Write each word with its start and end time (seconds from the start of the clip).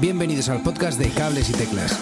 Bienvenidos 0.00 0.48
al 0.48 0.62
podcast 0.62 0.96
de 1.00 1.10
Cables 1.10 1.50
y 1.50 1.54
Teclas. 1.54 2.00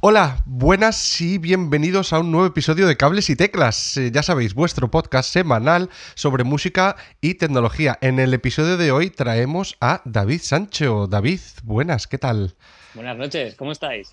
Hola, 0.00 0.42
buenas 0.44 1.20
y 1.20 1.38
bienvenidos 1.38 2.12
a 2.12 2.18
un 2.18 2.32
nuevo 2.32 2.48
episodio 2.48 2.88
de 2.88 2.96
Cables 2.96 3.30
y 3.30 3.36
Teclas. 3.36 3.96
Eh, 3.96 4.10
ya 4.10 4.24
sabéis, 4.24 4.54
vuestro 4.54 4.90
podcast 4.90 5.32
semanal 5.32 5.88
sobre 6.16 6.42
música 6.42 6.96
y 7.20 7.34
tecnología. 7.34 7.96
En 8.00 8.18
el 8.18 8.34
episodio 8.34 8.76
de 8.76 8.90
hoy 8.90 9.10
traemos 9.10 9.76
a 9.80 10.02
David 10.04 10.40
Sancho. 10.42 11.06
David, 11.06 11.38
buenas, 11.62 12.08
¿qué 12.08 12.18
tal? 12.18 12.56
Buenas 12.94 13.16
noches, 13.16 13.54
¿cómo 13.54 13.70
estáis? 13.70 14.12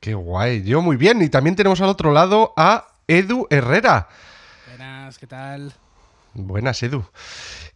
Qué 0.00 0.14
guay, 0.14 0.64
yo 0.64 0.82
muy 0.82 0.96
bien. 0.96 1.22
Y 1.22 1.28
también 1.28 1.54
tenemos 1.54 1.80
al 1.80 1.90
otro 1.90 2.12
lado 2.12 2.52
a 2.56 2.88
Edu 3.06 3.46
Herrera. 3.50 4.08
Buenas, 4.68 5.18
¿qué 5.18 5.26
tal? 5.26 5.72
Buenas, 6.32 6.82
Edu. 6.82 7.04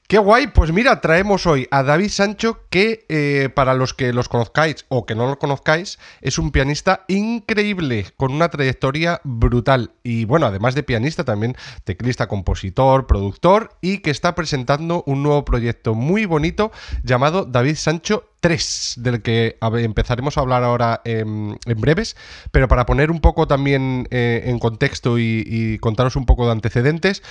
Qué 0.08 0.16
guay, 0.16 0.46
pues 0.46 0.72
mira, 0.72 1.02
traemos 1.02 1.46
hoy 1.46 1.68
a 1.70 1.82
David 1.82 2.08
Sancho, 2.08 2.60
que 2.70 3.04
eh, 3.10 3.50
para 3.54 3.74
los 3.74 3.92
que 3.92 4.14
los 4.14 4.30
conozcáis 4.30 4.86
o 4.88 5.04
que 5.04 5.14
no 5.14 5.26
lo 5.26 5.38
conozcáis, 5.38 5.98
es 6.22 6.38
un 6.38 6.50
pianista 6.50 7.04
increíble, 7.08 8.06
con 8.16 8.32
una 8.32 8.48
trayectoria 8.48 9.20
brutal. 9.22 9.90
Y 10.02 10.24
bueno, 10.24 10.46
además 10.46 10.74
de 10.74 10.82
pianista, 10.82 11.24
también 11.24 11.56
teclista, 11.84 12.26
compositor, 12.26 13.06
productor, 13.06 13.76
y 13.82 13.98
que 13.98 14.10
está 14.10 14.34
presentando 14.34 15.04
un 15.04 15.22
nuevo 15.22 15.44
proyecto 15.44 15.94
muy 15.94 16.24
bonito 16.24 16.72
llamado 17.02 17.44
David 17.44 17.76
Sancho 17.76 18.30
3, 18.40 18.94
del 19.00 19.20
que 19.20 19.58
empezaremos 19.60 20.38
a 20.38 20.40
hablar 20.40 20.64
ahora 20.64 21.02
en, 21.04 21.58
breves, 21.76 22.16
pero 22.50 22.66
para 22.66 22.86
poner 22.86 23.10
un 23.10 23.20
poco 23.20 23.46
también 23.46 24.08
eh, 24.10 24.44
en 24.46 24.58
contexto 24.58 25.18
y, 25.18 25.44
y 25.46 25.78
contaros 25.80 26.16
un 26.16 26.24
poco 26.24 26.46
de 26.46 26.52
antecedentes, 26.52 27.22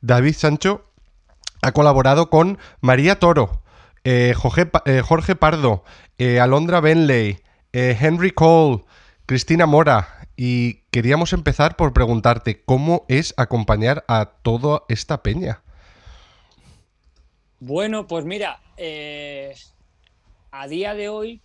David 0.00 0.34
Sancho 0.34 0.90
ha 1.64 1.72
colaborado 1.72 2.28
con 2.28 2.58
María 2.82 3.18
Toro, 3.18 3.62
eh, 4.04 4.34
eh, 4.84 5.02
Jorge, 5.02 5.34
Pardo, 5.34 5.82
eh, 6.18 6.38
Alondra 6.38 6.80
Benley, 6.80 7.38
Henry 7.72 8.32
Cole, 8.32 8.84
Cristina 9.24 9.64
Mora. 9.64 10.28
Y 10.36 10.82
queríamos 10.90 11.32
empezar 11.32 11.76
por 11.76 11.94
preguntarte 11.94 12.62
cómo 12.64 13.06
es 13.08 13.32
acompañar 13.38 14.04
a 14.08 14.26
toda 14.42 14.82
esta 14.88 15.22
peña. 15.22 15.62
Bueno, 17.60 18.06
pues 18.06 18.26
mira, 18.26 18.60
a 20.50 20.68
día 20.68 20.94
de 20.94 21.08
hoy 21.08 21.40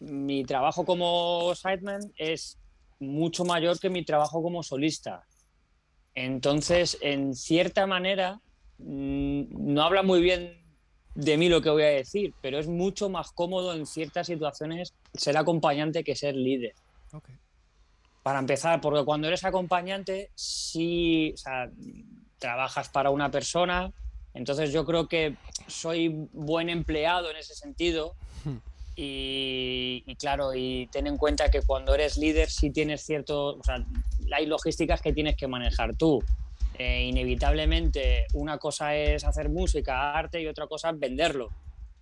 mi 0.00 0.44
trabajo 0.44 0.84
como 0.84 1.54
sideman 1.54 2.12
es 2.16 2.58
mucho 2.98 3.46
mayor 3.46 3.78
que 3.80 3.88
mi 3.88 4.04
trabajo 4.04 4.42
como 4.42 4.62
solista. 4.62 5.24
Entonces, 6.14 6.98
en 7.00 7.34
cierta 7.34 7.86
manera, 7.86 8.40
no 8.84 9.82
habla 9.82 10.02
muy 10.02 10.20
bien 10.20 10.64
de 11.14 11.36
mí 11.36 11.48
lo 11.48 11.62
que 11.62 11.70
voy 11.70 11.82
a 11.82 11.88
decir, 11.88 12.34
pero 12.40 12.58
es 12.58 12.66
mucho 12.66 13.08
más 13.08 13.30
cómodo 13.32 13.74
en 13.74 13.86
ciertas 13.86 14.26
situaciones 14.26 14.94
ser 15.14 15.36
acompañante 15.36 16.02
que 16.04 16.16
ser 16.16 16.34
líder. 16.34 16.74
Para 18.22 18.38
empezar, 18.38 18.80
porque 18.80 19.04
cuando 19.04 19.28
eres 19.28 19.44
acompañante, 19.44 20.30
sí, 20.34 21.34
trabajas 22.38 22.88
para 22.88 23.10
una 23.10 23.30
persona, 23.30 23.92
entonces 24.32 24.72
yo 24.72 24.84
creo 24.84 25.06
que 25.08 25.36
soy 25.68 26.08
buen 26.32 26.68
empleado 26.68 27.30
en 27.30 27.36
ese 27.36 27.54
sentido. 27.54 28.16
Hmm. 28.44 28.56
Y, 28.96 30.04
y, 30.06 30.14
claro, 30.16 30.54
y 30.54 30.88
ten 30.92 31.06
en 31.06 31.16
cuenta 31.16 31.50
que 31.50 31.62
cuando 31.62 31.94
eres 31.94 32.16
líder 32.16 32.48
sí 32.48 32.70
tienes 32.70 33.02
cierto, 33.02 33.56
o 33.56 33.62
sea, 33.62 33.84
hay 34.32 34.46
logísticas 34.46 35.02
que 35.02 35.12
tienes 35.12 35.36
que 35.36 35.46
manejar 35.46 35.96
tú. 35.96 36.22
Eh, 36.76 37.04
inevitablemente 37.04 38.26
una 38.34 38.58
cosa 38.58 38.96
es 38.96 39.24
hacer 39.24 39.48
música, 39.48 40.12
arte 40.12 40.40
y 40.40 40.46
otra 40.46 40.66
cosa 40.66 40.90
es 40.90 40.98
venderlo. 40.98 41.50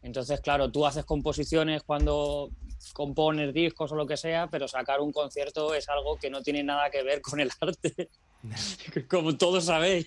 Entonces, 0.03 0.41
claro, 0.41 0.71
tú 0.71 0.87
haces 0.87 1.05
composiciones 1.05 1.83
cuando 1.83 2.51
compones 2.93 3.55
discos 3.55 3.93
o 3.93 3.95
lo 3.95 4.07
que 4.07 4.17
sea, 4.17 4.49
pero 4.49 4.67
sacar 4.67 5.01
un 5.01 5.13
concierto 5.13 5.75
es 5.75 5.89
algo 5.89 6.17
que 6.17 6.31
no 6.31 6.43
tiene 6.43 6.63
nada 6.65 6.91
que 6.91 7.03
ver 7.03 7.21
con 7.21 7.39
el 7.39 7.51
arte, 7.61 8.09
como 9.09 9.37
todos 9.37 9.67
sabéis, 9.67 10.07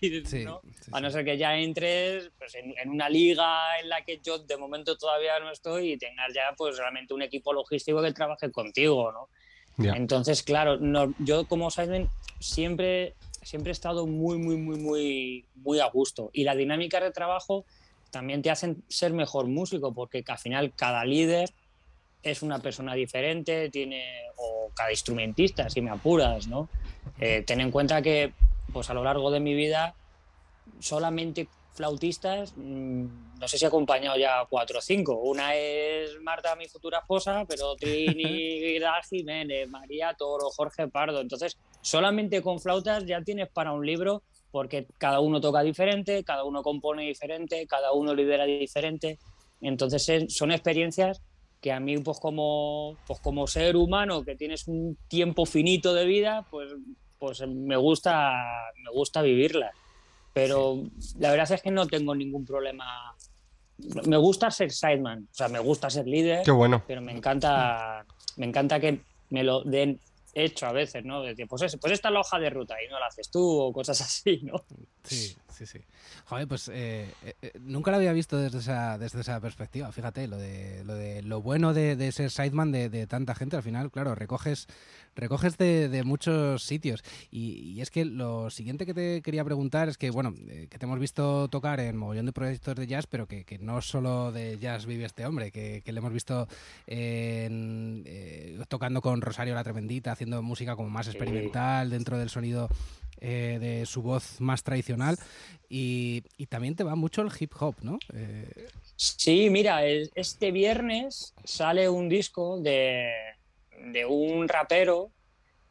a 0.91 0.99
no 0.99 1.09
ser 1.09 1.23
que 1.23 1.37
ya 1.37 1.57
entres 1.57 2.31
pues, 2.37 2.55
en, 2.55 2.89
una 2.89 3.07
liga 3.07 3.79
en 3.79 3.87
la 3.87 4.03
que 4.03 4.19
yo 4.21 4.39
de 4.39 4.57
momento 4.57 4.97
todavía 4.97 5.39
no 5.39 5.51
estoy 5.51 5.93
y 5.93 5.97
tengas 5.97 6.33
ya 6.33 6.53
pues 6.57 6.77
realmente 6.77 7.13
un 7.13 7.21
equipo 7.21 7.53
logístico 7.53 8.01
que 8.01 8.11
trabaje 8.11 8.51
contigo, 8.51 9.11
¿no? 9.11 9.29
Entonces, 9.77 10.41
claro, 10.41 10.79
yo 11.19 11.47
como 11.47 11.69
Simon 11.69 12.09
siempre 12.39 13.15
siempre 13.45 13.71
he 13.71 13.73
estado 13.73 14.07
muy, 14.07 14.37
muy, 14.37 14.57
muy, 14.57 14.77
muy, 14.77 15.45
muy 15.55 15.79
a 15.79 15.87
gusto. 15.87 16.31
Y 16.33 16.43
la 16.43 16.55
dinámica 16.55 16.99
de 16.99 17.11
trabajo 17.11 17.65
también 18.09 18.41
te 18.41 18.49
hacen 18.49 18.83
ser 18.87 19.13
mejor 19.13 19.47
músico, 19.47 19.93
porque 19.93 20.23
al 20.27 20.37
final 20.37 20.73
cada 20.75 21.05
líder 21.05 21.49
es 22.23 22.41
una 22.41 22.59
persona 22.59 22.95
diferente, 22.95 23.69
tiene, 23.69 24.03
o 24.37 24.71
cada 24.73 24.91
instrumentista, 24.91 25.69
si 25.69 25.79
me 25.81 25.91
apuras, 25.91 26.47
¿no? 26.47 26.67
Eh, 27.19 27.43
ten 27.45 27.61
en 27.61 27.69
cuenta 27.69 28.01
que, 28.01 28.33
pues 28.73 28.89
a 28.89 28.95
lo 28.95 29.03
largo 29.03 29.29
de 29.29 29.39
mi 29.39 29.53
vida, 29.53 29.93
solamente 30.79 31.47
flautistas, 31.75 32.53
mm, 32.55 33.05
no 33.39 33.47
sé 33.47 33.57
si 33.57 33.65
he 33.65 33.67
acompañado 33.67 34.17
ya 34.17 34.45
cuatro 34.49 34.79
o 34.79 34.81
cinco. 34.81 35.19
Una 35.19 35.53
es 35.55 36.19
Marta, 36.21 36.55
mi 36.55 36.67
futura 36.67 36.99
esposa, 36.99 37.45
pero 37.47 37.75
Trini 37.79 38.79
Jiménez, 39.09 39.69
María 39.69 40.15
Toro, 40.17 40.49
Jorge 40.49 40.87
Pardo. 40.87 41.21
Entonces, 41.21 41.57
solamente 41.81 42.41
con 42.41 42.59
flautas 42.59 43.05
ya 43.05 43.21
tienes 43.21 43.49
para 43.49 43.73
un 43.73 43.85
libro 43.85 44.23
porque 44.51 44.87
cada 44.97 45.19
uno 45.19 45.41
toca 45.41 45.61
diferente, 45.61 46.23
cada 46.23 46.45
uno 46.45 46.63
compone 46.63 47.03
diferente, 47.03 47.67
cada 47.67 47.91
uno 47.91 48.15
lidera 48.15 48.45
diferente. 48.45 49.19
Entonces, 49.59 50.07
son 50.29 50.51
experiencias 50.51 51.21
que 51.59 51.73
a 51.73 51.79
mí, 51.79 51.97
pues 51.97 52.19
como, 52.19 52.95
pues 53.05 53.19
como 53.19 53.47
ser 53.47 53.75
humano, 53.75 54.23
que 54.23 54.35
tienes 54.35 54.67
un 54.67 54.97
tiempo 55.09 55.45
finito 55.45 55.93
de 55.93 56.05
vida, 56.05 56.45
pues, 56.49 56.73
pues 57.19 57.41
me, 57.47 57.75
gusta, 57.75 58.33
me 58.81 58.91
gusta 58.91 59.21
vivirlas. 59.21 59.73
Pero 60.35 60.83
la 61.17 61.31
verdad 61.31 61.49
es 61.49 61.61
que 61.61 61.71
no 61.71 61.87
tengo 61.87 62.13
ningún 62.13 62.45
problema. 62.45 63.15
Me 64.05 64.17
gusta 64.17 64.51
ser 64.51 64.69
sideman, 64.69 65.29
o 65.31 65.33
sea, 65.33 65.47
me 65.47 65.59
gusta 65.59 65.89
ser 65.89 66.05
líder. 66.05 66.43
Qué 66.43 66.51
bueno. 66.51 66.83
Pero 66.85 67.01
me 67.01 67.13
encanta, 67.13 68.05
me 68.35 68.45
encanta 68.45 68.77
que 68.81 68.99
me 69.29 69.45
lo 69.45 69.63
den 69.63 69.97
hecho 70.33 70.65
a 70.65 70.73
veces, 70.73 71.05
¿no? 71.05 71.21
De 71.21 71.47
pues, 71.47 71.77
pues 71.79 71.93
esta 71.93 72.09
es 72.09 72.13
la 72.13 72.19
hoja 72.19 72.37
de 72.37 72.49
ruta 72.49 72.75
y 72.85 72.89
no 72.89 72.99
la 72.99 73.07
haces 73.07 73.31
tú 73.31 73.41
o 73.41 73.71
cosas 73.71 74.01
así, 74.01 74.41
¿no? 74.43 74.65
Sí, 75.03 75.37
sí, 75.53 75.65
sí. 75.65 75.79
Joder, 76.25 76.49
pues 76.49 76.67
eh, 76.67 77.09
eh, 77.23 77.53
nunca 77.61 77.91
lo 77.91 77.97
había 77.97 78.11
visto 78.11 78.37
desde 78.37 78.57
esa, 78.57 78.97
desde 78.97 79.21
esa 79.21 79.39
perspectiva, 79.39 79.89
fíjate, 79.93 80.27
lo 80.27 80.37
de 80.37 80.83
lo, 80.83 80.95
de, 80.95 81.21
lo 81.21 81.41
bueno 81.41 81.73
de, 81.73 82.11
ser 82.11 82.29
sideman 82.29 82.73
de, 82.73 82.89
de, 82.89 83.07
tanta 83.07 83.35
gente, 83.35 83.55
al 83.55 83.63
final, 83.63 83.89
claro, 83.89 84.15
recoges 84.15 84.67
recoges 85.15 85.57
de, 85.57 86.03
muchos 86.05 86.63
sitios. 86.63 87.03
Y, 87.31 87.81
es 87.81 87.89
que 87.89 88.05
lo 88.05 88.49
siguiente 88.49 88.85
que 88.85 88.93
te 88.93 89.21
quería 89.21 89.43
preguntar 89.43 89.89
es 89.89 89.97
que, 89.97 90.09
bueno, 90.09 90.33
eh, 90.47 90.67
que 90.69 90.77
te 90.77 90.85
hemos 90.85 90.99
visto 90.99 91.47
tocar 91.49 91.79
en 91.79 91.97
mogollón 91.97 92.25
de 92.25 92.33
proyectos 92.33 92.75
de 92.75 92.87
jazz, 92.87 93.07
pero 93.07 93.27
que, 93.27 93.45
no 93.59 93.81
solo 93.81 94.31
de 94.31 94.57
jazz 94.59 94.85
vive 94.85 95.05
este 95.05 95.25
hombre, 95.25 95.51
que, 95.51 95.81
le 95.85 95.99
hemos 95.99 96.13
visto 96.13 96.47
eh, 96.87 98.59
tocando 98.67 99.01
con 99.01 99.21
Rosario 99.21 99.55
la 99.55 99.63
Tremendita, 99.63 100.11
haciendo 100.11 100.41
música 100.41 100.75
como 100.75 100.89
más 100.89 101.07
experimental 101.07 101.89
dentro 101.89 102.17
del 102.17 102.29
sonido 102.29 102.69
eh, 103.21 103.57
de 103.61 103.85
su 103.85 104.01
voz 104.01 104.41
más 104.41 104.63
tradicional 104.63 105.17
y, 105.69 106.23
también 106.49 106.75
te 106.75 106.83
va 106.83 106.95
mucho 106.95 107.21
el 107.21 107.31
hip 107.37 107.51
hop, 107.59 107.75
¿no? 107.81 107.97
Sí, 108.95 109.49
mira, 109.49 109.85
este 109.85 110.51
viernes 110.51 111.33
sale 111.43 111.89
un 111.89 112.07
disco 112.07 112.59
de, 112.61 113.34
de 113.79 114.05
un 114.05 114.47
rapero 114.47 115.11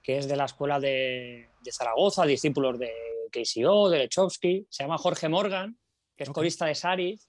que 0.04 0.18
es 0.18 0.28
de 0.28 0.36
la 0.36 0.44
escuela 0.44 0.78
de, 0.78 1.48
Zaragoza, 1.72 2.26
discípulos 2.26 2.78
de 2.78 2.92
KCO, 3.32 3.88
de 3.88 3.98
Lechowski, 3.98 4.66
se 4.68 4.84
llama 4.84 4.98
Jorge 4.98 5.30
Morgan, 5.30 5.78
que 6.14 6.24
es 6.24 6.30
corista 6.30 6.66
de 6.66 6.74
Saris, 6.74 7.26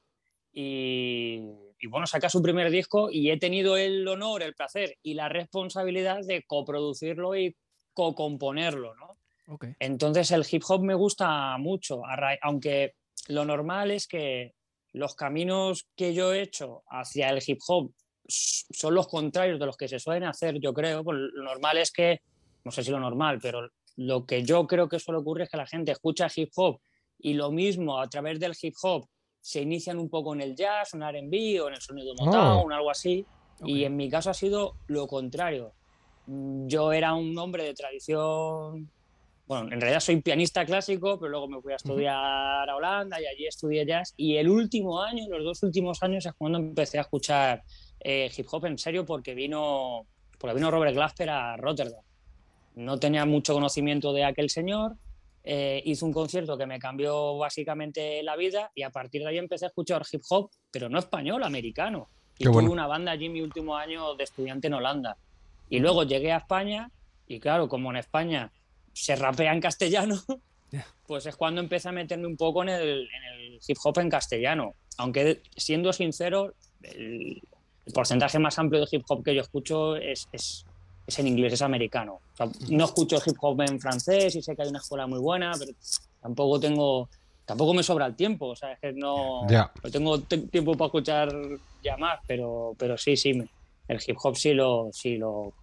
y, 0.51 1.41
bueno, 1.89 2.05
saca 2.05 2.29
su 2.29 2.41
primer 2.41 2.69
disco 2.69 3.09
y 3.11 3.31
he 3.31 3.37
tenido 3.37 3.77
el 3.77 4.07
honor, 4.07 4.43
el 4.43 4.55
placer 4.55 4.97
y 5.01 5.13
la 5.13 5.29
responsabilidad 5.29 6.21
de 6.25 6.43
coproducirlo 6.43 7.35
y 7.35 7.55
co-componerlo, 7.93 8.93
¿no? 8.95 9.17
Entonces 9.79 10.31
el 10.31 10.45
hip 10.49 10.63
hop 10.67 10.81
me 10.81 10.95
gusta 10.95 11.57
mucho, 11.57 12.01
aunque 12.41 12.95
lo 13.27 13.45
normal 13.45 13.91
es 13.91 14.07
que 14.07 14.53
los 14.91 15.15
caminos 15.15 15.87
que 15.95 16.13
yo 16.13 16.33
he 16.33 16.41
hecho 16.41 16.83
hacia 16.87 17.29
el 17.29 17.43
hip 17.45 17.59
hop 17.67 17.91
son 18.27 18.95
los 18.95 19.07
contrarios 19.07 19.59
de 19.59 19.65
los 19.65 19.77
que 19.77 19.87
se 19.87 19.99
suelen 19.99 20.23
hacer, 20.23 20.59
yo 20.59 20.73
creo. 20.73 21.03
Pues 21.03 21.17
lo 21.17 21.43
normal 21.43 21.77
es 21.77 21.91
que, 21.91 22.21
no 22.63 22.71
sé 22.71 22.83
si 22.83 22.91
lo 22.91 22.99
normal, 22.99 23.39
pero 23.41 23.69
lo 23.97 24.25
que 24.25 24.43
yo 24.43 24.67
creo 24.67 24.89
que 24.89 24.99
suele 24.99 25.19
ocurrir 25.19 25.43
es 25.43 25.49
que 25.49 25.57
la 25.57 25.67
gente 25.67 25.91
escucha 25.91 26.27
hip 26.35 26.51
hop 26.55 26.79
y 27.19 27.33
lo 27.33 27.51
mismo 27.51 27.99
a 27.99 28.07
través 28.09 28.39
del 28.39 28.53
hip 28.61 28.75
hop 28.81 29.07
se 29.39 29.61
inician 29.61 29.99
un 29.99 30.09
poco 30.09 30.33
en 30.33 30.41
el 30.41 30.55
jazz, 30.55 30.93
en 30.93 31.03
R&B 31.03 31.61
o 31.61 31.67
en 31.67 31.75
el 31.75 31.81
sonido 31.81 32.13
Motown, 32.15 32.71
oh. 32.71 32.75
algo 32.75 32.89
así. 32.89 33.25
Y 33.63 33.83
en 33.83 33.95
mi 33.95 34.09
caso 34.09 34.31
ha 34.31 34.33
sido 34.33 34.75
lo 34.87 35.07
contrario. 35.07 35.73
Yo 36.25 36.91
era 36.91 37.13
un 37.13 37.37
hombre 37.37 37.63
de 37.63 37.73
tradición 37.73 38.89
bueno, 39.47 39.71
en 39.71 39.79
realidad 39.79 39.99
soy 39.99 40.21
pianista 40.21 40.65
clásico, 40.65 41.19
pero 41.19 41.29
luego 41.29 41.47
me 41.47 41.61
fui 41.61 41.71
a 41.71 41.75
estudiar 41.75 42.67
a 42.67 42.75
Holanda 42.75 43.21
y 43.21 43.27
allí 43.27 43.45
estudié 43.45 43.85
jazz. 43.85 44.13
Y 44.17 44.37
el 44.37 44.49
último 44.49 45.01
año, 45.01 45.27
los 45.29 45.43
dos 45.43 45.63
últimos 45.63 46.01
años, 46.01 46.25
es 46.25 46.33
cuando 46.33 46.57
empecé 46.57 46.97
a 46.97 47.01
escuchar 47.01 47.63
eh, 48.07 48.31
hip 48.37 48.45
hop 48.51 48.65
en 48.65 48.77
serio, 48.77 49.03
porque 49.03 49.33
vino, 49.33 50.05
porque 50.37 50.53
vino 50.53 50.69
Robert 50.69 50.93
Glasper 50.93 51.27
a 51.31 51.57
Rotterdam. 51.57 52.03
No 52.75 52.99
tenía 52.99 53.25
mucho 53.25 53.55
conocimiento 53.55 54.13
de 54.13 54.23
aquel 54.23 54.51
señor. 54.51 54.95
Eh, 55.43 55.81
hizo 55.85 56.05
un 56.05 56.13
concierto 56.13 56.55
que 56.55 56.67
me 56.67 56.77
cambió 56.77 57.35
básicamente 57.35 58.21
la 58.21 58.35
vida 58.35 58.71
y 58.75 58.83
a 58.83 58.91
partir 58.91 59.23
de 59.23 59.29
ahí 59.29 59.39
empecé 59.39 59.65
a 59.65 59.69
escuchar 59.69 60.03
hip 60.11 60.21
hop, 60.29 60.51
pero 60.69 60.87
no 60.87 60.99
español, 60.99 61.43
americano. 61.43 62.07
Y 62.35 62.43
Qué 62.43 62.43
tuve 62.43 62.53
bueno. 62.53 62.73
una 62.73 62.85
banda 62.85 63.11
allí 63.11 63.27
mi 63.27 63.41
último 63.41 63.75
año 63.75 64.13
de 64.13 64.23
estudiante 64.23 64.67
en 64.67 64.75
Holanda. 64.75 65.17
Y 65.67 65.79
luego 65.79 66.03
llegué 66.03 66.31
a 66.31 66.37
España 66.37 66.91
y 67.25 67.39
claro, 67.39 67.67
como 67.67 67.89
en 67.89 67.97
España 67.97 68.51
se 68.93 69.15
rapea 69.15 69.51
en 69.51 69.61
castellano, 69.61 70.21
pues 71.07 71.25
es 71.25 71.35
cuando 71.35 71.59
empecé 71.59 71.89
a 71.89 71.91
meterme 71.91 72.27
un 72.27 72.37
poco 72.37 72.61
en 72.61 72.69
el, 72.69 73.09
en 73.09 73.23
el 73.33 73.59
hip 73.67 73.77
hop 73.83 73.97
en 73.97 74.11
castellano. 74.11 74.75
Aunque 74.99 75.41
siendo 75.55 75.91
sincero, 75.91 76.53
el, 76.83 77.41
el 77.85 77.93
porcentaje 77.93 78.39
más 78.39 78.57
amplio 78.59 78.81
de 78.81 78.87
hip 78.91 79.03
hop 79.07 79.23
que 79.23 79.35
yo 79.35 79.41
escucho 79.41 79.95
es, 79.95 80.27
es, 80.31 80.65
es 81.05 81.19
en 81.19 81.27
inglés, 81.27 81.53
es 81.53 81.61
americano. 81.61 82.15
O 82.33 82.35
sea, 82.35 82.47
no 82.69 82.85
escucho 82.85 83.17
hip 83.25 83.37
hop 83.41 83.61
en 83.61 83.79
francés 83.79 84.35
y 84.35 84.41
sé 84.41 84.55
que 84.55 84.63
hay 84.63 84.69
una 84.69 84.79
escuela 84.79 85.05
muy 85.07 85.19
buena, 85.19 85.51
pero 85.57 85.71
tampoco 86.21 86.59
tengo, 86.59 87.09
tampoco 87.45 87.73
me 87.75 87.83
sobra 87.83 88.07
el 88.07 88.15
tiempo. 88.15 88.47
O 88.47 88.55
sea, 88.55 88.73
es 88.73 88.79
que 88.79 88.91
no, 88.93 89.47
Ya. 89.49 89.71
no 89.83 89.91
tengo 89.91 90.19
te- 90.21 90.39
tiempo 90.39 90.73
para 90.73 90.87
escuchar 90.87 91.29
ya 91.83 91.95
más, 91.97 92.19
pero, 92.27 92.73
pero 92.77 92.97
sí, 92.97 93.15
sí, 93.15 93.33
me- 93.33 93.47
el 93.87 93.99
hip 94.05 94.17
hop 94.23 94.35
sí 94.35 94.53
lo, 94.53 94.89
sí 94.91 95.17
lo, 95.17 95.53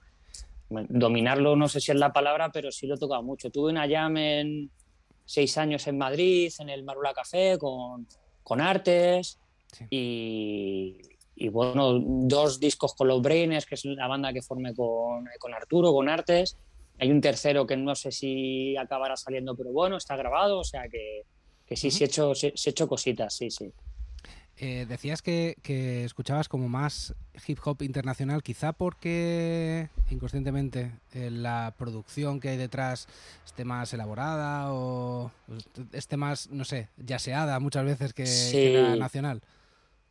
dominarlo 0.71 1.57
no 1.57 1.69
sé 1.69 1.81
si 1.81 1.91
es 1.93 1.99
la 1.99 2.13
palabra, 2.13 2.51
pero 2.53 2.71
sí 2.71 2.87
lo 2.87 2.95
he 2.95 2.99
tocado 2.99 3.23
mucho. 3.23 3.51
Tuve 3.51 3.73
una 3.73 3.89
jam 3.89 4.17
en 4.17 4.71
seis 5.25 5.59
años 5.59 5.87
en 5.87 5.99
Madrid, 5.99 6.53
en 6.61 6.69
el 6.71 6.85
Marula 6.85 7.13
Café, 7.13 7.59
con, 7.59 8.07
con 8.43 8.61
Artes 8.61 9.39
Sí. 9.73 9.87
y, 9.91 11.01
y, 11.35 11.49
bueno, 11.49 11.99
dos 11.99 12.61
discos 12.61 12.95
con 12.95 13.09
los 13.09 13.23
Brainers, 13.23 13.67
que 13.67 13.75
es 13.75 13.85
la 13.85 14.07
banda 14.07 14.33
que 14.33 14.43
formé 14.43 14.75
con, 14.75 15.29
con 15.39 15.55
Arturo, 15.55 15.93
con 15.93 16.09
Artes. 16.09 16.57
Hay 16.99 17.11
un 17.11 17.21
tercero 17.21 17.67
que 17.67 17.77
no 17.77 17.95
sé 17.95 18.13
si 18.13 18.77
acabará 18.77 19.17
saliendo, 19.17 19.57
pero 19.57 19.73
bueno, 19.73 19.97
está 19.97 20.15
grabado, 20.15 20.59
o 20.61 20.65
sea 20.65 20.89
que, 20.89 21.23
que 21.67 21.77
sí, 21.77 21.91
sí, 21.91 22.05
he 22.05 22.07
hecho, 22.07 22.33
he 22.35 22.53
hecho 22.71 22.87
cositas, 22.87 23.35
sí, 23.35 23.51
sí. 23.51 23.73
Eh, 24.59 24.85
decías 24.87 25.23
que, 25.23 25.57
que 25.63 26.05
escuchabas 26.05 26.49
como 26.49 26.69
más 26.69 27.15
hip 27.49 27.59
hop 27.65 27.83
internacional, 27.83 28.43
quizá 28.43 28.75
porque 28.75 29.89
inconscientemente 30.11 30.93
eh, 31.15 31.31
la 31.31 31.75
producción 31.79 32.39
que 32.39 32.51
hay 32.51 32.57
detrás 32.59 33.09
esté 33.47 33.65
más 33.65 33.93
elaborada 33.95 34.73
o 34.73 35.33
esté 35.93 36.19
más, 36.19 36.51
no 36.51 36.65
sé, 36.65 36.91
yaseada 36.99 37.59
muchas 37.59 37.85
veces 37.87 38.13
que, 38.13 38.27
Sí. 38.27 38.53
que 38.53 38.73
la 38.75 38.97
nacional. 38.97 39.41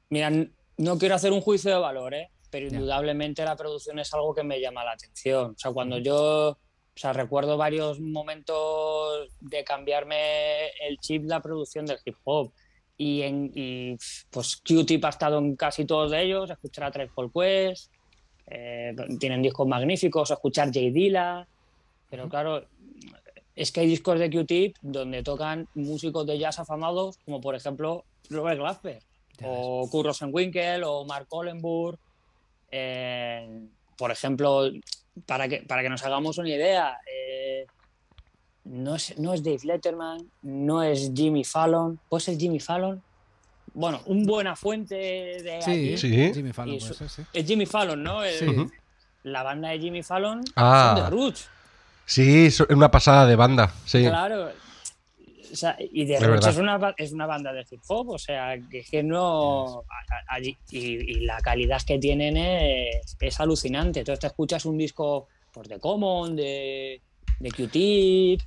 Mira, 0.09 0.31
no 0.81 0.97
quiero 0.97 1.15
hacer 1.15 1.31
un 1.31 1.41
juicio 1.41 1.71
de 1.71 1.77
valor, 1.77 2.13
¿eh? 2.13 2.29
pero 2.49 2.67
indudablemente 2.67 3.45
la 3.45 3.55
producción 3.55 3.99
es 3.99 4.13
algo 4.13 4.33
que 4.33 4.43
me 4.43 4.59
llama 4.59 4.83
la 4.83 4.91
atención. 4.91 5.51
O 5.51 5.57
sea, 5.57 5.71
cuando 5.71 5.97
yo, 5.99 6.49
o 6.49 6.57
sea, 6.95 7.13
recuerdo 7.13 7.55
varios 7.55 7.99
momentos 7.99 9.29
de 9.39 9.63
cambiarme 9.63 10.67
el 10.87 10.97
chip, 10.97 11.23
la 11.25 11.41
producción 11.41 11.85
del 11.85 11.99
hip 12.03 12.15
hop. 12.25 12.51
Y, 12.97 13.21
en, 13.21 13.51
y 13.55 13.95
pues 14.29 14.57
Q-Tip 14.57 15.05
ha 15.05 15.09
estado 15.09 15.37
en 15.37 15.55
casi 15.55 15.85
todos 15.85 16.11
de 16.11 16.23
ellos, 16.23 16.49
escuchar 16.49 16.85
a 16.85 16.91
Tribe 16.91 17.11
Called 17.15 17.31
Quest, 17.31 17.91
eh, 18.47 18.93
tienen 19.19 19.41
discos 19.41 19.67
magníficos, 19.67 20.29
escuchar 20.29 20.67
J. 20.67 20.79
Dilla, 20.91 21.47
pero 22.09 22.27
claro, 22.27 22.65
es 23.55 23.71
que 23.71 23.79
hay 23.79 23.87
discos 23.87 24.19
de 24.19 24.29
Q-Tip 24.29 24.75
donde 24.81 25.23
tocan 25.23 25.67
músicos 25.73 26.27
de 26.27 26.37
jazz 26.37 26.59
afamados, 26.59 27.17
como 27.23 27.39
por 27.39 27.55
ejemplo 27.55 28.03
Robert 28.29 28.59
Glasper 28.59 29.10
Ya 29.39 29.47
o 29.47 29.87
Kurt 29.89 30.07
Rosenwinkel 30.07 30.83
o 30.83 31.05
Mark 31.05 31.27
Ollenburg. 31.29 31.97
Eh, 32.71 33.65
por 33.97 34.11
ejemplo, 34.11 34.69
para 35.25 35.47
que, 35.47 35.57
para 35.63 35.81
que 35.81 35.89
nos 35.89 36.03
hagamos 36.05 36.37
una 36.37 36.49
idea, 36.49 36.97
eh, 37.11 37.65
no, 38.65 38.95
es, 38.95 39.17
no 39.19 39.33
es 39.33 39.43
Dave 39.43 39.59
Letterman, 39.63 40.19
no 40.43 40.81
es 40.83 41.11
Jimmy 41.13 41.43
Fallon, 41.43 41.99
¿puede 42.09 42.21
ser 42.21 42.37
Jimmy 42.37 42.59
Fallon? 42.59 43.01
Bueno, 43.73 44.01
un 44.05 44.25
buena 44.25 44.55
fuente 44.55 44.95
de 44.95 45.59
Sí, 45.63 45.71
allí 45.71 45.97
Sí. 45.97 46.33
Jimmy 46.33 46.51
Fallon 46.53 46.75
Y 46.75 46.79
puede 46.79 46.91
eso- 46.93 47.07
ser, 47.07 47.09
sí. 47.09 47.29
es 47.33 47.45
Jimmy 47.45 47.65
Fallon, 47.65 48.01
¿no? 48.03 48.21
Sí. 48.23 48.45
La 49.23 49.43
banda 49.43 49.69
de 49.69 49.79
Jimmy 49.79 50.03
Fallon 50.03 50.41
Ah. 50.55 50.93
son 50.95 51.03
de 51.05 51.09
Roots. 51.09 51.47
Sí, 52.05 52.47
es 52.47 52.59
una 52.61 52.89
pasada 52.91 53.25
de 53.25 53.35
banda. 53.35 53.71
Sí. 53.85 54.03
Claro. 54.03 54.51
O 55.51 55.55
sea, 55.55 55.75
y 55.79 56.05
de 56.05 56.15
Es 56.15 56.57
una, 56.57 56.93
es 56.97 57.11
una 57.13 57.25
banda 57.25 57.51
de 57.53 57.65
hip 57.69 57.81
hop, 57.87 58.09
o 58.09 58.17
sea, 58.19 58.55
que, 58.69 58.83
que 58.83 59.01
no. 59.03 59.79
a- 59.79 60.33
a- 60.33 60.35
allí- 60.35 60.57
y, 60.69 60.79
y 60.79 61.13
la 61.21 61.37
calidad 61.39 61.81
que 61.85 61.97
tienen 61.99 62.37
es, 62.37 63.17
es 63.19 63.39
alucinante. 63.39 63.99
Entonces 63.99 64.19
te 64.19 64.27
escuchas 64.27 64.65
un 64.65 64.77
disco 64.77 65.27
pues, 65.51 65.67
de 65.69 65.79
Common, 65.79 66.35
de, 66.35 67.01
de 67.39 67.51
Q-Tip, 67.51 68.41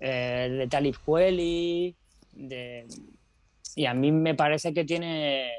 eh, 0.00 0.48
de 0.50 0.66
Talib 0.68 0.96
Kweli, 1.04 1.94
de. 2.32 2.86
Y 3.74 3.84
a 3.86 3.92
mí 3.94 4.12
me 4.12 4.34
parece 4.34 4.72
que 4.72 4.84
tiene. 4.84 5.50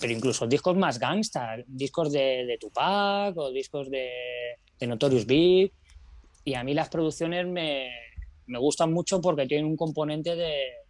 Pero 0.00 0.12
incluso 0.12 0.46
discos 0.46 0.76
más 0.76 0.98
gangsta, 0.98 1.56
discos 1.66 2.12
de, 2.12 2.46
de 2.46 2.56
Tupac 2.58 3.36
o 3.36 3.50
discos 3.50 3.90
de, 3.90 4.10
de 4.78 4.86
Notorious 4.86 5.26
Big. 5.26 5.72
Y 6.44 6.54
a 6.54 6.62
mí 6.64 6.72
las 6.74 6.88
producciones 6.88 7.46
me, 7.46 7.90
me 8.46 8.58
gustan 8.58 8.92
mucho 8.92 9.20
porque 9.20 9.46
tienen 9.46 9.66
un 9.66 9.76
componente 9.76 10.30
de, 10.36 10.44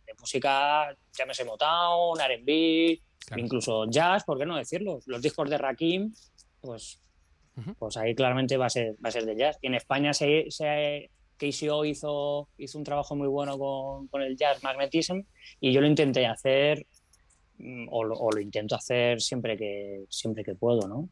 de 0.06 0.14
música, 0.18 0.94
llámese 1.16 1.44
Motown, 1.44 2.18
RB, 2.20 3.00
Claro. 3.26 3.42
incluso 3.42 3.86
jazz, 3.90 4.22
¿por 4.22 4.38
qué 4.38 4.46
no 4.46 4.56
decirlo? 4.56 5.00
Los 5.06 5.20
discos 5.20 5.50
de 5.50 5.58
Rakim, 5.58 6.14
pues, 6.60 7.00
Ujú. 7.56 7.74
pues 7.74 7.96
ahí 7.96 8.14
claramente 8.14 8.56
va 8.56 8.66
a 8.66 8.70
ser, 8.70 8.94
va 9.04 9.08
a 9.08 9.10
ser 9.12 9.24
de 9.26 9.34
jazz. 9.36 9.58
Y 9.62 9.66
en 9.66 9.74
España 9.74 10.14
se, 10.14 10.44
se, 10.48 11.10
KCO 11.36 11.84
hizo, 11.84 12.48
hizo 12.56 12.78
un 12.78 12.84
trabajo 12.84 13.16
muy 13.16 13.26
bueno 13.26 13.58
con, 13.58 14.06
con 14.08 14.22
el 14.22 14.36
jazz 14.36 14.62
magnetism 14.62 15.22
y 15.60 15.72
yo 15.72 15.80
lo 15.80 15.88
intenté 15.88 16.24
hacer 16.24 16.86
mm, 17.58 17.88
o 17.90 18.04
lo, 18.04 18.14
o 18.16 18.30
lo 18.30 18.40
intento 18.40 18.76
hacer 18.76 19.20
siempre 19.20 19.56
que, 19.56 20.04
siempre 20.08 20.44
que 20.44 20.54
puedo, 20.54 20.86
¿no? 20.86 21.08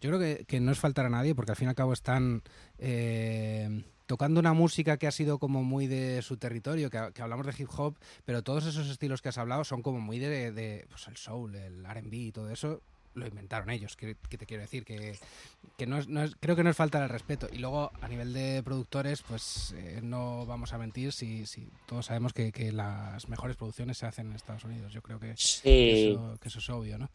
Yo 0.00 0.10
creo 0.10 0.18
que, 0.18 0.44
que 0.46 0.58
no 0.58 0.72
es 0.72 0.78
faltar 0.78 1.04
a 1.04 1.10
nadie, 1.10 1.34
porque 1.34 1.52
al 1.52 1.56
fin 1.56 1.66
y 1.66 1.70
al 1.70 1.74
cabo 1.74 1.92
están 1.92 2.42
eh, 2.78 3.84
tocando 4.06 4.40
una 4.40 4.52
música 4.52 4.96
que 4.96 5.06
ha 5.06 5.10
sido 5.12 5.38
como 5.38 5.62
muy 5.64 5.86
de 5.86 6.20
su 6.22 6.36
territorio, 6.36 6.90
que, 6.90 7.10
que 7.14 7.22
hablamos 7.22 7.46
de 7.46 7.54
hip 7.56 7.68
hop, 7.76 7.96
pero 8.24 8.42
todos 8.42 8.66
esos 8.66 8.88
estilos 8.88 9.22
que 9.22 9.30
has 9.30 9.38
hablado 9.38 9.64
son 9.64 9.82
como 9.82 10.00
muy 10.00 10.18
de, 10.18 10.52
de, 10.52 10.86
pues 10.90 11.08
el 11.08 11.16
soul, 11.16 11.54
el 11.54 11.84
RB 11.84 12.12
y 12.14 12.32
todo 12.32 12.50
eso. 12.50 12.80
Lo 13.14 13.28
inventaron 13.28 13.70
ellos, 13.70 13.94
que, 13.94 14.16
que 14.28 14.36
te 14.36 14.44
quiero 14.44 14.62
decir, 14.62 14.84
que, 14.84 15.16
que 15.76 15.86
no 15.86 15.98
es, 15.98 16.08
no 16.08 16.24
es- 16.24 16.34
creo 16.40 16.56
que 16.56 16.64
no 16.64 16.70
es 16.70 16.76
falta 16.76 17.00
de 17.00 17.06
respeto. 17.06 17.46
Y 17.52 17.58
luego, 17.58 17.92
a 18.02 18.08
nivel 18.08 18.32
de 18.32 18.60
productores, 18.64 19.22
pues 19.22 19.72
eh, 19.76 20.00
no 20.02 20.44
vamos 20.46 20.72
a 20.72 20.78
mentir 20.78 21.12
si, 21.12 21.46
si 21.46 21.68
todos 21.86 22.06
sabemos 22.06 22.32
que, 22.32 22.50
que 22.50 22.72
las 22.72 23.28
mejores 23.28 23.56
producciones 23.56 23.98
se 23.98 24.06
hacen 24.06 24.26
en 24.30 24.32
Estados 24.32 24.64
Unidos. 24.64 24.92
Yo 24.92 25.00
creo 25.00 25.20
que, 25.20 25.36
Sí, 25.36 26.10
eso, 26.10 26.36
que 26.40 26.48
eso 26.48 26.58
es 26.58 26.68
obvio, 26.70 26.98
¿no? 26.98 27.08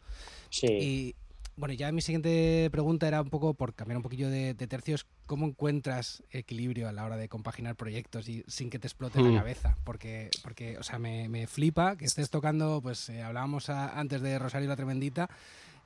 sí. 0.48 0.66
Y 0.68 1.14
bueno, 1.56 1.74
ya 1.74 1.92
mi 1.92 2.00
siguiente 2.00 2.68
pregunta 2.72 3.06
era 3.06 3.20
un 3.20 3.28
poco, 3.30 3.54
por 3.54 3.74
cambiar 3.74 3.96
un 3.98 4.02
poquillo 4.02 4.30
de, 4.30 4.54
de 4.54 4.66
tercios, 4.66 5.06
¿cómo 5.26 5.46
encuentras 5.46 6.22
equilibrio 6.30 6.88
a 6.88 6.92
la 6.92 7.04
hora 7.04 7.16
de 7.16 7.28
compaginar 7.28 7.76
proyectos 7.76 8.28
y 8.28 8.44
sin 8.48 8.70
que 8.70 8.78
te 8.78 8.86
explote 8.86 9.18
Hmm. 9.20 9.24
la 9.32 9.38
cabeza? 9.40 9.76
Porque, 9.84 10.30
porque 10.42 10.78
o 10.78 10.82
sea, 10.82 10.98
me, 10.98 11.28
me 11.28 11.46
flipa 11.46 11.96
que 11.96 12.04
estés 12.06 12.30
tocando, 12.30 12.80
pues 12.82 13.08
eh, 13.10 13.22
hablábamos 13.22 13.68
a- 13.68 13.98
antes 13.98 14.22
de 14.22 14.38
Rosario 14.38 14.68
la 14.68 14.76
Tremendita, 14.76 15.28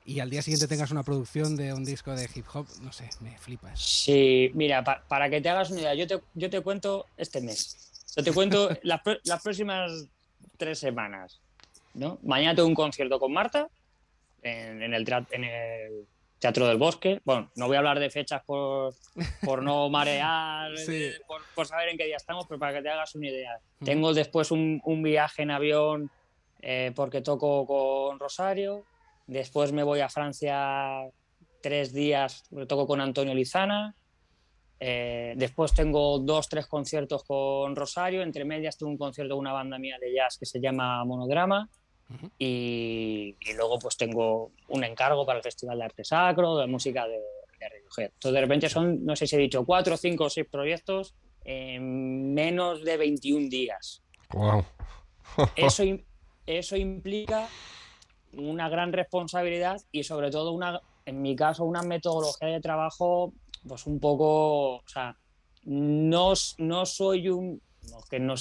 y 0.05 0.19
al 0.19 0.29
día 0.29 0.41
siguiente 0.43 0.67
tengas 0.67 0.91
una 0.91 1.03
producción 1.03 1.55
de 1.55 1.73
un 1.73 1.83
disco 1.83 2.11
de 2.15 2.29
hip 2.33 2.45
hop, 2.53 2.67
no 2.81 2.91
sé, 2.91 3.09
me 3.21 3.37
flipa 3.37 3.73
eso. 3.73 3.83
Sí, 3.83 4.51
mira, 4.53 4.83
pa- 4.83 5.03
para 5.07 5.29
que 5.29 5.41
te 5.41 5.49
hagas 5.49 5.71
una 5.71 5.81
idea, 5.81 5.95
yo 5.95 6.05
te, 6.07 6.21
yo 6.35 6.49
te 6.49 6.61
cuento 6.61 7.05
este 7.17 7.41
mes. 7.41 7.91
Yo 8.15 8.23
te 8.23 8.31
cuento 8.31 8.69
las, 8.83 9.01
las 9.23 9.41
próximas 9.41 9.91
tres 10.57 10.79
semanas. 10.79 11.41
¿no? 11.95 12.19
Mañana 12.23 12.53
tengo 12.55 12.67
un 12.67 12.75
concierto 12.75 13.19
con 13.19 13.33
Marta 13.33 13.67
en, 14.45 14.81
en 14.83 14.93
el, 14.93 15.05
en 15.31 15.43
el 15.43 16.07
Teatro 16.39 16.67
del 16.67 16.77
Bosque. 16.77 17.21
Bueno, 17.25 17.51
no 17.55 17.67
voy 17.67 17.75
a 17.75 17.79
hablar 17.79 17.99
de 17.99 18.09
fechas 18.09 18.43
por, 18.45 18.93
por 19.43 19.63
no 19.63 19.89
marear, 19.89 20.77
Sí. 20.77 21.05
eh, 21.05 21.13
por, 21.27 21.41
por 21.55 21.65
saber 21.65 21.89
en 21.89 21.97
qué 21.97 22.05
día 22.05 22.17
estamos, 22.17 22.45
pero 22.47 22.59
para 22.59 22.73
que 22.73 22.81
te 22.83 22.89
hagas 22.89 23.15
una 23.15 23.27
idea. 23.27 23.59
Tengo 23.83 24.13
después 24.13 24.51
un, 24.51 24.81
un 24.85 25.01
viaje 25.03 25.41
en 25.43 25.51
avión 25.51 26.11
eh, 26.61 26.91
porque 26.95 27.21
toco 27.21 27.65
con 27.65 28.19
Rosario. 28.19 28.85
Después 29.27 29.71
me 29.71 29.83
voy 29.83 30.01
a 30.01 30.09
Francia 30.09 31.01
tres 31.61 31.93
días, 31.93 32.43
toco 32.67 32.85
con 32.85 33.01
Antonio 33.01 33.33
Lizana. 33.33 33.95
Eh, 34.79 35.33
después 35.37 35.73
tengo 35.73 36.19
dos, 36.19 36.47
tres 36.49 36.67
conciertos 36.67 37.23
con 37.23 37.75
Rosario. 37.75 38.21
Entre 38.21 38.45
medias 38.45 38.77
tengo 38.77 38.91
un 38.91 38.97
concierto 38.97 39.33
de 39.33 39.39
una 39.39 39.53
banda 39.53 39.79
mía 39.79 39.97
de 39.99 40.13
jazz 40.13 40.37
que 40.37 40.45
se 40.45 40.59
llama 40.59 41.03
Monodrama. 41.05 41.67
Ujú. 42.07 42.29
y, 42.37 43.35
y 43.39 43.53
luego 43.53 43.79
pues 43.79 43.97
tengo 43.97 44.51
un 44.67 44.83
encargo 44.83 45.25
para 45.25 45.37
el 45.37 45.43
Festival 45.43 45.79
de 45.79 45.85
Arte 45.85 46.03
Sacro, 46.03 46.57
de 46.57 46.67
música 46.67 47.07
de, 47.07 47.17
de 47.59 47.69
Radiohead. 47.69 48.11
Entonces 48.13 48.33
de 48.33 48.41
repente 48.41 48.69
son, 48.69 49.03
no 49.03 49.15
sé 49.15 49.25
si 49.25 49.35
he 49.35 49.39
dicho, 49.39 49.65
cuatro, 49.65 49.97
cinco 49.97 50.25
o 50.25 50.29
seis 50.29 50.47
proyectos 50.49 51.15
en 51.43 52.33
menos 52.33 52.83
de 52.83 52.97
21 52.97 53.49
días. 53.49 54.03
Wow. 54.33 54.65
Eso, 55.55 55.83
eso 56.45 56.75
implica 56.77 57.47
una 58.33 58.69
gran 58.69 58.93
responsabilidad 58.93 59.81
y 59.91 60.03
sobre 60.03 60.29
todo 60.29 60.51
una, 60.51 60.79
en 61.05 61.21
mi 61.21 61.35
caso, 61.35 61.63
una 61.63 61.81
metodología 61.81 62.49
de 62.49 62.61
trabajo, 62.61 63.33
pues 63.67 63.85
un 63.85 63.99
poco, 63.99 64.75
o 64.75 64.83
sea, 64.85 65.17
no, 65.63 66.33
no 66.57 66.85
soy 66.85 67.29
un, 67.29 67.61
no 67.89 67.99
es 67.99 68.05
que 68.09 68.19
no, 68.19 68.35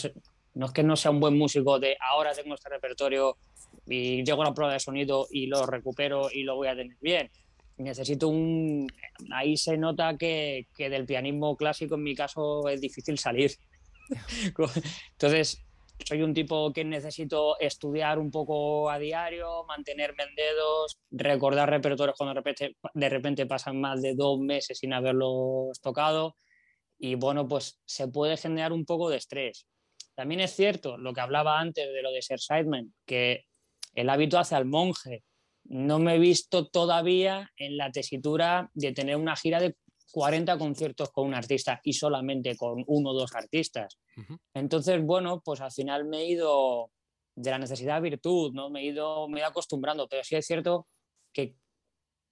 no 0.54 0.66
es 0.66 0.72
que 0.72 0.82
no 0.82 0.96
sea 0.96 1.10
un 1.10 1.20
buen 1.20 1.36
músico 1.36 1.78
de 1.78 1.96
ahora 2.10 2.32
tengo 2.32 2.54
este 2.54 2.68
repertorio 2.68 3.36
y 3.86 4.24
llego 4.24 4.42
a 4.42 4.46
la 4.46 4.54
prueba 4.54 4.72
de 4.72 4.80
sonido 4.80 5.26
y 5.30 5.46
lo 5.46 5.66
recupero 5.66 6.30
y 6.32 6.42
lo 6.42 6.56
voy 6.56 6.68
a 6.68 6.76
tener 6.76 6.96
bien. 7.00 7.30
Necesito 7.76 8.28
un... 8.28 8.86
Ahí 9.32 9.56
se 9.56 9.76
nota 9.76 10.16
que, 10.16 10.68
que 10.76 10.88
del 10.88 11.06
pianismo 11.06 11.56
clásico 11.56 11.96
en 11.96 12.02
mi 12.02 12.14
caso 12.14 12.68
es 12.68 12.80
difícil 12.80 13.18
salir. 13.18 13.52
Entonces, 15.12 15.64
soy 16.04 16.22
un 16.22 16.34
tipo 16.34 16.72
que 16.72 16.84
necesito 16.84 17.58
estudiar 17.60 18.18
un 18.18 18.30
poco 18.30 18.90
a 18.90 18.98
diario, 18.98 19.64
mantenerme 19.64 20.24
en 20.24 20.34
dedos, 20.34 20.98
recordar 21.10 21.70
repertorios 21.70 22.16
cuando 22.16 22.34
de 22.34 22.40
repente, 22.40 22.76
de 22.94 23.08
repente 23.08 23.46
pasan 23.46 23.80
más 23.80 24.02
de 24.02 24.14
dos 24.14 24.38
meses 24.40 24.78
sin 24.78 24.92
haberlos 24.92 25.80
tocado. 25.80 26.36
Y 26.98 27.14
bueno, 27.16 27.48
pues 27.48 27.80
se 27.84 28.08
puede 28.08 28.36
generar 28.36 28.72
un 28.72 28.84
poco 28.84 29.08
de 29.10 29.16
estrés. 29.16 29.66
También 30.14 30.40
es 30.40 30.54
cierto 30.54 30.96
lo 30.96 31.12
que 31.12 31.20
hablaba 31.20 31.58
antes 31.58 31.92
de 31.92 32.02
lo 32.02 32.12
de 32.12 32.22
ser 32.22 32.38
sideman, 32.38 32.94
que 33.06 33.46
el 33.94 34.10
hábito 34.10 34.38
hace 34.38 34.54
al 34.54 34.64
monje. 34.64 35.24
No 35.64 35.98
me 35.98 36.16
he 36.16 36.18
visto 36.18 36.68
todavía 36.68 37.50
en 37.56 37.76
la 37.76 37.90
tesitura 37.90 38.70
de 38.74 38.92
tener 38.92 39.16
una 39.16 39.36
gira 39.36 39.60
de 39.60 39.76
40 40.10 40.58
conciertos 40.58 41.10
con 41.10 41.26
un 41.26 41.34
artista 41.34 41.80
y 41.82 41.92
solamente 41.92 42.56
con 42.56 42.84
uno 42.86 43.10
o 43.10 43.14
dos 43.14 43.34
artistas. 43.34 43.98
Entonces, 44.54 45.02
bueno, 45.02 45.42
pues 45.44 45.60
al 45.60 45.72
final 45.72 46.04
me 46.04 46.18
he 46.18 46.30
ido 46.30 46.92
de 47.34 47.50
la 47.50 47.58
necesidad 47.58 47.96
a 47.96 48.00
virtud, 48.00 48.52
¿no? 48.52 48.70
Me 48.70 48.80
he 48.80 48.84
ido, 48.84 49.28
me 49.28 49.40
he 49.40 49.44
acostumbrando, 49.44 50.08
pero 50.08 50.22
sí 50.22 50.36
es 50.36 50.46
cierto 50.46 50.86
que, 51.32 51.56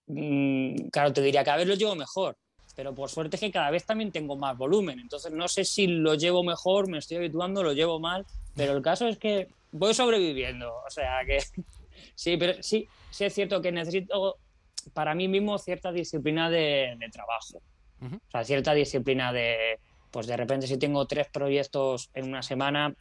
mm, 0.07 0.90
claro, 0.92 1.12
te 1.12 1.23
diría, 1.23 1.42
cada 1.42 1.57
vez 1.57 1.66
lo 1.66 1.75
llevo 1.75 1.97
mejor, 1.97 2.37
pero 2.75 2.95
por 2.95 3.11
suerte 3.11 3.37
es 3.37 3.41
que 3.41 3.50
cada 3.50 3.71
vez 3.71 3.85
también 3.85 4.12
tengo 4.12 4.37
más 4.37 4.57
volumen, 4.57 4.99
entonces 5.00 5.33
no 5.33 5.49
sé 5.49 5.64
si 5.64 5.87
lo 5.87 6.14
llevo 6.14 6.43
mejor, 6.43 6.88
me 6.88 6.99
estoy 6.99 7.19
habituando, 7.19 7.62
lo 7.62 7.73
llevo 7.73 8.00
mal, 8.00 8.26
pero 8.57 8.76
el 8.76 8.83
caso 8.83 9.07
es 9.09 9.19
que 9.19 9.49
voy 9.73 9.95
sobreviviendo, 9.95 10.73
o 10.87 10.91
sea 10.91 11.21
que 11.26 11.38
sí, 12.14 12.37
pero 12.37 12.62
sí, 12.62 12.88
sí 13.11 13.25
es 13.25 13.35
cierto 13.35 13.61
que 13.61 13.73
necesito 13.73 14.37
para 14.95 15.14
mí 15.14 15.29
mismo 15.29 15.59
cierta 15.59 15.93
disciplina 15.93 16.50
de 16.50 16.97
trabajo. 17.12 17.62
O 18.02 18.31
sea, 18.31 18.45
cierta 18.45 18.75
disciplina 18.75 19.33
de, 19.33 19.79
pues 20.11 20.26
de 20.26 20.37
repente 20.37 20.67
si 20.67 20.76
tengo 20.76 21.07
tres 21.07 21.29
proyectos 21.33 22.11
en 22.14 22.29
una 22.29 22.43
semana, 22.43 22.95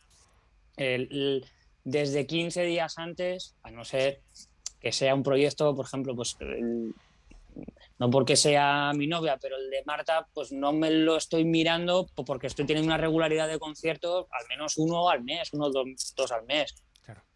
desde 1.84 2.26
15 2.26 2.64
días 2.64 2.98
antes, 2.98 3.56
a 3.64 3.72
no 3.72 3.84
ser 3.84 4.22
que 4.80 4.92
sea 4.92 5.14
un 5.16 5.24
proyecto, 5.24 5.76
por 5.76 5.86
ejemplo, 5.86 6.16
pues 6.16 6.38
no 8.02 8.10
porque 8.10 8.36
sea 8.36 8.94
mi 8.96 9.06
novia, 9.06 9.38
pero 9.40 9.58
el 9.58 9.70
de 9.70 9.84
Marta, 9.86 10.28
pues 10.34 10.52
no 10.52 10.74
me 10.74 10.90
lo 10.90 11.18
estoy 11.18 11.46
mirando 11.46 12.08
porque 12.26 12.48
estoy 12.48 12.66
teniendo 12.66 12.88
una 12.88 12.98
regularidad 12.98 13.48
de 13.48 13.60
conciertos, 13.60 14.26
al 14.32 14.48
menos 14.50 14.80
uno 14.80 15.08
al 15.08 15.24
mes, 15.24 15.54
uno 15.54 15.70
dos, 15.70 15.86
dos 16.16 16.32
al 16.32 16.44
mes. 16.48 16.74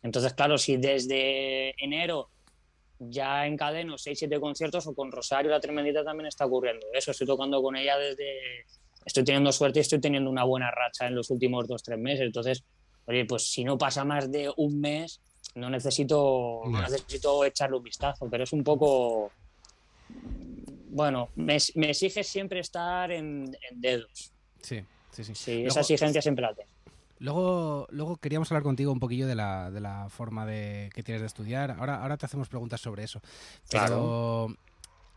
Entonces, 0.01 0.33
claro, 0.33 0.57
si 0.57 0.77
desde 0.77 1.75
enero 1.77 2.31
ya 2.97 3.45
encadeno 3.45 3.93
6-7 3.93 4.39
conciertos 4.39 4.87
o 4.87 4.95
con 4.95 5.11
Rosario 5.11 5.51
la 5.51 5.59
Tremendita 5.59 6.03
también 6.03 6.25
está 6.25 6.47
ocurriendo. 6.47 6.87
Eso 6.93 7.11
estoy 7.11 7.27
tocando 7.27 7.61
con 7.61 7.75
ella 7.75 7.99
desde... 7.99 8.65
Estoy 9.05 9.23
teniendo 9.23 9.51
suerte 9.51 9.77
y 9.77 9.81
estoy 9.81 10.01
teniendo 10.01 10.31
una 10.31 10.45
buena 10.45 10.71
racha 10.71 11.05
en 11.05 11.13
los 11.13 11.29
últimos 11.29 11.67
2-3 11.67 11.99
meses. 11.99 12.21
Entonces, 12.21 12.63
oye, 13.05 13.25
pues 13.25 13.51
si 13.51 13.63
no 13.63 13.77
pasa 13.77 14.03
más 14.03 14.31
de 14.31 14.51
un 14.57 14.81
mes, 14.81 15.21
no 15.53 15.69
necesito, 15.69 16.63
no 16.65 16.81
necesito 16.81 17.45
echarle 17.45 17.77
un 17.77 17.83
vistazo, 17.83 18.27
pero 18.31 18.45
es 18.45 18.51
un 18.51 18.63
poco... 18.63 19.31
Bueno, 20.95 21.27
me, 21.35 21.57
me 21.75 21.89
exige 21.89 22.23
siempre 22.23 22.61
estar 22.61 23.11
en, 23.11 23.53
dedos. 23.73 24.31
Sí, 24.61 24.81
sí, 25.11 25.25
sí. 25.25 25.35
Sí, 25.35 25.65
esa 25.65 25.81
exigencia 25.81 26.21
siempre 26.21 26.43
la 26.43 26.53
tengo. 26.53 26.69
Luego, 27.19 27.85
luego 27.89 28.15
queríamos 28.15 28.49
hablar 28.49 28.63
contigo 28.63 28.93
un 28.93 29.01
poquillo 29.01 29.27
de 29.27 29.35
la, 29.35 29.71
de 29.71 29.81
la 29.81 30.07
forma 30.07 30.45
de, 30.45 30.89
que 30.93 31.03
tienes 31.03 31.19
de 31.19 31.27
estudiar. 31.27 31.71
Ahora, 31.71 32.01
ahora 32.01 32.15
te 32.15 32.25
hacemos 32.25 32.47
preguntas 32.47 32.79
sobre 32.79 33.03
eso. 33.03 33.19
Pero 33.69 34.55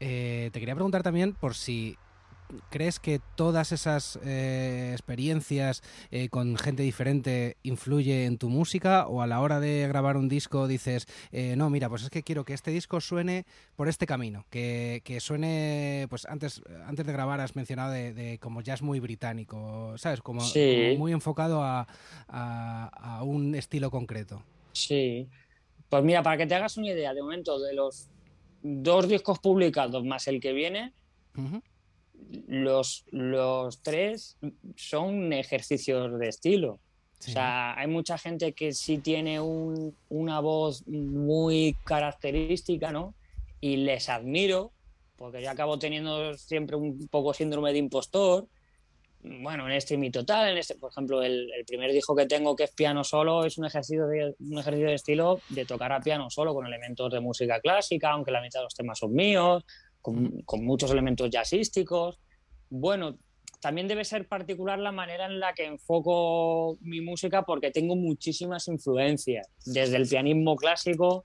eh, 0.00 0.50
te 0.52 0.58
quería 0.58 0.75
preguntar 0.75 1.04
también 1.04 1.35
por 1.35 1.54
si 1.54 1.97
¿Crees 2.70 2.98
que 2.98 3.20
todas 3.36 3.72
esas 3.72 4.18
eh, 4.24 4.90
experiencias 4.92 5.82
eh, 6.10 6.28
con 6.28 6.56
gente 6.56 6.82
diferente 6.82 7.56
influye 7.62 8.24
en 8.24 8.38
tu 8.38 8.48
música 8.48 9.06
o 9.06 9.20
a 9.20 9.26
la 9.26 9.40
hora 9.40 9.60
de 9.60 9.86
grabar 9.88 10.16
un 10.16 10.28
disco 10.28 10.66
dices, 10.66 11.06
eh, 11.30 11.56
no, 11.56 11.68
mira, 11.68 11.88
pues 11.88 12.04
es 12.04 12.10
que 12.10 12.22
quiero 12.22 12.44
que 12.44 12.54
este 12.54 12.70
disco 12.70 13.00
suene 13.00 13.44
por 13.76 13.88
este 13.88 14.06
camino, 14.06 14.46
que, 14.50 15.18
suene, 15.20 16.06
pues 16.08 16.24
antes, 16.26 16.62
antes 16.86 17.06
de 17.06 17.12
grabar 17.12 17.40
has 17.40 17.54
mencionado 17.54 17.92
de, 17.92 18.38
como 18.40 18.62
jazz 18.62 18.82
muy 18.82 19.00
británico, 19.00 19.94
¿sabes? 19.98 20.20
Como, 20.22 20.42
muy 20.96 21.12
enfocado 21.12 21.62
a, 21.62 21.86
un 23.22 23.54
estilo 23.54 23.90
concreto. 23.90 24.42
Sí. 24.72 25.28
Pues 25.88 26.04
mira, 26.04 26.22
para 26.22 26.36
que 26.36 26.46
te 26.46 26.54
hagas 26.54 26.76
una 26.76 26.88
idea, 26.88 27.14
de 27.14 27.22
momento 27.22 27.58
de 27.58 27.74
los 27.74 28.08
dos 28.62 29.08
discos 29.08 29.38
publicados 29.38 30.04
más 30.04 30.28
el 30.28 30.40
que 30.40 30.52
viene, 30.52 30.92
los, 32.46 33.04
los 33.10 33.82
tres 33.82 34.37
son 34.76 35.32
ejercicios 35.32 36.18
de 36.18 36.28
estilo. 36.28 36.80
O 37.20 37.30
sea, 37.30 37.76
hay 37.76 37.88
mucha 37.88 38.16
gente 38.16 38.52
que 38.52 38.72
sí 38.72 38.98
tiene 38.98 39.40
una 39.40 40.40
voz 40.40 40.87
muy 40.87 41.76
característica, 41.84 42.92
¿no? 42.92 43.14
Y 43.60 43.78
les 43.78 44.08
admiro, 44.08 44.70
porque 45.16 45.42
yo 45.42 45.50
acabo 45.50 45.80
teniendo 45.80 46.34
siempre 46.34 46.76
un 46.76 47.08
poco 47.08 47.34
síndrome 47.34 47.72
de 47.72 47.78
impostor. 47.78 48.46
Bueno, 49.20 49.66
en 49.66 49.72
este 49.72 49.96
mi 49.96 50.12
total, 50.12 50.50
en 50.50 50.58
este, 50.58 50.76
por 50.76 50.92
ejemplo, 50.92 51.20
el, 51.20 51.50
primer 51.66 51.90
disco 51.90 52.14
que 52.14 52.26
tengo 52.26 52.54
que 52.54 52.64
es 52.64 52.70
piano 52.70 53.02
solo, 53.02 53.44
es 53.44 53.58
un 53.58 53.64
ejercicio, 53.64 54.06
de, 54.06 54.37
un 54.38 54.58
ejercicio 54.58 54.87
de 54.87 54.94
estilo 54.94 55.40
de 55.48 55.64
tocar 55.64 55.92
a 55.92 56.00
piano 56.00 56.30
solo 56.30 56.54
con 56.54 56.66
elementos 56.66 57.12
de 57.12 57.18
música 57.18 57.58
clásica, 57.58 58.10
aunque 58.10 58.30
la 58.30 58.40
mitad 58.40 58.60
de 58.60 58.64
los 58.64 58.75
temas 58.75 58.96
son 58.96 59.12
míos 59.12 59.64
con, 60.02 60.44
muchos 60.64 60.90
elementos 60.90 61.30
jazzísticos. 61.30 62.18
Bueno, 62.70 63.18
también 63.60 63.88
debe 63.88 64.04
ser 64.04 64.28
particular 64.28 64.78
la 64.78 64.92
manera 64.92 65.26
en 65.26 65.40
la 65.40 65.52
que 65.52 65.64
enfoco 65.64 66.78
mi 66.80 67.00
música 67.00 67.42
porque 67.42 67.70
tengo 67.70 67.96
muchísimas 67.96 68.68
influencias, 68.68 69.48
desde 69.64 69.96
el 69.96 70.08
pianismo 70.08 70.56
clásico, 70.56 71.24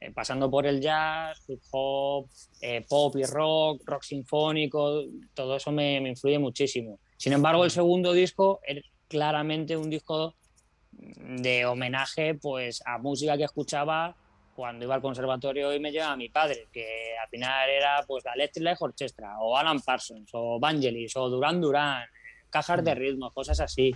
eh, 0.00 0.10
pasando 0.12 0.50
por 0.50 0.66
el 0.66 0.80
jazz, 0.80 1.38
hip 1.48 1.60
hop, 1.70 2.28
eh, 2.60 2.84
pop 2.88 3.16
y 3.16 3.24
rock, 3.24 3.82
rock 3.84 4.02
sinfónico, 4.02 5.04
todo 5.34 5.56
eso 5.56 5.72
me, 5.72 6.00
me, 6.00 6.10
influye 6.10 6.38
muchísimo. 6.38 6.98
Sin 7.16 7.32
embargo, 7.32 7.64
el 7.64 7.70
segundo 7.70 8.12
disco 8.12 8.60
es 8.66 8.82
claramente 9.08 9.76
un 9.76 9.90
disco 9.90 10.34
de 10.92 11.66
homenaje 11.66 12.34
pues, 12.34 12.82
a 12.84 12.98
música 12.98 13.36
que 13.36 13.44
escuchaba 13.44 14.16
cuando 14.58 14.84
iba 14.84 14.96
al 14.96 15.00
conservatorio 15.00 15.72
y 15.72 15.78
me 15.78 15.92
llevaba 15.92 16.14
a 16.14 16.16
mi 16.16 16.30
padre, 16.30 16.66
que 16.72 17.16
al 17.16 17.28
final 17.28 17.70
era 17.70 18.02
pues 18.04 18.24
la 18.24 18.32
Electric 18.32 18.82
Orchestra, 18.82 19.38
o 19.38 19.56
Alan 19.56 19.78
Parsons, 19.78 20.28
o 20.32 20.58
Vangelis, 20.58 21.16
o 21.16 21.28
Duran 21.28 21.60
Duran, 21.60 22.04
cajas 22.50 22.82
de 22.82 22.92
mm. 22.92 22.98
ritmo, 22.98 23.30
cosas 23.30 23.60
así. 23.60 23.94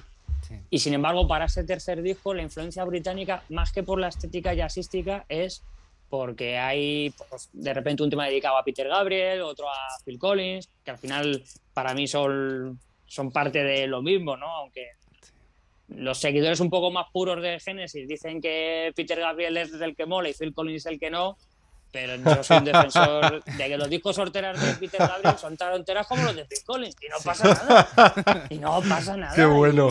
Y 0.71 0.79
sin 0.79 0.95
embargo, 0.95 1.27
para 1.27 1.47
este 1.47 1.65
tercer 1.65 2.01
disco, 2.01 2.33
la 2.33 2.43
influencia 2.43 2.85
británica, 2.85 3.43
más 3.49 3.73
que 3.73 3.83
por 3.83 3.99
la 3.99 4.07
estética 4.07 4.55
jazzística, 4.55 5.27
es 5.29 5.65
porque 6.09 6.59
hay 6.59 7.13
pues, 7.29 7.51
de 7.53 7.75
repente 7.75 8.05
un 8.05 8.11
tema 8.11 8.27
dedicado 8.27 8.57
a 8.57 8.63
Peter 8.63 8.87
Gabriel, 8.87 9.43
otro 9.43 9.69
a 9.69 9.89
Phil 10.05 10.17
Collins, 10.17 10.71
que 10.85 10.93
al 10.93 10.99
final 10.99 11.43
para 11.75 11.93
mí 11.93 12.07
son, 12.07 12.79
son 13.05 13.33
parte 13.33 13.65
de 13.65 13.89
lo 13.89 14.01
mismo, 14.01 14.37
¿no? 14.37 14.47
Aunque 14.47 14.91
los 15.97 16.19
seguidores 16.19 16.61
un 16.61 16.71
poco 16.71 16.91
más 16.91 17.07
puros 17.13 17.43
de 17.43 17.61
Genesis 17.61 18.09
dicen 18.09 18.41
que 18.41 18.93
Peter 18.95 19.19
Gabriel 19.19 19.57
es 19.57 19.73
el 19.73 19.95
que 19.97 20.07
mola 20.07 20.29
y 20.29 20.35
Phil 20.35 20.55
Collins 20.55 20.87
el 20.87 20.99
que 20.99 21.11
no, 21.11 21.37
pero 21.93 22.17
yo 22.17 22.43
soy 22.43 22.59
un 22.59 22.65
defensor 22.65 23.45
de 23.45 23.69
que 23.69 23.77
los 23.77 23.89
discos 23.89 24.17
sorteras 24.17 24.61
de 24.61 24.75
Peter 24.75 25.01
Gabriel 25.07 25.37
son 25.39 25.57
tan 25.57 25.75
enteras 25.75 26.07
como 26.07 26.23
los 26.23 26.35
de 26.35 26.47
Phil 26.47 26.65
Collins 26.65 26.97
y 27.03 27.09
no 27.09 27.17
pasa 27.23 27.55
nada. 27.55 28.47
Y 28.49 28.59
no 28.59 28.81
pasa 28.89 29.17
nada. 29.17 29.35
Qué 29.35 29.45
bueno. 29.45 29.91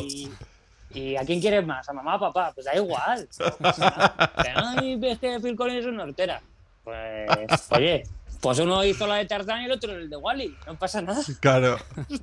Y, 0.94 1.16
a 1.16 1.24
quién 1.24 1.40
quieres 1.40 1.66
más? 1.66 1.88
¿A 1.88 1.94
mamá 1.94 2.16
o 2.16 2.20
papá? 2.20 2.52
Pues 2.54 2.66
da 2.66 2.76
igual. 2.76 3.28
Pero, 3.38 4.60
Ay, 4.78 4.96
ves 4.98 5.20
que 5.20 5.40
Phil 5.40 5.56
Collins 5.56 5.86
es 5.86 5.86
una 5.86 6.04
hortera. 6.04 6.42
Pues, 6.84 7.30
oye, 7.70 8.04
pues 8.42 8.60
uno 8.60 8.84
hizo 8.84 9.06
la 9.06 9.16
de 9.18 9.26
Tarzán 9.26 9.62
y 9.62 9.66
el 9.66 9.72
otro 9.72 9.94
el 9.94 10.10
de 10.10 10.18
Wally. 10.18 10.58
No 10.66 10.76
pasa 10.76 11.02
nada. 11.02 11.22
Claro. 11.40 11.78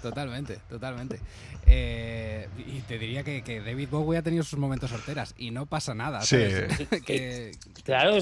Totalmente, 0.00 0.58
totalmente. 0.68 1.20
Eh, 1.66 2.48
y 2.58 2.80
te 2.80 2.98
diría 2.98 3.22
que, 3.22 3.62
David 3.64 3.88
Bowie 3.90 4.18
ha 4.18 4.22
tenido 4.22 4.44
sus 4.44 4.58
momentos 4.58 4.90
sorteras 4.90 5.34
y 5.38 5.50
no 5.50 5.66
pasa 5.66 5.94
nada. 5.94 6.20
Sí. 6.22 6.36
claro, 7.84 8.18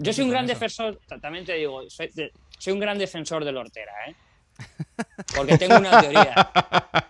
yo 0.00 0.12
soy 0.12 0.24
un 0.24 0.30
gran 0.30 0.46
defensor, 0.46 1.00
también 1.20 1.44
te 1.44 1.54
digo, 1.54 1.82
soy, 1.88 2.10
un 2.72 2.80
gran 2.80 2.98
defensor 2.98 3.44
de 3.44 3.52
la 3.52 3.60
hortera, 3.60 3.92
¿eh? 4.08 4.14
Porque 5.34 5.58
tengo 5.58 5.78
una 5.78 6.00
teoría. 6.00 6.50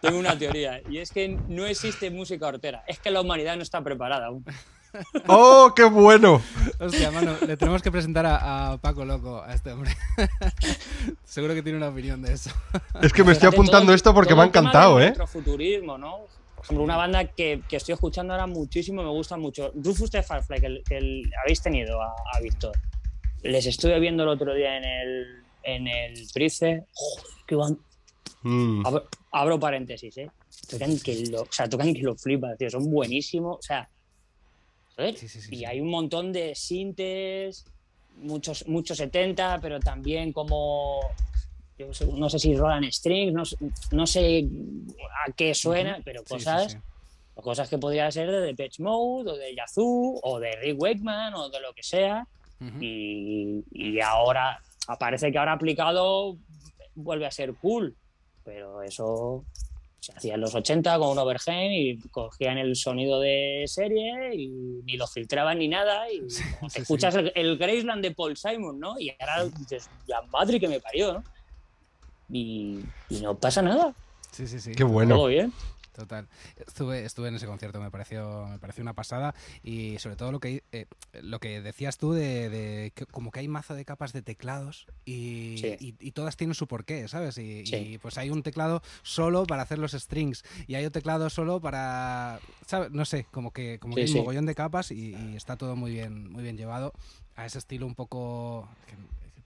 Tengo 0.01 0.19
una 0.19 0.39
teoría. 0.39 0.81
Y 0.89 0.99
es 0.99 1.11
que 1.11 1.29
no 1.29 1.67
existe 1.67 2.11
música 2.11 2.47
hortera. 2.47 2.85
Es 2.87 2.99
que 2.99 3.11
la 3.11 3.21
humanidad 3.21 3.57
no 3.57 3.63
está 3.63 3.83
preparada 3.83 4.27
aún. 4.27 4.45
¡Oh, 5.29 5.73
qué 5.75 5.85
bueno! 5.85 6.43
Hostia, 6.81 7.11
mano, 7.11 7.35
le 7.47 7.57
tenemos 7.57 7.83
que 7.83 7.91
presentar 7.91 8.27
a, 8.27 8.73
a 8.73 8.79
Paco 8.79 9.05
Loco, 9.05 9.43
a 9.43 9.55
este 9.55 9.73
hombre. 9.73 9.91
Seguro 11.25 11.55
que 11.55 11.63
tiene 11.63 11.79
una 11.79 11.89
opinión 11.89 12.23
de 12.23 12.33
eso. 12.35 12.51
Es 13.01 13.13
que 13.13 13.25
me 13.25 13.33
estoy 13.33 13.49
apuntando 13.49 13.87
todo- 13.87 13.95
esto 13.95 14.15
porque 14.15 14.35
me 14.35 14.43
ha 14.43 14.47
encantado, 14.47 15.01
¿eh? 15.01 15.09
retrofuturismo, 15.09 15.99
¿no? 15.99 16.19
Por 16.57 16.65
ejemplo, 16.65 16.85
una 16.85 16.97
banda 16.97 17.25
que, 17.25 17.63
que 17.69 17.77
estoy 17.77 17.95
escuchando 17.95 18.33
ahora 18.35 18.47
muchísimo, 18.47 19.03
me 19.03 19.09
gusta 19.11 19.37
mucho. 19.37 19.73
Rufus 19.75 20.11
the 20.11 20.23
Firefly, 20.23 20.61
que, 20.61 20.67
el- 20.67 20.83
que 20.89 20.99
el- 20.99 21.31
habéis 21.43 21.61
tenido 21.63 22.01
a, 22.01 22.09
a 22.35 22.41
Víctor. 22.41 22.73
Les 23.43 23.67
estuve 23.67 23.99
viendo 23.99 24.23
el 24.23 24.29
otro 24.29 24.55
día 24.55 24.77
en 24.77 24.85
el, 24.85 25.43
en 25.65 25.89
el 25.89 26.27
Price. 26.33 26.85
Qué 27.47 27.57
ban- 27.57 27.79
Mm. 28.45 28.85
Abro, 28.85 29.05
abro 29.31 29.61
paréntesis, 29.61 30.17
¿eh? 30.19 30.29
Tocan 30.69 30.99
que 30.99 31.27
lo, 31.31 31.43
o 31.43 31.47
sea, 31.49 31.69
tocan 31.69 31.95
que 31.95 32.03
lo 32.03 32.17
flipas, 32.17 32.59
tío. 32.59 32.69
Son 32.71 32.91
buenísimos. 32.91 33.59
O 33.59 33.63
sea, 33.63 33.89
joder, 34.97 35.17
Sí, 35.17 35.29
sí, 35.29 35.41
sí, 35.41 35.55
y 35.57 35.65
hay 35.65 35.81
un 35.81 35.91
montón 35.91 36.33
de 36.33 36.55
sintes, 36.55 37.65
muchos, 38.17 38.67
muchos 38.69 38.97
70, 38.99 39.59
pero 39.61 39.81
también 39.81 40.33
como. 40.33 41.01
yo 41.79 41.87
no 41.87 42.29
sé- 42.29 42.39
si 42.39 42.55
Roland 42.55 42.91
Strings, 42.93 43.33
no, 43.33 43.45
sé- 43.45 43.57
no 43.91 44.07
sé 44.07 44.47
a 45.27 45.33
qué 45.33 45.55
suena, 45.55 45.99
pero 46.05 46.23
cosas, 46.25 46.77
cosas 47.35 47.69
que 47.69 47.79
podría 47.79 48.11
ser 48.11 48.31
de 48.31 48.41
Depeche 48.41 48.83
Mode, 48.83 49.31
o 49.33 49.37
de 49.37 49.55
Yazoo, 49.55 50.21
o 50.23 50.39
de 50.39 50.55
Rick 50.57 50.81
Wakeman, 50.81 51.35
o 51.35 51.49
de 51.49 51.61
lo 51.61 51.73
que 51.73 51.83
sea. 51.83 52.27
Y, 52.81 53.65
y 53.73 54.01
ahora, 54.01 54.61
parece 55.01 55.33
que 55.33 55.39
ahora 55.39 55.55
aplicado 55.55 56.37
vuelve 56.95 57.27
a 57.27 57.31
ser 57.33 57.55
cool, 57.55 57.97
pero 58.45 58.83
eso 58.83 59.45
se 60.03 60.13
hacía 60.13 60.35
en 60.35 60.41
los 60.41 60.53
80 60.53 60.99
con 60.99 61.11
un 61.11 61.19
overhead 61.19 61.71
y 61.71 61.97
cogían 62.09 62.59
el 62.59 62.75
sonido 62.75 63.21
de 63.21 63.63
serie 63.67 64.35
y 64.35 64.49
ni 64.85 64.97
lo 64.97 65.07
filtraban 65.07 65.61
ni 65.61 65.69
nada 65.69 66.11
y 66.11 66.21
Sí, 66.29 66.43
sí, 66.69 66.81
escuchas 66.81 67.15
el, 67.15 67.31
el 67.37 67.57
Graceland 67.57 68.03
de 68.03 68.11
Paul 68.11 68.37
Simon, 68.37 68.81
¿no? 68.81 68.99
Y 68.99 69.15
ahora 69.21 69.45
dices, 69.45 69.89
la 70.09 70.23
madre 70.23 70.59
que 70.59 70.67
me 70.67 70.81
parió, 70.81 71.13
¿no? 71.13 71.25
Y, 72.31 72.81
y 73.11 73.21
no 73.21 73.37
pasa 73.37 73.63
nada, 73.63 73.95
Sí, 74.33 74.47
sí, 74.49 74.59
sí. 74.59 74.73
Qué 74.73 74.83
bueno. 74.83 75.15
todo 75.15 75.27
bien. 75.27 75.53
Total. 75.93 76.27
Estuve, 76.57 77.05
estuve 77.05 77.29
en 77.29 77.35
ese 77.35 77.47
concierto, 77.47 77.79
me 77.81 77.91
pareció, 77.91 78.47
me 78.49 78.59
pareció 78.59 78.83
una 78.83 78.95
pasada. 78.95 79.35
Y 79.63 79.99
sobre 79.99 80.17
todo 80.17 80.33
lo 80.33 80.41
que 80.41 80.65
eh, 80.73 80.87
lo 81.21 81.39
que 81.39 81.61
decías 81.61 81.99
tú 81.99 82.13
de, 82.13 82.49
de 82.49 82.93
que 82.95 83.05
como 83.07 83.31
que 83.31 83.41
hay 83.41 83.49
mazo 83.49 83.75
de 83.75 83.85
capas 83.85 84.13
de 84.13 84.23
teclados 84.23 84.87
y, 85.05 85.57
Sí. 85.59 85.77
y- 85.81 85.95
y 86.01 86.13
todas 86.13 86.37
tienen 86.37 86.55
su 86.55 86.67
porqué, 86.67 87.07
¿sabes? 87.09 87.37
Y, 87.39 87.67
Sí. 87.67 87.77
y, 87.77 87.99
pues 87.99 88.17
hay 88.19 88.31
un 88.31 88.43
teclado 88.43 88.83
solo 89.03 89.45
para 89.45 89.63
hacer 89.63 89.79
los 89.79 89.93
strings 89.93 90.45
y 90.67 90.75
hay 90.77 90.87
un 90.87 90.93
teclado 90.93 91.29
solo 91.31 91.61
para. 91.61 92.41
¿sabes? 92.67 92.91
No 92.91 93.05
sé, 93.05 93.27
como 93.31 93.51
que, 93.53 93.79
como 93.79 93.95
que 93.95 94.03
hay 94.03 94.11
un 94.11 94.17
mogollón 94.19 94.47
de 94.47 94.55
capas 94.55 94.91
y, 94.91 95.15
y 95.15 95.37
está 95.37 95.57
todo 95.57 95.77
muy 95.77 95.93
bien, 95.93 96.31
muy 96.33 96.43
bien 96.43 96.57
llevado 96.57 96.93
a 97.37 97.45
ese 97.47 97.59
estilo 97.59 97.87
un 97.87 97.95
poco. 97.95 98.67
que 98.87 98.95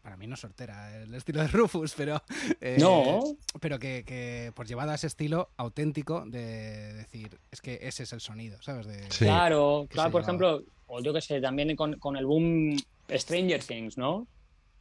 para 0.06 0.16
mí 0.16 0.28
no 0.28 0.36
sortera 0.36 1.02
el 1.02 1.12
estilo 1.16 1.42
de 1.42 1.48
Rufus, 1.48 1.92
pero. 1.96 2.22
eh, 2.60 2.76
No, 2.78 3.24
pero 3.60 3.76
que, 3.80 4.04
que 4.06 4.52
por 4.54 4.64
llevado 4.68 4.92
a 4.92 4.94
ese 4.94 5.08
estilo 5.08 5.48
auténtico 5.56 6.22
de 6.24 6.92
decir, 6.92 7.36
es 7.50 7.60
que 7.60 7.80
ese 7.82 8.04
es 8.04 8.12
el 8.12 8.20
sonido, 8.20 8.56
¿sabes? 8.62 8.86
De, 8.86 9.02
Sí. 9.10 9.24
claro, 9.24 9.88
claro, 9.90 10.12
por 10.12 10.22
llevaba. 10.22 10.22
ejemplo, 10.22 10.72
o 10.86 11.00
yo 11.02 11.12
que 11.12 11.20
sé, 11.20 11.40
también 11.40 11.74
con, 11.74 11.98
con 11.98 12.16
el 12.16 12.24
boom 12.24 12.76
Stranger 13.10 13.64
Things, 13.64 13.98
¿no? 13.98 14.28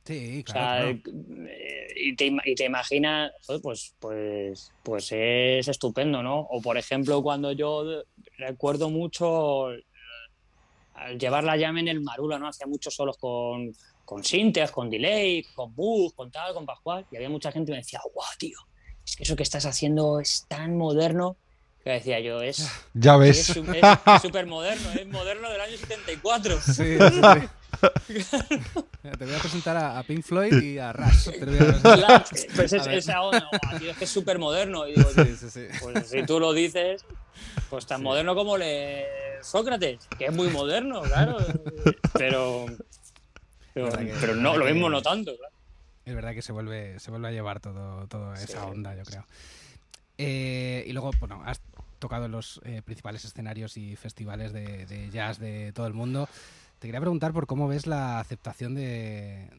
Sí, 0.06 0.44
O 0.48 0.52
sea, 0.52 0.78
claro. 0.78 1.00
claro. 1.02 1.20
eh, 1.50 1.88
y, 1.96 2.16
te, 2.16 2.28
ima- 2.28 2.44
y 2.46 2.54
te 2.54 2.66
imaginas, 2.66 3.32
joder, 3.48 3.62
pues, 3.64 3.96
pues, 4.00 4.72
pues 4.84 5.12
es 5.12 5.68
estupendo, 5.68 6.22
¿no? 6.22 6.42
O 6.42 6.62
por 6.62 6.78
ejemplo, 6.78 7.24
cuando 7.24 7.52
yo 7.52 8.04
recuerdo 8.38 8.92
mucho 8.92 9.70
al 10.94 11.18
llevar 11.20 11.44
la 11.44 11.58
llave 11.58 11.80
en 11.80 11.88
el 11.88 12.02
Marula, 12.02 12.38
¿no? 12.38 12.48
Hacía 12.48 12.68
muchos 12.68 12.94
solos 12.94 13.18
con, 13.18 13.74
con 14.06 14.24
sintes, 14.24 14.72
con 14.72 14.90
delay, 14.90 15.44
con 15.56 15.74
bus, 15.76 16.14
con 16.14 16.32
tal, 16.32 16.54
con 16.54 16.66
Pascual, 16.66 17.06
y 17.12 17.16
había 17.16 17.30
mucha 17.30 17.52
gente 17.52 17.72
que 17.72 17.78
me 17.78 17.82
decía, 17.82 18.00
guau, 18.14 18.28
tío, 18.38 18.58
es 19.04 19.16
que 19.16 19.24
eso 19.24 19.36
que 19.36 19.44
estás 19.44 19.66
haciendo 19.66 20.20
es 20.20 20.46
tan 20.48 20.78
moderno, 20.78 21.38
que 21.84 21.92
decía 21.92 22.20
yo, 22.20 22.42
es 22.42 22.60
Ya 22.94 23.16
es 23.18 23.20
ves. 23.20 23.50
es 23.50 24.22
súper 24.22 24.46
moderno, 24.46 24.92
es 24.94 25.08
moderno 25.08 25.50
del 25.50 25.62
año 25.62 25.78
74. 25.78 26.60
Sí, 26.62 26.74
sí, 26.74 27.22
sí. 28.24 28.62
Te 29.02 29.26
voy 29.26 29.36
a 29.36 29.40
presentar 29.40 29.78
a, 29.78 30.02
Pink 30.04 30.24
Floyd 30.24 30.54
y 30.62 30.78
a 30.80 30.92
Rush. 30.94 31.26
Te 31.26 31.46
voy 31.46 31.58
a. 31.58 31.80
Claro, 31.96 32.26
pues 32.56 32.74
es, 32.74 32.82
A 32.82 32.86
ver. 32.86 32.98
esa 32.98 33.22
onda, 33.22 33.48
"Guau, 33.50 33.80
tío, 33.80 33.92
es 33.92 33.98
que 33.98 34.06
es 34.06 34.10
súper 34.10 34.40
moderno. 34.40 34.88
Y 34.88 34.94
digo, 34.94 35.10
Sí, 35.12 35.36
sí, 35.38 35.50
sí. 35.50 35.68
Pues 35.80 36.10
si 36.10 36.24
tú 36.26 36.40
lo 36.40 36.54
dices, 36.54 37.04
pues 37.70 37.86
tan 37.86 38.00
Sí. 38.00 38.04
moderno 38.04 38.34
como 38.36 38.58
le 38.58 39.06
Sócrates, 39.44 40.08
que 40.18 40.26
es 40.26 40.34
muy 40.34 40.50
moderno, 40.50 41.02
claro. 41.04 41.38
Pero, 42.14 42.66
pero, 43.76 43.86
Verdad 43.92 44.00
que- 44.06 44.14
pero 44.20 44.36
no, 44.36 44.58
lo 44.58 44.66
mismo 44.66 44.88
que- 44.88 44.92
no 44.92 45.02
tanto. 45.04 45.36
claro. 45.38 45.54
Es 46.06 46.16
verdad 46.16 46.34
que 46.34 46.42
se 46.42 46.52
vuelve, 46.52 47.00
se 47.00 47.12
vuelve 47.12 47.28
a 47.28 47.32
llevar 47.32 47.60
todo, 47.60 48.08
toda 48.08 48.34
esa 48.36 48.48
Sí. 48.62 48.68
onda, 48.70 48.96
yo 48.96 49.04
creo. 49.04 49.26
Eh, 50.18 50.84
y 50.88 50.94
luego, 50.94 51.12
bueno, 51.20 51.42
has 51.46 51.62
tocado 52.00 52.26
en 52.26 52.32
los 52.32 52.62
eh, 52.64 52.82
principales 52.84 53.26
escenarios 53.26 53.76
y 53.78 53.96
festivales 53.96 54.54
de, 54.54 54.86
de 54.86 55.10
jazz 55.10 55.40
de 55.40 55.72
todo 55.74 55.88
el 55.88 55.94
mundo. 55.94 56.30
Te 56.80 56.88
quería 56.88 57.02
preguntar 57.02 57.34
por 57.34 57.48
cómo 57.48 57.68
ves 57.68 57.88
la 57.88 58.20
aceptación 58.20 58.76
de, 58.76 59.50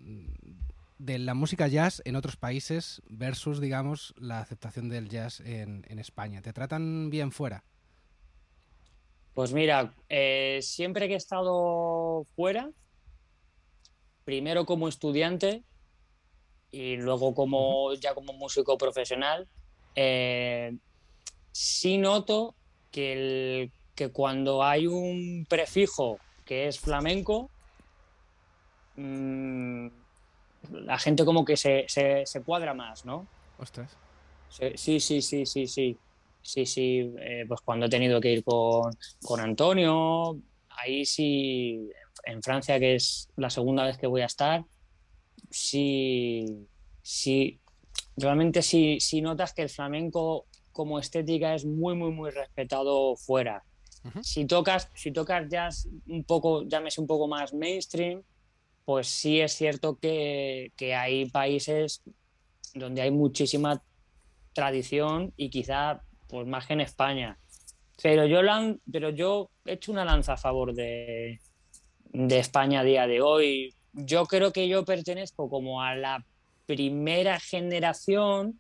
de 0.99 1.19
la 1.19 1.35
música 1.35 1.67
jazz 1.67 2.01
en 2.05 2.15
otros 2.17 2.37
países 2.37 3.03
versus, 3.09 3.61
digamos, 3.61 4.15
la 4.17 4.39
aceptación 4.41 4.89
del 4.89 5.09
jazz 5.09 5.41
en, 5.41 5.85
en 5.89 5.99
España. 5.99 6.41
¿Te 6.43 6.53
tratan 6.53 7.11
bien 7.11 7.33
fuera? 7.33 7.65
Pues 9.35 9.53
mira, 9.53 9.93
eh, 10.09 10.61
siempre 10.63 11.09
que 11.09 11.15
he 11.15 11.19
estado 11.19 12.25
fuera, 12.37 12.71
primero 14.27 14.67
como 14.67 14.89
estudiante 14.89 15.63
y 16.71 16.97
luego 16.97 17.35
como 17.35 17.95
ya 17.95 18.15
como 18.15 18.33
músico 18.33 18.77
profesional, 18.77 19.49
eh, 19.95 20.73
sí 21.53 21.99
noto 21.99 22.57
que, 22.91 23.13
el- 23.13 23.73
que 23.95 24.11
cuando 24.13 24.63
hay 24.65 24.87
un 24.87 25.47
prefijo 25.49 26.21
que 26.45 26.67
es 26.69 26.81
flamenco, 26.81 27.51
mm, 28.97 29.89
la 30.71 30.99
gente 30.99 31.25
como 31.25 31.45
que 31.45 31.57
se, 31.57 31.85
se- 31.89 32.27
se 32.27 32.43
cuadra 32.45 32.75
más, 32.75 33.05
¿no? 33.05 33.29
Ostras. 33.59 33.97
Sí, 34.49 34.73
sí, 34.77 35.01
sí, 35.01 35.23
sí, 35.23 35.47
sí, 35.47 35.67
sí. 35.67 36.01
Sí, 36.43 36.65
sí, 36.65 37.13
eh, 37.21 37.45
pues 37.49 37.61
cuando 37.65 37.87
he 37.87 37.89
tenido 37.89 38.21
que 38.21 38.31
ir 38.33 38.45
con, 38.45 38.93
con 39.25 39.41
Antonio, 39.41 40.41
ahí 40.69 41.05
sí, 41.05 41.91
en 42.25 42.43
Francia, 42.43 42.79
que 42.79 42.97
es 42.97 43.29
la 43.37 43.51
segunda 43.51 43.85
vez 43.85 43.99
que 43.99 44.07
voy 44.07 44.23
a 44.23 44.27
estar, 44.27 44.65
sí, 45.51 46.67
sí, 47.03 47.61
realmente 48.17 48.63
sí, 48.63 48.99
sí 49.01 49.21
notas 49.21 49.53
que 49.53 49.63
el 49.63 49.69
flamenco 49.69 50.47
como 50.73 50.99
estética 50.99 51.55
es 51.55 51.65
muy, 51.65 51.95
muy, 51.95 52.11
muy 52.11 52.31
respetado 52.31 53.17
fuera. 53.17 53.65
Si 54.23 54.45
tocas, 54.45 54.89
si 54.95 55.11
tocas 55.11 55.49
jazz 55.49 55.89
un 56.07 56.23
poco, 56.23 56.63
llámese 56.63 57.01
un 57.01 57.09
poco 57.09 57.27
más 57.27 57.53
mainstream, 57.53 58.23
pues 58.85 59.09
sí 59.09 59.41
es 59.41 59.53
cierto 59.53 59.99
que, 59.99 60.73
que 60.77 60.95
hay 60.95 61.29
países 61.29 62.03
donde 62.73 63.03
hay 63.03 63.11
muchísima 63.11 63.83
tradición 64.53 65.33
y 65.37 65.51
quizá 65.51 66.03
pues 66.29 66.47
más 66.47 66.67
que 66.67 66.75
en 66.75 66.83
España. 66.83 67.39
Pero 68.01 68.27
yo, 68.27 68.41
pero 68.93 69.11
yo 69.11 69.51
he 69.65 69.73
hecho 69.73 69.91
una 69.91 70.05
lanza 70.05 70.35
a 70.35 70.37
favor 70.37 70.73
de, 70.73 71.41
de 72.13 72.39
España 72.39 72.81
a 72.81 72.85
día 72.85 73.07
de 73.07 73.21
hoy. 73.21 73.75
Yo 73.93 74.27
creo 74.27 74.53
que 74.53 74.69
yo 74.69 74.85
pertenezco 74.85 75.49
como 75.49 75.83
a 75.83 75.95
la 75.95 76.25
primera 76.67 77.39
generación, 77.41 78.59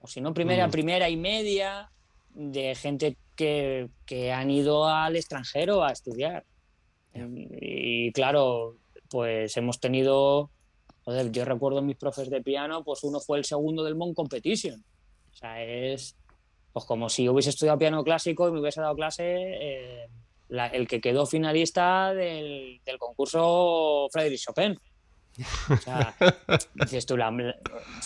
o 0.00 0.06
si 0.06 0.20
no 0.20 0.34
primera, 0.34 0.66
Mm. 0.66 0.70
primera 0.70 1.08
y 1.08 1.16
media, 1.16 1.90
de 2.34 2.74
gente 2.74 3.16
que, 3.36 3.88
que 4.06 4.32
han 4.32 4.50
ido 4.50 4.86
al 4.86 5.16
extranjero 5.16 5.82
a 5.82 5.92
estudiar. 5.92 6.44
Y 7.14 8.12
claro, 8.12 8.76
pues 9.08 9.56
hemos 9.56 9.80
tenido, 9.80 10.50
joder, 11.04 11.32
yo 11.32 11.44
recuerdo 11.44 11.82
mis 11.82 11.96
profes 11.96 12.30
de 12.30 12.40
piano, 12.40 12.84
pues 12.84 13.02
uno 13.02 13.18
fue 13.20 13.38
el 13.38 13.44
segundo 13.44 13.82
del 13.82 13.96
Mon 13.96 14.14
Competition. 14.14 14.84
O 15.32 15.36
sea, 15.36 15.62
es 15.62 16.16
pues 16.72 16.84
como 16.84 17.08
si 17.08 17.28
hubiese 17.28 17.50
estudiado 17.50 17.78
piano 17.78 18.04
clásico 18.04 18.48
y 18.48 18.52
me 18.52 18.60
hubiese 18.60 18.80
dado 18.80 18.94
clase 18.94 19.24
eh, 19.26 20.06
la- 20.50 20.66
el 20.68 20.86
que 20.86 21.00
quedó 21.00 21.24
finalista 21.26 22.12
del, 22.14 22.80
del 22.84 22.98
concurso 22.98 24.08
Frédéric 24.12 24.40
Chopin. 24.40 24.78
O 25.70 25.76
sea, 25.76 26.14
dices 26.74 27.06
tú, 27.06 27.16
la- 27.16 27.30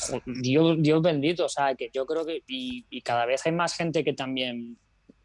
jo- 0.09 0.23
Dios, 0.27 0.77
Dios 0.79 1.03
bendito, 1.03 1.47
o 1.47 1.49
sea, 1.49 1.75
que 1.75 1.91
yo 1.93 2.07
creo 2.07 2.25
que, 2.25 2.43
y, 2.47 2.85
y 2.91 3.01
cada 3.03 3.27
vez 3.27 3.45
hay 3.47 3.53
más 3.53 3.75
gente 3.75 4.05
que 4.05 4.13
también 4.13 4.79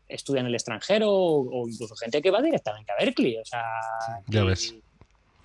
estudia 0.08 0.40
en 0.42 0.48
el 0.48 0.56
extranjero 0.56 1.12
o, 1.12 1.42
o 1.64 1.68
incluso 1.70 1.96
gente 1.96 2.22
que 2.22 2.32
va 2.32 2.42
directamente 2.42 2.92
a 2.92 2.96
Berkeley, 3.04 3.38
o 3.38 3.46
sea, 3.46 3.64
Ya 4.28 4.42
y- 4.42 4.48
ves. 4.48 4.76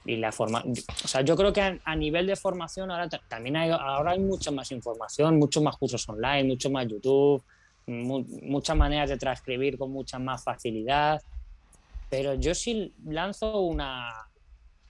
y 0.06 0.16
la 0.16 0.32
forma, 0.32 0.62
o 0.64 1.08
sea, 1.08 1.20
yo 1.22 1.36
creo 1.36 1.52
que 1.52 1.80
a, 1.84 1.96
nivel 1.96 2.26
de 2.26 2.36
formación 2.36 2.90
ahora 2.90 3.08
también 3.28 3.56
hay, 3.56 3.70
ahora 3.70 4.12
hay 4.12 4.20
mucha 4.20 4.50
más 4.50 4.70
información, 4.72 5.38
muchos 5.38 5.62
más 5.62 5.76
cursos 5.76 6.08
online, 6.08 6.44
mucho 6.44 6.70
más 6.70 6.86
YouTube, 6.86 7.42
muchas 7.86 8.76
maneras 8.76 9.10
de 9.10 9.18
transcribir 9.18 9.76
con 9.76 9.90
mucha 9.90 10.18
más 10.18 10.42
facilidad. 10.42 11.20
Pero 12.10 12.34
yo 12.34 12.54
sí 12.54 12.94
lanzo 13.04 13.60
una 13.60 14.12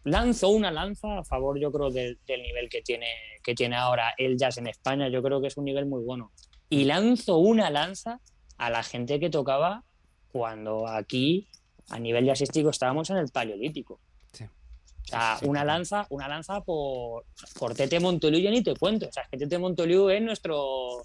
lanzo 0.05 0.51
una 0.51 0.71
lanza 0.71 1.19
a 1.19 1.25
favor, 1.25 1.59
yo 1.59 1.73
creo, 1.73 1.91
del, 1.91 2.19
nivel 2.29 2.69
que 2.69 2.83
tiene, 2.83 3.09
que 3.43 3.55
tiene 3.55 3.77
ahora 3.77 4.15
el 4.17 4.37
jazz 4.37 4.59
en 4.59 4.67
España. 4.67 5.09
Yo 5.09 5.23
creo 5.23 5.41
que 5.41 5.49
es 5.49 5.57
un 5.57 5.65
nivel 5.65 5.87
muy 5.87 6.03
bueno. 6.03 6.31
Y 6.69 6.85
lanzo 6.85 7.39
una 7.39 7.71
lanza 7.71 8.21
a 8.59 8.71
la 8.71 8.83
gente 8.83 9.19
que 9.19 9.31
tocaba 9.31 9.83
cuando 10.31 10.87
aquí, 10.87 11.49
a 11.89 11.99
nivel 11.99 12.27
jazzístico, 12.27 12.71
estábamos 12.71 13.11
en 13.11 13.17
el 13.17 13.31
Paleolítico. 13.31 14.01
O 14.35 15.07
sea, 15.07 15.39
una 15.43 15.65
lanza, 15.65 16.07
una 16.09 16.29
lanza 16.29 16.63
por, 16.63 17.27
por 17.59 17.75
Tete 17.75 18.01
Montoliu 18.01 18.41
ya 18.41 18.51
ni 18.51 18.63
te 18.63 18.75
cuento. 18.75 19.07
O 19.07 19.13
sea, 19.13 19.25
es 19.25 19.29
que 19.29 19.37
Tete 19.37 19.59
Montoliu 19.59 20.09
es 20.09 20.23
nuestro, 20.23 21.03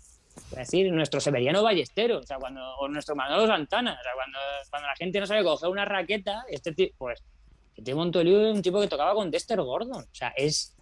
es 0.51 0.57
decir, 0.57 0.91
nuestro 0.91 1.19
Severiano 1.19 1.63
Ballestero, 1.63 2.19
o 2.19 2.23
sea, 2.23 2.37
cuando, 2.37 2.61
o 2.77 2.87
nuestro 2.87 3.15
Manolo 3.15 3.47
Santana, 3.47 3.97
o 3.99 4.03
sea, 4.03 4.11
cuando, 4.15 4.39
cuando 4.69 4.87
la 4.87 4.95
gente 4.95 5.19
no 5.19 5.25
sabe 5.25 5.43
coger 5.43 5.69
una 5.69 5.85
raqueta, 5.85 6.43
este 6.49 6.73
tipo, 6.73 6.95
pues, 6.97 7.23
Tete 7.75 7.95
Montoliu 7.95 8.39
es 8.47 8.55
un 8.55 8.61
tipo 8.61 8.81
que 8.81 8.87
tocaba 8.87 9.13
con 9.13 9.31
Dexter 9.31 9.61
Gordon, 9.61 10.03
o 10.03 10.15
sea, 10.15 10.33
es, 10.35 10.75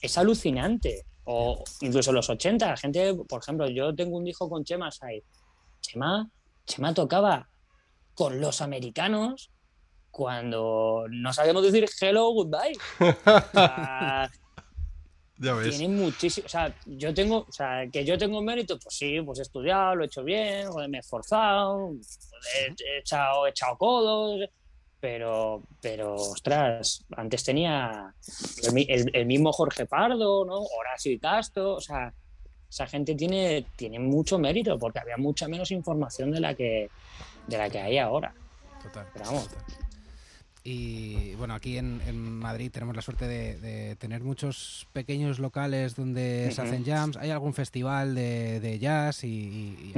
es 0.00 0.18
alucinante. 0.18 1.04
O 1.24 1.62
incluso 1.82 2.12
los 2.12 2.28
80, 2.28 2.66
la 2.66 2.76
gente, 2.76 3.14
por 3.28 3.42
ejemplo, 3.42 3.68
yo 3.68 3.94
tengo 3.94 4.16
un 4.16 4.26
hijo 4.26 4.48
con 4.48 4.64
Chema 4.64 4.90
Sai. 4.90 5.22
Chema, 5.80 6.28
Chema 6.66 6.94
tocaba 6.94 7.48
con 8.14 8.40
los 8.40 8.60
americanos 8.60 9.50
cuando 10.10 11.06
no 11.08 11.32
sabíamos 11.32 11.62
decir 11.62 11.88
hello, 12.00 12.30
goodbye. 12.30 12.76
ya 15.40 15.54
ves. 15.54 15.78
Tiene 15.78 15.94
muchísimo. 15.94 16.44
O 16.44 16.48
sea, 16.48 16.74
yo 16.84 17.14
tengo, 17.14 17.46
o 17.48 17.52
sea, 17.52 17.88
que 17.90 18.04
yo 18.04 18.18
tengo 18.18 18.42
mérito, 18.42 18.78
pues 18.78 18.94
sí, 18.94 19.20
pues 19.22 19.38
he 19.38 19.42
estudiado, 19.42 19.96
lo 19.96 20.04
he 20.04 20.06
hecho 20.06 20.22
bien, 20.22 20.68
me 20.88 20.98
he 20.98 21.00
esforzado, 21.00 21.92
he, 22.56 22.98
echado, 22.98 23.46
he 23.46 23.50
echado 23.50 23.78
codos, 23.78 24.50
pero, 25.00 25.62
pero, 25.80 26.14
ostras, 26.14 27.04
antes 27.16 27.42
tenía 27.42 28.14
el, 29.14 29.26
mismo 29.26 29.50
Jorge 29.50 29.86
Pardo, 29.86 30.44
¿no? 30.44 30.58
Horacio 30.58 31.10
y 31.10 31.18
Castro, 31.18 31.76
o 31.76 31.80
sea, 31.80 32.12
esa 32.68 32.86
gente 32.86 33.14
tiene, 33.14 33.64
tiene 33.76 33.98
mucho 33.98 34.38
mérito 34.38 34.78
porque 34.78 34.98
había 34.98 35.16
mucha 35.16 35.48
menos 35.48 35.70
información 35.70 36.30
de 36.32 36.40
la 36.40 36.54
que, 36.54 36.90
de 37.46 37.58
la 37.58 37.70
que 37.70 37.80
hay 37.80 37.96
ahora. 37.96 38.34
Total. 38.82 39.06
Pero 39.14 39.24
vamos. 39.24 39.48
Y 40.62 41.34
bueno, 41.36 41.54
aquí 41.54 41.78
en, 41.78 42.00
Madrid 42.18 42.70
tenemos 42.70 42.94
la 42.94 43.00
suerte 43.00 43.26
de, 43.26 43.96
tener 43.96 44.22
muchos 44.22 44.86
pequeños 44.92 45.38
locales 45.38 45.96
donde 45.96 46.50
se 46.52 46.60
hacen 46.60 46.84
jams. 46.84 47.16
Hay 47.16 47.30
algún 47.30 47.54
festival 47.54 48.14
de, 48.14 48.78
jazz 48.78 49.24
y, 49.24 49.92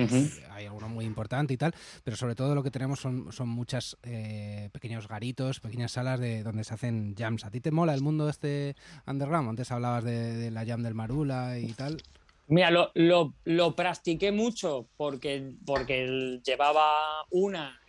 hay 0.51 0.67
alguno 0.67 0.89
muy 0.89 1.05
importante 1.05 1.53
y 1.55 1.57
tal, 1.57 1.75
pero 2.05 2.17
sobre 2.17 2.37
todo 2.37 2.55
lo 2.55 2.63
que 2.63 2.71
tenemos 2.71 3.01
son, 3.01 3.33
son 3.33 3.49
muchas 3.49 3.97
eh, 4.05 4.69
pequeños 4.73 5.09
garitos, 5.09 5.59
pequeñas 5.59 5.93
salas 5.93 6.21
de 6.21 6.45
donde 6.45 6.63
se 6.63 6.75
hacen 6.75 7.17
jams. 7.19 7.45
¿A 7.45 7.51
ti 7.51 7.61
te 7.61 7.73
mola 7.73 7.95
el 7.95 8.01
mundo 8.01 8.29
este 8.29 8.77
underground? 9.07 9.49
Antes 9.49 9.73
hablabas 9.73 10.05
de, 10.05 10.51
la 10.53 10.65
jam 10.65 10.83
del 10.83 10.95
Marula 10.95 11.59
y 11.59 11.73
tal. 11.73 12.01
Mira, 12.47 12.71
lo, 12.71 12.93
lo, 12.95 13.35
lo, 13.45 13.75
practiqué 13.75 14.31
mucho 14.31 14.87
porque, 14.97 15.55
porque 15.65 16.41
llevaba 16.45 17.25
una 17.31 17.81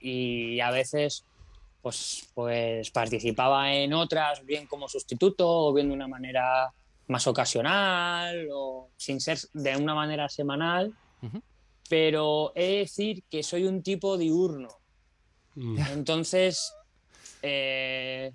y 0.00 0.60
a 0.60 0.70
veces 0.70 1.24
pues, 1.86 2.28
pues 2.34 2.90
participaba 2.90 3.72
en 3.72 3.92
otras 3.92 4.44
bien 4.44 4.66
como 4.66 4.88
sustituto 4.88 5.48
o 5.48 5.72
bien 5.72 5.88
de 5.88 5.94
una 5.94 6.08
manera 6.08 6.68
más 7.06 7.28
ocasional 7.28 8.48
o 8.52 8.90
sin 8.96 9.20
ser 9.20 9.38
de 9.52 9.76
una 9.76 9.94
manera 9.94 10.28
semanal. 10.28 10.92
Pero 11.88 12.50
he 12.56 12.66
de 12.66 12.78
decir 12.78 13.22
que 13.30 13.44
soy 13.44 13.66
un 13.66 13.84
tipo 13.84 14.18
diurno. 14.18 14.66
Mm. 15.54 15.78
Entonces, 15.92 16.74
eh, 17.40 18.32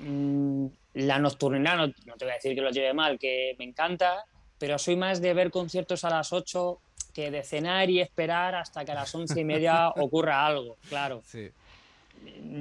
mm, 0.00 0.66
la 0.92 1.18
nocturnidad, 1.18 1.74
no, 1.74 1.86
no, 1.86 2.16
te 2.18 2.26
voy 2.26 2.32
a 2.32 2.34
decir 2.34 2.54
que 2.54 2.60
lo 2.60 2.68
lleve 2.68 2.92
mal, 2.92 3.18
que 3.18 3.56
me 3.58 3.64
encanta, 3.64 4.26
pero 4.58 4.78
soy 4.78 4.96
más 4.96 5.22
de 5.22 5.32
ver 5.32 5.50
conciertos 5.50 6.04
a 6.04 6.10
las 6.10 6.34
8 6.34 6.78
que 7.14 7.30
de 7.30 7.42
cenar 7.44 7.88
y 7.88 8.02
esperar 8.02 8.56
hasta 8.56 8.84
que 8.84 8.92
a 8.92 8.94
las 8.94 9.14
once 9.14 9.40
y 9.40 9.44
media 9.44 9.88
ocurra 9.96 10.44
algo, 10.44 10.76
claro. 10.90 11.22
Sí 11.24 11.50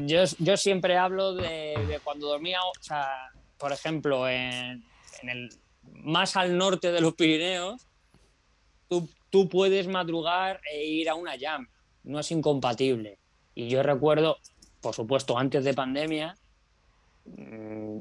yo, 0.05 0.23
yo 0.39 0.57
siempre 0.57 0.97
hablo 0.97 1.35
de, 1.35 1.99
cuando 2.03 2.27
dormía, 2.27 2.59
o 2.61 2.71
sea, 2.81 3.31
por 3.57 3.71
ejemplo, 3.71 4.27
en, 4.27 4.83
el 5.23 5.49
más 5.83 6.35
al 6.35 6.57
norte 6.57 6.91
de 6.91 7.01
los 7.01 7.13
Pirineos, 7.15 7.87
tú, 8.87 9.09
tú, 9.29 9.49
puedes 9.49 9.87
madrugar 9.87 10.61
e 10.71 10.85
ir 10.85 11.09
a 11.09 11.15
una 11.15 11.37
jam, 11.39 11.67
no 12.03 12.19
es 12.19 12.31
incompatible. 12.31 13.19
Y 13.55 13.67
yo 13.69 13.83
recuerdo, 13.83 14.37
por 14.81 14.93
supuesto, 14.93 15.37
antes 15.37 15.63
de 15.63 15.73
pandemia, 15.73 16.37
mm, 17.25 17.99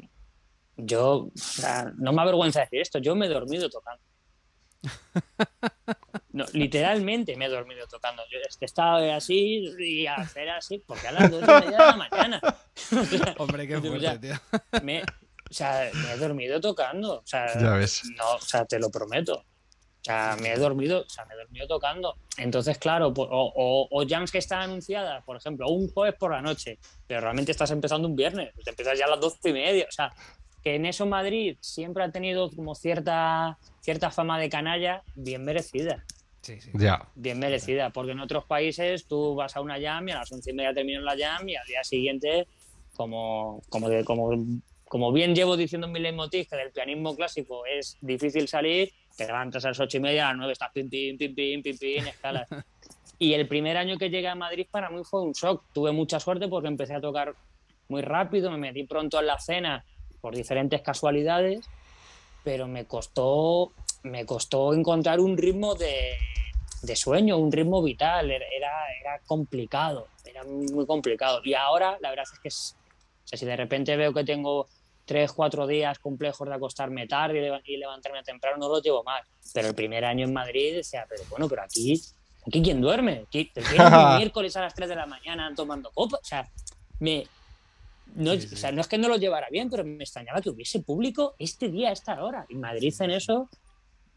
yo, 0.77 1.13
o 1.13 1.31
sea, 1.35 1.93
no 1.97 2.13
me 2.13 2.23
avergüenza 2.23 2.61
decir 2.61 2.81
esto, 2.81 2.99
yo 2.99 3.15
me 3.17 3.27
he 3.27 3.31
dormido 3.31 3.69
tocando. 3.71 4.03
No, 6.37 6.45
literalmente 6.53 7.35
me 7.35 7.47
he 7.47 7.49
dormido 7.49 7.87
tocando. 7.87 8.23
Yo 8.31 8.37
he 8.39 8.65
estado 8.67 9.11
así 9.11 9.75
y 9.79 10.07
a 10.07 10.17
hacer 10.17 10.51
así, 10.51 10.85
porque 10.87 11.09
a 11.09 11.13
las 11.13 11.31
2 11.31 11.41
de 11.41 11.47
la 11.71 11.97
mañana. 11.97 12.41
Hombre, 13.39 13.67
qué 13.67 13.81
fuerte, 13.81 14.19
tío. 14.19 14.35
Me, 14.83 15.03
o 15.03 15.55
sea, 15.55 15.91
me 15.95 16.13
he 16.13 16.19
dormido 16.19 16.61
tocando. 16.61 17.21
O 17.21 17.27
sea, 17.27 17.59
ya 17.59 17.71
ves. 17.71 18.03
No, 18.19 18.35
o 18.35 18.41
sea, 18.43 18.67
te 18.67 18.79
lo 18.79 18.91
prometo. 18.91 19.37
O 19.39 20.05
sea, 20.05 20.37
me 20.39 20.53
he 20.53 20.59
dormido, 20.59 21.01
o 21.01 21.09
sea, 21.09 21.25
me 21.25 21.33
he 21.33 21.39
dormido 21.39 21.67
tocando. 21.67 22.19
Entonces, 22.37 22.77
claro, 22.77 23.15
o, 23.17 23.89
o, 23.91 24.07
jams 24.07 24.31
que 24.31 24.39
están 24.39 24.61
anunciadas, 24.61 25.25
por 25.25 25.39
ejemplo, 25.39 25.71
un 25.71 25.91
jueves 25.91 26.17
por 26.19 26.33
la 26.33 26.43
noche, 26.43 26.79
pero 27.07 27.23
realmente 27.23 27.53
estás 27.53 27.71
empezando 27.71 28.07
un 28.07 28.15
viernes, 28.15 28.53
te 28.63 28.69
empiezas 28.69 28.99
ya 28.99 29.07
a 29.07 29.09
las 29.09 29.21
doce 29.21 29.49
y 29.49 29.53
media. 29.55 29.87
O 29.89 29.93
sea, 29.93 30.13
que 30.63 30.75
en 30.75 30.85
eso 30.85 31.07
Madrid 31.07 31.57
siempre 31.61 32.05
ha 32.05 32.11
tenido 32.11 32.51
como 32.51 32.75
cierta, 32.75 33.57
cierta 33.81 34.11
fama 34.11 34.39
de 34.39 34.51
canalla 34.51 35.03
bien 35.15 35.45
merecida. 35.45 36.05
Sí, 36.47 36.61
sí. 36.61 36.71
Ya. 36.75 37.09
Bien 37.17 37.41
merecida, 37.41 37.91
porque 37.91 38.13
en 38.13 38.21
otros 38.21 38.45
países 38.45 39.09
tú 39.09 39.35
vas 39.35 39.57
a 39.57 39.61
una 39.61 39.81
jam 39.81 40.09
y 40.09 40.13
a 40.13 40.19
las 40.19 40.31
once 40.31 40.53
y 40.53 40.55
media 40.55 40.73
terminas 40.73 41.03
la 41.03 41.17
jam 41.19 41.49
y 41.49 41.57
al 41.57 41.67
día 41.67 41.83
siguiente, 41.83 42.47
como, 42.95 43.63
como, 43.69 43.89
como, 44.05 44.31
como 44.85 45.13
bien 45.13 45.35
llevo 45.35 45.57
diciendo 45.57 45.89
en 45.89 45.93
mi 45.93 45.99
leitmotiv, 45.99 46.49
que 46.49 46.55
del 46.55 46.71
pianismo 46.71 47.17
clásico 47.17 47.67
es 47.67 47.99
difícil 48.01 48.47
salir, 48.47 48.93
te 49.17 49.27
levantas 49.27 49.65
a 49.65 49.69
las 49.69 49.81
ocho 49.81 49.97
y 49.97 50.01
media, 50.01 50.27
a 50.27 50.29
las 50.29 50.37
nueve 50.37 50.53
estás 50.53 50.71
pim, 50.73 50.89
pim, 50.89 51.19
pim, 51.19 51.35
pim, 51.35 51.63
pim, 51.63 51.79
pim, 51.79 52.07
escalas. 52.07 52.49
y 53.19 53.33
el 53.33 53.49
primer 53.49 53.77
año 53.77 53.99
que 53.99 54.09
llegué 54.09 54.29
a 54.29 54.37
Madrid 54.37 54.69
para 54.71 54.89
mí 54.89 55.03
fue 55.03 55.23
un 55.23 55.33
shock. 55.33 55.65
Tuve 55.73 55.91
mucha 55.91 56.21
suerte 56.21 56.47
porque 56.47 56.69
empecé 56.69 56.95
a 56.95 57.01
tocar 57.01 57.35
muy 57.89 58.03
rápido, 58.03 58.53
me 58.53 58.59
metí 58.59 58.85
pronto 58.85 59.19
en 59.19 59.27
la 59.27 59.39
cena 59.41 59.85
por 60.21 60.37
diferentes 60.37 60.81
casualidades, 60.81 61.69
pero 62.45 62.69
me 62.69 62.85
costó, 62.85 63.73
me 64.07 64.25
costó 64.25 64.73
encontrar 64.73 65.21
un 65.21 65.37
ritmo 65.37 65.75
de, 65.75 66.17
de 66.83 66.97
sueño, 66.97 67.37
un 67.37 67.53
ritmo 67.53 67.83
vital, 67.83 68.31
era, 68.31 68.47
era 69.01 69.19
complicado, 69.27 70.09
era 70.25 70.45
muy 70.45 70.87
complicado. 70.87 71.41
Y 71.45 71.55
ahora 71.55 71.99
la 72.01 72.11
verdad 72.11 72.25
es 72.33 72.39
que 72.39 72.49
es, 72.49 72.77
si 73.25 73.47
de 73.47 73.57
repente 73.57 73.97
veo 73.97 74.13
que 74.13 74.25
tengo 74.25 74.67
tres, 75.05 75.33
cuatro 75.33 75.67
días 75.67 75.99
complejos 75.99 76.49
de 76.49 76.55
acostarme 76.55 77.07
tarde 77.07 77.63
y 77.65 77.77
levantarme 77.77 78.23
temprano, 78.23 78.57
no 78.59 78.69
lo 78.69 78.81
llevo 78.81 79.03
más. 79.05 79.25
Pero 79.55 79.69
el 79.69 79.75
primer 79.75 80.05
año 80.05 80.27
en 80.27 80.33
Madrid 80.33 80.75
decía, 80.75 81.07
pero 81.09 81.23
bueno, 81.31 81.49
pero 81.49 81.63
aquí, 81.63 82.01
aquí 82.47 82.63
¿quién 82.63 82.81
duerme? 82.81 83.27
¿Quién, 83.31 83.51
miércoles 84.19 84.57
a 84.57 84.63
las 84.63 84.75
3 84.75 84.89
de 84.89 84.97
la 84.97 85.07
mañana 85.07 85.53
tomando 85.55 85.91
copa? 85.93 86.19
O 86.19 86.25
sea, 86.25 86.49
me, 86.99 87.27
no, 88.17 88.33
O 88.33 88.41
sea, 88.41 88.73
no 88.73 88.81
es 88.81 88.89
que 88.89 88.99
no 88.99 89.09
lo 89.09 89.17
llevara 89.17 89.49
bien, 89.51 89.71
pero 89.71 89.85
me 89.85 90.03
extrañaba 90.03 90.41
que 90.41 90.51
hubiese 90.51 90.81
público 90.81 91.35
este 91.39 91.69
día, 91.69 91.91
a 91.91 91.93
esta 91.93 92.23
hora. 92.23 92.47
Y 92.49 92.57
Madrid 92.57 92.95
en 93.01 93.13
eso, 93.13 93.49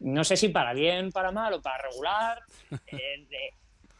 no 0.00 0.24
sé 0.24 0.36
si 0.36 0.48
para 0.48 0.72
bien, 0.72 1.12
para 1.12 1.30
mal 1.30 1.54
o 1.54 1.62
para 1.62 1.82
regular. 1.82 2.42
Eh, 2.92 3.54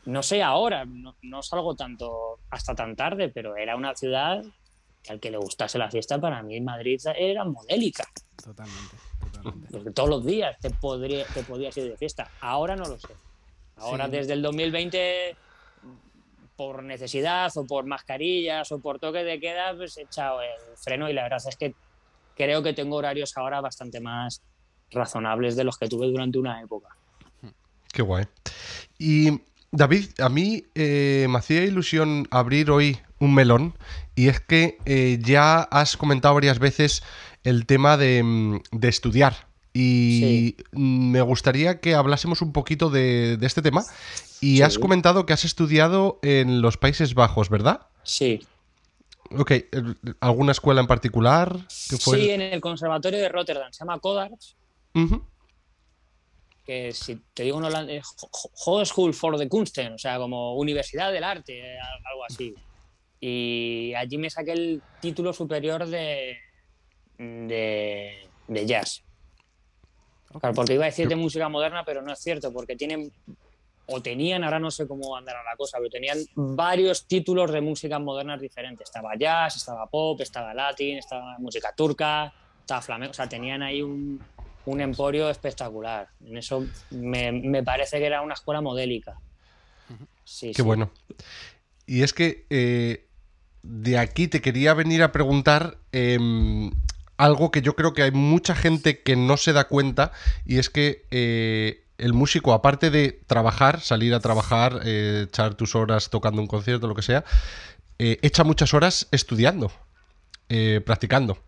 no 0.06 0.22
sé 0.22 0.42
ahora, 0.42 0.86
no, 0.86 1.42
salgo 1.42 1.76
tanto 1.76 2.38
hasta 2.48 2.74
tan 2.74 2.96
tarde, 2.96 3.28
pero 3.28 3.56
era 3.56 3.76
una 3.76 3.94
ciudad 3.94 4.42
que 5.02 5.12
al 5.12 5.20
que 5.20 5.30
le 5.30 5.36
gustase 5.36 5.78
la 5.78 5.90
fiesta, 5.90 6.18
para 6.18 6.42
mí 6.42 6.58
Madrid 6.60 6.98
era 7.14 7.44
modélica. 7.44 8.08
Totalmente, 8.42 8.96
totalmente. 9.20 9.68
Porque 9.72 9.90
todos 9.90 10.08
los 10.08 10.24
días 10.24 10.58
te, 10.58 10.70
podría, 10.70 11.26
te 11.26 11.42
podías 11.42 11.76
ir 11.76 11.90
de 11.90 11.96
fiesta. 11.98 12.30
Ahora 12.40 12.76
no 12.76 12.86
lo 12.86 12.98
sé. 12.98 13.14
Ahora 13.76 14.08
desde 14.08 14.32
el 14.32 14.42
2020 14.42 15.36
por 16.56 16.82
necesidad 16.82 17.50
o 17.56 17.66
por 17.66 17.86
mascarillas 17.86 18.72
o 18.72 18.80
por 18.80 18.98
toque 18.98 19.22
de 19.22 19.38
queda, 19.38 19.74
pues 19.76 19.96
he 19.98 20.02
echado 20.02 20.42
el 20.42 20.76
freno 20.76 21.08
y 21.08 21.12
la 21.12 21.22
verdad 21.24 21.42
es 21.46 21.56
que 21.56 21.74
creo 22.36 22.62
que 22.62 22.72
tengo 22.72 22.96
horarios 22.96 23.36
ahora 23.36 23.60
bastante 23.60 24.00
más 24.00 24.42
razonables 24.90 25.56
de 25.56 25.64
los 25.64 25.78
que 25.78 25.88
tuve 25.88 26.06
durante 26.06 26.38
una 26.38 26.60
época. 26.60 26.88
Qué 27.92 28.02
guay. 28.02 28.26
Y 28.98 29.40
David, 29.72 30.06
a 30.18 30.28
mí 30.28 30.64
eh, 30.74 31.26
me 31.28 31.38
hacía 31.38 31.64
ilusión 31.64 32.26
abrir 32.30 32.70
hoy 32.70 32.98
un 33.18 33.34
melón 33.34 33.74
y 34.14 34.28
es 34.28 34.40
que 34.40 34.78
eh, 34.84 35.18
ya 35.22 35.60
has 35.60 35.96
comentado 35.96 36.34
varias 36.34 36.58
veces 36.58 37.02
el 37.44 37.66
tema 37.66 37.96
de, 37.96 38.22
mm, 38.22 38.60
de 38.72 38.88
estudiar 38.88 39.48
y 39.72 40.56
me 40.72 41.20
gustaría 41.20 41.80
que 41.80 41.94
hablásemos 41.94 42.42
un 42.42 42.52
poquito 42.52 42.90
de, 42.90 43.36
de 43.36 43.46
este 43.46 43.62
tema 43.62 43.84
y 44.40 44.62
has 44.62 44.78
comentado 44.78 45.26
que 45.26 45.32
has 45.32 45.44
estudiado 45.44 46.18
en 46.22 46.62
los 46.62 46.76
Países 46.76 47.14
Bajos, 47.14 47.50
¿verdad? 47.50 47.82
Sí. 48.02 48.40
Ok, 49.38 49.52
¿alguna 50.20 50.52
escuela 50.52 50.80
en 50.80 50.86
particular? 50.88 51.56
Sí, 51.68 52.30
en 52.30 52.40
el 52.40 52.60
Conservatorio 52.60 53.20
de 53.20 53.28
Rotterdam, 53.28 53.72
se 53.72 53.80
llama 53.80 54.00
Codarts. 54.00 54.56
Que 56.64 56.92
si 56.92 57.16
te 57.34 57.42
digo 57.44 57.58
en 57.58 57.64
holandés, 57.64 58.06
School 58.84 59.14
for 59.14 59.38
the 59.38 59.48
Kunsten, 59.48 59.94
o 59.94 59.98
sea, 59.98 60.18
como 60.18 60.54
Universidad 60.56 61.12
del 61.12 61.24
Arte, 61.24 61.78
algo 61.78 62.24
así. 62.24 62.54
Y 63.20 63.92
allí 63.94 64.18
me 64.18 64.30
saqué 64.30 64.52
el 64.52 64.82
título 65.00 65.32
superior 65.32 65.86
de, 65.86 66.38
de, 67.18 68.28
de 68.48 68.66
jazz. 68.66 69.02
Claro, 70.38 70.54
porque 70.54 70.74
iba 70.74 70.84
a 70.84 70.86
decir 70.86 71.08
de 71.08 71.16
música 71.16 71.48
moderna, 71.48 71.84
pero 71.84 72.02
no 72.02 72.12
es 72.12 72.20
cierto, 72.20 72.52
porque 72.52 72.76
tienen 72.76 73.12
o 73.92 74.00
tenían, 74.00 74.44
ahora 74.44 74.60
no 74.60 74.70
sé 74.70 74.86
cómo 74.86 75.16
andará 75.16 75.42
la 75.42 75.56
cosa, 75.56 75.78
pero 75.78 75.90
tenían 75.90 76.18
varios 76.34 77.06
títulos 77.06 77.50
de 77.50 77.60
música 77.60 77.98
moderna 77.98 78.36
diferentes. 78.36 78.88
Estaba 78.88 79.16
jazz, 79.16 79.56
estaba 79.56 79.86
pop, 79.86 80.20
estaba 80.20 80.54
latín, 80.54 80.98
estaba 80.98 81.36
música 81.38 81.74
turca, 81.74 82.32
estaba 82.60 82.80
flamenco. 82.80 83.10
O 83.10 83.14
sea, 83.14 83.28
tenían 83.28 83.62
ahí 83.62 83.82
un, 83.82 84.22
un 84.70 84.80
emporio 84.80 85.28
espectacular. 85.28 86.08
En 86.24 86.36
eso 86.36 86.66
me, 86.90 87.62
parece 87.62 87.98
que 87.98 88.06
era 88.06 88.22
una 88.22 88.34
escuela 88.34 88.60
modélica. 88.60 89.18
Sí, 90.24 90.52
Qué 90.54 90.62
bueno. 90.62 90.90
Y 91.86 92.02
es 92.02 92.12
que 92.12 92.46
eh, 92.50 93.06
de 93.62 93.98
aquí 93.98 94.28
te 94.28 94.40
quería 94.40 94.74
venir 94.74 95.02
a 95.02 95.10
preguntar 95.10 95.78
em, 95.92 96.70
algo 97.16 97.50
que 97.50 97.62
yo 97.62 97.74
creo 97.74 97.92
que 97.92 98.02
hay 98.02 98.12
mucha 98.12 98.54
gente 98.54 99.02
que 99.02 99.16
no 99.16 99.36
se 99.36 99.52
da 99.52 99.66
cuenta 99.66 100.12
y 100.46 100.58
es 100.58 100.70
que 100.70 101.04
eh, 101.10 101.84
el 102.00 102.12
músico, 102.12 102.52
aparte 102.52 102.90
de 102.90 103.20
trabajar, 103.26 103.80
salir 103.80 104.14
a 104.14 104.20
trabajar, 104.20 104.80
eh, 104.84 105.26
echar 105.28 105.54
tus 105.54 105.74
horas 105.74 106.10
tocando 106.10 106.40
un 106.40 106.48
concierto, 106.48 106.88
lo 106.88 106.94
que 106.94 107.02
sea, 107.02 107.24
eh, 107.98 108.18
echa 108.22 108.44
muchas 108.44 108.72
horas 108.72 109.06
estudiando, 109.10 109.70
eh, 110.48 110.80
practicando. 110.84 111.38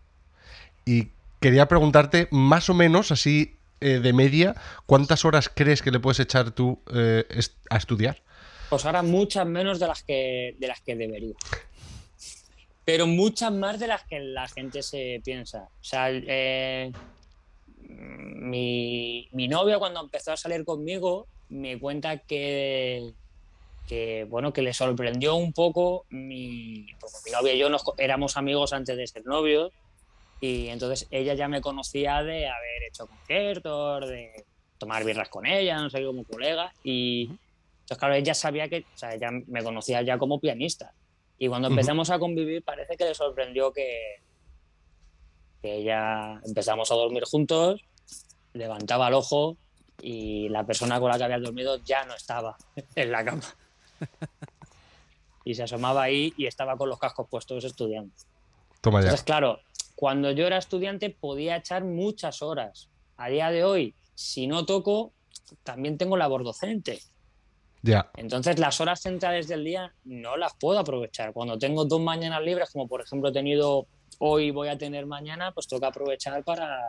Y 0.85 1.09
quería 1.43 1.67
preguntarte, 1.67 2.29
más 2.31 2.69
o 2.69 2.73
menos, 2.73 3.11
así 3.11 3.57
de 3.81 4.13
media, 4.13 4.55
¿cuántas 4.85 5.25
horas 5.25 5.51
crees 5.53 5.81
que 5.81 5.91
le 5.91 5.99
puedes 5.99 6.21
echar 6.21 6.51
tú 6.51 6.81
a 7.69 7.75
estudiar? 7.75 8.21
Pues 8.69 8.85
ahora 8.85 9.03
muchas 9.03 9.45
menos 9.45 9.77
de 9.77 9.87
las 9.87 10.03
que, 10.03 10.55
de 10.57 10.67
las 10.69 10.79
que 10.79 10.95
debería. 10.95 11.35
Pero 12.85 13.07
muchas 13.07 13.51
más 13.51 13.77
de 13.79 13.87
las 13.87 14.03
que 14.05 14.21
la 14.21 14.47
gente 14.47 14.81
se 14.83 15.21
piensa. 15.25 15.67
O 15.81 15.83
sea, 15.83 16.09
mi, 17.89 19.27
mi 19.33 19.47
novia 19.49 19.79
cuando 19.79 19.99
empezó 20.01 20.31
a 20.31 20.37
salir 20.37 20.63
conmigo 20.63 21.27
me 21.49 21.77
cuenta 21.77 22.19
que, 22.19 23.11
que 23.87 24.25
bueno 24.29 24.53
que 24.53 24.61
le 24.61 24.73
sorprendió 24.73 25.35
un 25.35 25.53
poco 25.53 26.05
mi, 26.09 26.87
mi 27.25 27.31
novia 27.31 27.53
y 27.53 27.59
yo 27.59 27.69
nos, 27.69 27.83
éramos 27.97 28.37
amigos 28.37 28.73
antes 28.73 28.97
de 28.97 29.07
ser 29.07 29.25
novios 29.25 29.71
y 30.43 30.69
entonces 30.69 31.07
ella 31.09 31.35
ya 31.35 31.47
me 31.47 31.61
conocía 31.61 32.21
de 32.23 32.47
haber 32.47 32.83
hecho 32.89 33.07
conciertos 33.07 34.09
de 34.09 34.45
tomar 34.77 35.03
birras 35.05 35.29
con 35.29 35.45
ella 35.45 35.81
no 35.81 35.89
sé 35.89 36.03
como 36.03 36.23
colega 36.23 36.73
y 36.83 37.29
entonces 37.81 37.97
claro 37.97 38.13
ella 38.15 38.33
sabía 38.33 38.67
que 38.67 38.85
o 38.93 38.97
sea 38.97 39.13
ella 39.13 39.29
me 39.31 39.63
conocía 39.63 40.01
ya 40.01 40.17
como 40.17 40.39
pianista 40.39 40.93
y 41.37 41.47
cuando 41.47 41.69
empezamos 41.69 42.09
a 42.09 42.19
convivir 42.19 42.63
parece 42.63 42.97
que 42.97 43.05
le 43.05 43.15
sorprendió 43.15 43.71
que 43.71 44.23
que 45.63 45.81
ya 45.81 46.41
empezamos 46.45 46.91
a 46.91 46.95
dormir 46.95 47.23
juntos, 47.23 47.81
levantaba 48.51 49.07
el 49.07 49.13
ojo 49.13 49.55
y 50.01 50.49
la 50.49 50.65
persona 50.65 50.99
con 50.99 51.09
la 51.09 51.17
que 51.17 51.23
había 51.23 51.39
dormido 51.39 51.77
ya 51.77 52.03
no 52.03 52.13
estaba 52.13 52.57
en 52.95 53.11
la 53.11 53.25
cama. 53.25 53.43
Y 55.45 55.55
se 55.55 55.63
asomaba 55.63 56.03
ahí 56.03 56.33
y 56.37 56.45
estaba 56.45 56.77
con 56.77 56.87
los 56.87 56.97
cascos 56.97 57.27
puestos 57.29 57.65
estudiando. 57.65 58.13
Toma 58.79 59.01
ya. 59.01 59.07
Entonces, 59.07 59.25
claro, 59.25 59.59
cuando 59.95 60.31
yo 60.31 60.47
era 60.47 60.57
estudiante 60.57 61.09
podía 61.09 61.57
echar 61.57 61.83
muchas 61.83 62.41
horas. 62.41 62.89
A 63.17 63.29
día 63.29 63.51
de 63.51 63.63
hoy, 63.63 63.95
si 64.15 64.47
no 64.47 64.65
toco, 64.65 65.13
también 65.63 65.97
tengo 65.97 66.17
labor 66.17 66.43
docente. 66.43 66.99
Ya. 67.81 68.09
Entonces, 68.15 68.59
las 68.59 68.79
horas 68.79 69.01
centrales 69.01 69.47
del 69.47 69.63
día 69.63 69.93
no 70.05 70.37
las 70.37 70.53
puedo 70.55 70.79
aprovechar. 70.79 71.33
Cuando 71.33 71.57
tengo 71.57 71.85
dos 71.85 72.01
mañanas 72.01 72.41
libres, 72.41 72.71
como 72.71 72.87
por 72.87 73.01
ejemplo 73.01 73.29
he 73.29 73.33
tenido 73.33 73.87
hoy 74.19 74.51
voy 74.51 74.69
a 74.69 74.77
tener 74.77 75.05
mañana, 75.05 75.51
pues 75.51 75.67
tengo 75.67 75.81
que 75.81 75.87
aprovechar 75.87 76.43
para, 76.43 76.79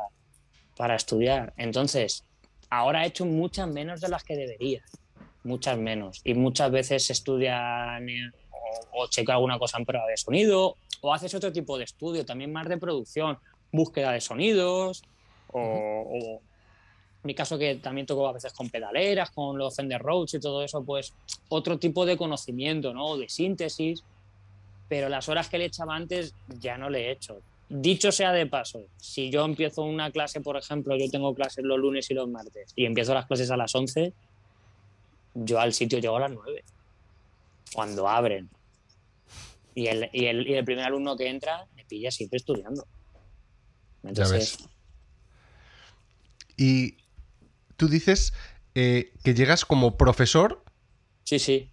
para 0.76 0.94
estudiar. 0.94 1.52
Entonces, 1.56 2.24
ahora 2.70 3.04
he 3.04 3.08
hecho 3.08 3.26
muchas 3.26 3.68
menos 3.68 4.00
de 4.00 4.08
las 4.08 4.22
que 4.22 4.36
debería, 4.36 4.82
muchas 5.42 5.78
menos. 5.78 6.20
Y 6.24 6.34
muchas 6.34 6.70
veces 6.70 7.10
estudian 7.10 8.08
o, 8.92 9.02
o 9.02 9.06
checo 9.08 9.32
alguna 9.32 9.58
cosa 9.58 9.78
en 9.78 9.87
prueba 9.87 10.06
de 10.06 10.16
sonido, 10.16 10.76
o 11.00 11.12
haces 11.12 11.34
otro 11.34 11.52
tipo 11.52 11.78
de 11.78 11.84
estudio, 11.84 12.24
también 12.24 12.52
más 12.52 12.68
de 12.68 12.78
producción, 12.78 13.38
búsqueda 13.72 14.12
de 14.12 14.20
sonidos, 14.20 15.02
o, 15.52 16.10
en 16.10 16.40
mi 17.22 17.34
caso 17.34 17.58
que 17.58 17.76
también 17.76 18.06
toco 18.06 18.28
a 18.28 18.32
veces 18.32 18.52
con 18.52 18.68
pedaleras, 18.68 19.30
con 19.30 19.56
los 19.56 19.76
Fender 19.76 20.02
Rhodes 20.02 20.34
y 20.34 20.40
todo 20.40 20.62
eso, 20.62 20.84
pues 20.84 21.14
otro 21.48 21.78
tipo 21.78 22.04
de 22.04 22.16
conocimiento, 22.16 22.92
¿no? 22.92 23.16
De 23.16 23.28
síntesis 23.28 24.04
pero 24.88 25.08
las 25.08 25.28
horas 25.28 25.48
que 25.48 25.58
le 25.58 25.66
echaba 25.66 25.96
antes 25.96 26.34
ya 26.60 26.76
no 26.78 26.90
le 26.90 27.06
he 27.06 27.10
hecho. 27.10 27.40
Dicho 27.68 28.12
sea 28.12 28.32
de 28.32 28.46
paso, 28.46 28.84
si 28.96 29.30
yo 29.30 29.44
empiezo 29.44 29.82
una 29.82 30.10
clase, 30.10 30.40
por 30.40 30.56
ejemplo, 30.56 30.96
yo 30.96 31.10
tengo 31.10 31.34
clases 31.34 31.64
los 31.64 31.78
lunes 31.78 32.10
y 32.10 32.14
los 32.14 32.28
martes 32.28 32.72
y 32.76 32.84
empiezo 32.84 33.14
las 33.14 33.26
clases 33.26 33.50
a 33.50 33.56
las 33.56 33.74
11, 33.74 34.12
yo 35.34 35.58
al 35.58 35.72
sitio 35.72 35.98
llego 35.98 36.16
a 36.16 36.20
las 36.20 36.30
9, 36.30 36.62
cuando 37.74 38.08
abren. 38.08 38.48
Y 39.74 39.88
el, 39.88 40.08
y 40.12 40.26
el, 40.26 40.46
y 40.46 40.54
el 40.54 40.64
primer 40.64 40.84
alumno 40.84 41.16
que 41.16 41.28
entra 41.28 41.66
me 41.74 41.84
pilla 41.84 42.10
siempre 42.10 42.37
estudiando. 42.37 42.87
Entonces, 44.02 44.58
Y 46.56 46.98
tú 47.76 47.88
dices 47.88 48.32
eh, 48.74 49.12
que 49.24 49.34
llegas 49.34 49.64
como 49.64 49.96
profesor. 49.96 50.62
Sí, 51.24 51.38
sí. 51.38 51.70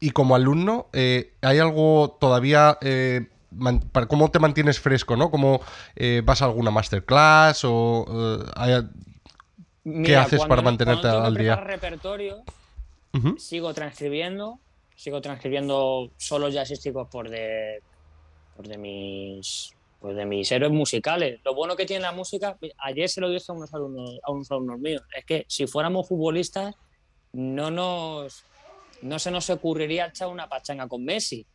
Y 0.00 0.10
como 0.10 0.34
alumno, 0.34 0.88
eh, 0.92 1.34
¿hay 1.42 1.58
algo 1.58 2.16
todavía... 2.20 2.78
Eh, 2.82 3.28
para 3.92 4.06
cómo 4.06 4.30
te 4.30 4.38
mantienes 4.38 4.78
fresco, 4.78 5.16
¿no? 5.16 5.30
¿Cómo 5.30 5.62
eh, 5.96 6.20
vas 6.22 6.42
a 6.42 6.44
alguna 6.44 6.70
masterclass 6.70 7.62
o 7.64 8.44
qué 10.04 10.16
haces 10.16 10.44
para 10.44 10.60
mantenerte 10.60 11.06
al 11.08 11.34
día? 11.34 11.56
repertorio, 11.56 12.44
sigo 13.38 13.72
transcribiendo, 13.72 14.60
sigo 14.98 15.20
transcribiendo 15.20 16.10
solos 16.16 16.52
jazzísticos 16.52 17.06
por 17.08 17.30
de 17.30 17.80
por 18.56 18.66
de 18.66 18.76
mis 18.76 19.72
pues 20.00 20.16
de 20.16 20.26
mis 20.26 20.50
héroes 20.50 20.72
musicales. 20.72 21.40
Lo 21.44 21.54
bueno 21.54 21.76
que 21.76 21.86
tiene 21.86 22.02
la 22.02 22.12
música, 22.12 22.58
ayer 22.78 23.08
se 23.08 23.20
lo 23.20 23.30
dije 23.30 23.46
a 23.48 23.52
unos 23.52 23.72
alumnos, 23.72 24.18
a 24.22 24.32
unos 24.32 24.50
alumnos 24.50 24.78
míos, 24.80 25.02
es 25.16 25.24
que 25.24 25.44
si 25.48 25.66
fuéramos 25.68 26.08
futbolistas 26.08 26.74
no 27.32 27.70
nos 27.70 28.44
no 29.00 29.18
se 29.20 29.30
nos 29.30 29.48
ocurriría 29.50 30.06
echar 30.06 30.28
una 30.28 30.48
pachanga 30.48 30.88
con 30.88 31.04
Messi. 31.04 31.46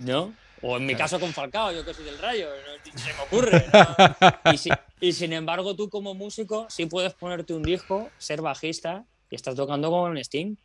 ¿No? 0.00 0.34
O 0.62 0.76
en 0.76 0.86
mi 0.86 0.96
caso 0.96 1.20
con 1.20 1.32
Falcao, 1.32 1.70
yo 1.70 1.84
que 1.84 1.94
soy 1.94 2.04
del 2.06 2.18
Rayo, 2.18 2.48
se 2.96 3.12
me 3.12 3.20
ocurre. 3.20 3.64
Y, 5.00 5.12
sin 5.12 5.34
embargo, 5.34 5.76
tú 5.76 5.90
como 5.90 6.14
músico 6.14 6.66
sí 6.70 6.86
puedes 6.86 7.12
ponerte 7.12 7.52
un 7.52 7.62
disco, 7.62 8.08
ser 8.16 8.40
bajista 8.40 9.04
y 9.28 9.34
estás 9.34 9.54
tocando 9.54 9.90
con 9.90 10.16
Sting. 10.16 10.56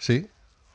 Sí. 0.00 0.26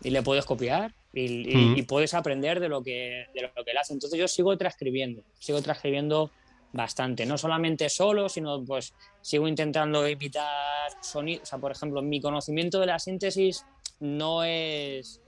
Y 0.02 0.12
le 0.12 0.22
puedes 0.22 0.46
copiar 0.46 0.94
y, 1.12 1.82
puedes 1.84 2.14
aprender 2.14 2.60
de 2.60 2.70
lo, 2.70 2.84
que, 2.84 3.26
de 3.34 3.42
lo 3.42 3.64
que 3.64 3.72
él 3.72 3.78
hace. 3.78 3.94
Entonces 3.94 4.20
yo 4.20 4.28
sigo 4.28 4.58
transcribiendo, 4.58 5.24
sigo 5.40 5.62
transcribiendo 5.62 6.32
bastante, 6.74 7.26
no 7.26 7.38
solamente 7.38 7.90
solo, 7.90 8.30
sino 8.30 8.64
pues 8.64 8.94
sigo 9.22 9.48
intentando 9.48 10.08
imitar 10.08 10.92
sonidos, 11.02 11.44
o 11.44 11.46
sea, 11.46 11.60
por 11.60 11.72
ejemplo, 11.72 12.02
mi 12.02 12.20
conocimiento 12.20 12.80
de 12.80 12.86
la 12.86 13.00
síntesis 13.00 13.66
no 14.02 14.44
es, 14.44 15.22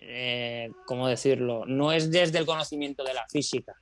eh, 0.00 0.70
¿cómo 0.86 1.08
decirlo? 1.08 1.66
No 1.66 1.92
es 1.92 2.10
desde 2.12 2.38
el 2.38 2.46
conocimiento 2.46 3.02
de 3.02 3.14
la 3.14 3.26
física, 3.28 3.74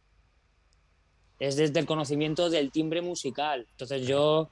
es 1.38 1.56
desde 1.56 1.78
el 1.78 1.86
conocimiento 1.86 2.48
del 2.48 2.72
timbre 2.72 3.02
musical. 3.02 3.66
Entonces 3.70 4.06
yo 4.06 4.50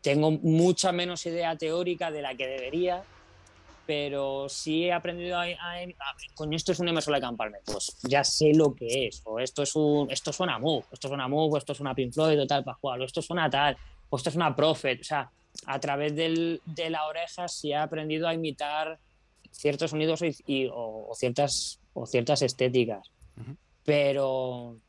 tengo 0.00 0.32
mucha 0.32 0.90
menos 0.90 1.24
idea 1.24 1.56
teórica 1.56 2.10
de 2.10 2.22
la 2.22 2.34
que 2.34 2.48
debería 2.48 3.04
pero 3.86 4.48
sí 4.48 4.84
he 4.84 4.92
aprendido 4.92 5.38
a, 5.38 5.46
con 6.34 6.52
esto 6.52 6.72
es 6.72 6.80
un 6.80 6.88
emisor 6.88 7.14
de 7.14 7.20
camparme, 7.20 7.58
pues 7.64 7.96
ya 8.02 8.24
sé 8.24 8.52
lo 8.54 8.74
que 8.74 9.06
es, 9.06 9.22
o 9.24 9.38
esto 9.38 9.62
es 9.62 9.74
un, 9.76 10.10
esto 10.10 10.32
suena 10.32 10.58
Moog, 10.58 10.84
esto 10.92 11.08
suena 11.08 11.28
Moog, 11.28 11.54
o 11.54 11.58
esto 11.58 11.74
suena 11.74 11.94
Pink 11.94 12.12
Floyd 12.12 12.40
o 12.40 12.46
tal 12.46 12.64
para 12.64 12.76
jugar, 12.76 13.00
o 13.00 13.04
esto 13.04 13.22
suena 13.22 13.48
tal, 13.50 13.76
o 14.08 14.16
esto 14.16 14.30
es 14.30 14.36
una 14.36 14.54
Prophet, 14.54 15.00
o 15.00 15.04
sea, 15.04 15.30
a 15.66 15.78
través 15.80 16.14
del, 16.14 16.60
de 16.64 16.90
la 16.90 17.06
oreja 17.06 17.48
sí 17.48 17.70
he 17.70 17.76
aprendido 17.76 18.26
a 18.26 18.34
imitar 18.34 18.98
ciertos 19.50 19.90
sonidos 19.90 20.20
y, 20.46 20.68
o, 20.72 21.12
ciertas 21.14 21.80
o 21.92 22.06
ciertas 22.06 22.42
estéticas. 22.42 23.10
Pero 23.84 24.76
mm, 24.76 24.83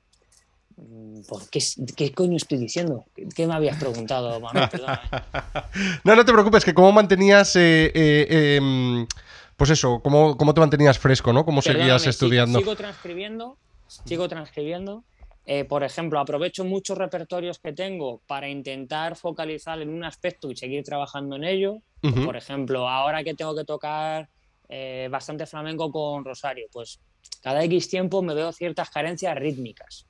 ¿Por 1.27 1.49
qué, 1.49 1.59
qué, 1.95 2.11
coño 2.11 2.35
estoy 2.35 2.57
diciendo? 2.57 3.05
¿Qué, 3.33 3.47
me 3.47 3.53
habías 3.53 3.77
preguntado, 3.77 4.39
Manuel? 4.41 4.69
no, 6.03 6.15
no 6.15 6.25
te 6.25 6.33
preocupes, 6.33 6.65
que 6.65 6.73
cómo 6.73 6.91
mantenías, 6.91 7.55
eh, 7.55 7.91
eh, 7.95 8.57
em, 8.57 9.07
pues 9.55 9.69
eso, 9.69 10.01
cómo, 10.03 10.35
cómo, 10.35 10.53
te 10.53 10.59
mantenías 10.59 10.99
fresco, 10.99 11.31
¿no? 11.31 11.45
¿Cómo 11.45 11.61
seguías 11.61 12.05
estudiando? 12.07 12.59
Sigo 12.59 12.75
transcribiendo, 12.75 13.57
sigo 14.05 14.27
transcribiendo. 14.27 15.05
Eh, 15.45 15.63
por 15.63 15.83
ejemplo, 15.83 16.19
aprovecho 16.19 16.65
muchos 16.65 16.97
repertorios 16.97 17.59
que 17.59 17.71
tengo 17.71 18.19
para 18.27 18.49
intentar 18.49 19.15
focalizar 19.15 19.79
en 19.79 19.89
un 19.89 20.03
aspecto 20.03 20.51
y 20.51 20.57
seguir 20.57 20.83
trabajando 20.83 21.35
en 21.37 21.43
ello. 21.45 21.81
Por 22.01 22.35
ejemplo, 22.35 22.87
ahora 22.87 23.23
que 23.23 23.33
tengo 23.33 23.55
que 23.55 23.63
tocar 23.63 24.29
eh, 24.69 25.07
bastante 25.09 25.47
flamenco 25.47 25.91
con 25.91 26.23
Rosario, 26.23 26.67
pues 26.71 26.99
cada 27.41 27.63
X 27.63 27.89
tiempo 27.89 28.21
me 28.21 28.35
veo 28.35 28.51
ciertas 28.51 28.91
carencias 28.91 29.35
rítmicas 29.35 30.05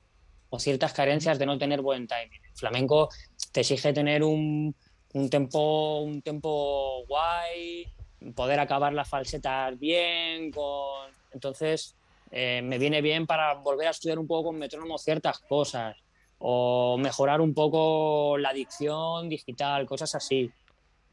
o 0.50 0.58
ciertas 0.58 0.92
carencias 0.92 1.38
de 1.38 1.46
no 1.46 1.58
tener 1.58 1.82
buen 1.82 2.06
timing. 2.06 2.44
El 2.44 2.56
flamenco 2.56 3.08
te 3.52 3.60
exige 3.60 3.92
tener 3.92 4.22
un, 4.22 4.74
un 5.14 5.30
tempo, 5.30 6.00
un 6.00 6.22
tempo 6.22 7.04
guay, 7.06 7.86
poder 8.34 8.60
acabar 8.60 8.92
las 8.92 9.08
falsetas 9.08 9.78
bien, 9.78 10.50
con... 10.50 11.10
entonces 11.32 11.96
eh, 12.30 12.60
me 12.62 12.78
viene 12.78 13.00
bien 13.00 13.26
para 13.26 13.54
volver 13.54 13.88
a 13.88 13.90
estudiar 13.90 14.18
un 14.18 14.26
poco 14.26 14.48
con 14.48 14.58
metrónomo 14.58 14.98
ciertas 14.98 15.38
cosas 15.40 15.96
o 16.38 16.98
mejorar 16.98 17.40
un 17.40 17.54
poco 17.54 18.36
la 18.38 18.52
dicción 18.52 19.28
digital, 19.28 19.86
cosas 19.86 20.14
así. 20.14 20.50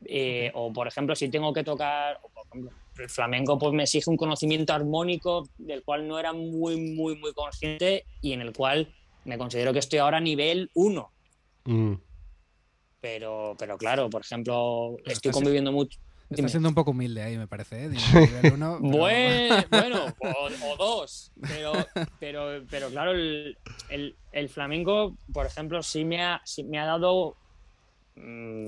Eh, 0.05 0.51
o 0.53 0.73
por 0.73 0.87
ejemplo, 0.87 1.15
si 1.15 1.29
tengo 1.29 1.53
que 1.53 1.63
tocar, 1.63 2.19
el 2.97 3.09
flamenco 3.09 3.57
pues 3.57 3.73
me 3.73 3.83
exige 3.83 4.09
un 4.09 4.17
conocimiento 4.17 4.73
armónico 4.73 5.47
del 5.57 5.83
cual 5.83 6.07
no 6.07 6.19
era 6.19 6.33
muy, 6.33 6.93
muy, 6.93 7.15
muy 7.15 7.33
consciente 7.33 8.05
y 8.21 8.33
en 8.33 8.41
el 8.41 8.53
cual 8.53 8.93
me 9.25 9.37
considero 9.37 9.73
que 9.73 9.79
estoy 9.79 9.99
ahora 9.99 10.17
a 10.17 10.21
nivel 10.21 10.69
1. 10.73 11.11
Mm. 11.65 11.93
Pero, 13.01 13.55
pero 13.59 13.77
claro, 13.77 14.09
por 14.09 14.21
ejemplo, 14.21 14.97
estoy 15.05 15.31
conviviendo 15.31 15.71
mucho. 15.71 15.99
Está 16.29 16.49
siendo 16.49 16.69
un 16.69 16.75
poco 16.75 16.91
humilde 16.91 17.21
ahí, 17.21 17.37
me 17.37 17.47
parece. 17.47 17.85
¿eh? 17.85 17.89
bueno, 18.51 18.79
o, 20.19 20.77
dos. 20.77 21.31
Pero, 21.41 21.73
pero, 22.19 22.63
pero 22.69 22.89
claro, 22.89 23.11
el, 23.11 23.57
el, 24.31 24.49
flamenco, 24.49 25.15
por 25.31 25.45
ejemplo, 25.45 25.83
sí 25.83 26.05
me 26.05 26.23
ha, 26.23 26.41
me 26.65 26.79
ha 26.79 26.85
dado. 26.85 27.35
Mm, 28.15 28.67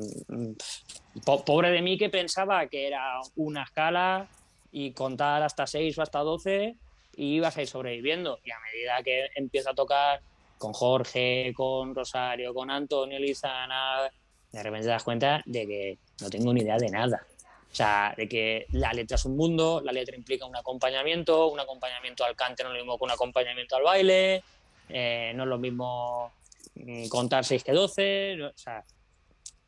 pobre 1.45 1.69
de 1.71 1.81
mí 1.81 1.97
que 1.97 2.09
pensaba 2.09 2.67
que 2.67 2.87
era 2.87 3.19
una 3.35 3.63
escala 3.63 4.27
y 4.71 4.91
contar 4.91 5.43
hasta 5.43 5.67
seis 5.67 5.97
o 5.97 6.01
hasta 6.01 6.19
doce 6.19 6.75
y 7.15 7.35
ibas 7.35 7.55
a 7.57 7.61
ir 7.61 7.67
sobreviviendo. 7.67 8.39
Y 8.43 8.51
a 8.51 8.59
medida 8.59 9.03
que 9.03 9.29
empiezo 9.35 9.69
a 9.69 9.75
tocar 9.75 10.21
con 10.57 10.73
Jorge, 10.73 11.53
con 11.53 11.93
Rosario, 11.93 12.53
con 12.53 12.71
Antonio 12.71 13.19
Lizana, 13.19 14.09
de 14.51 14.63
repente 14.63 14.85
te 14.85 14.91
das 14.91 15.03
cuenta 15.03 15.43
de 15.45 15.67
que 15.67 15.97
no 16.21 16.29
tengo 16.29 16.53
ni 16.53 16.61
idea 16.61 16.77
de 16.77 16.89
nada. 16.89 17.25
O 17.71 17.75
sea, 17.75 18.13
de 18.15 18.29
que 18.29 18.67
la 18.71 18.93
letra 18.93 19.15
es 19.15 19.25
un 19.25 19.35
mundo, 19.35 19.81
la 19.83 19.91
letra 19.91 20.15
implica 20.15 20.45
un 20.45 20.55
acompañamiento, 20.55 21.47
un 21.47 21.59
acompañamiento 21.59 22.23
al 22.23 22.35
cante 22.35 22.63
no 22.63 22.69
es 22.69 22.75
lo 22.75 22.79
mismo 22.79 22.97
que 22.97 23.03
un 23.03 23.11
acompañamiento 23.11 23.75
al 23.75 23.83
baile, 23.83 24.43
eh, 24.87 25.33
no 25.35 25.43
es 25.43 25.49
lo 25.49 25.57
mismo 25.57 26.31
mm, 26.75 27.09
contar 27.09 27.43
6 27.43 27.65
que 27.65 27.73
12, 27.73 28.43
o 28.43 28.57
sea, 28.57 28.85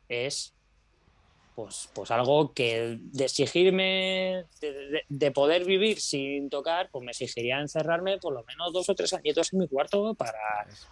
es 0.08 0.54
pues, 1.58 1.88
pues 1.92 2.12
algo 2.12 2.52
que 2.52 3.00
de 3.00 3.24
exigirme, 3.24 4.44
de, 5.08 5.30
poder 5.32 5.64
vivir 5.64 6.00
sin 6.00 6.50
tocar, 6.50 6.88
pues 6.92 7.04
me 7.04 7.10
exigiría 7.10 7.58
encerrarme 7.58 8.18
por 8.18 8.32
lo 8.32 8.44
menos 8.44 8.72
dos 8.72 8.88
o 8.88 8.94
tres 8.94 9.12
añitos 9.12 9.52
en 9.52 9.58
mi 9.58 9.66
cuarto 9.66 10.14
para, 10.14 10.38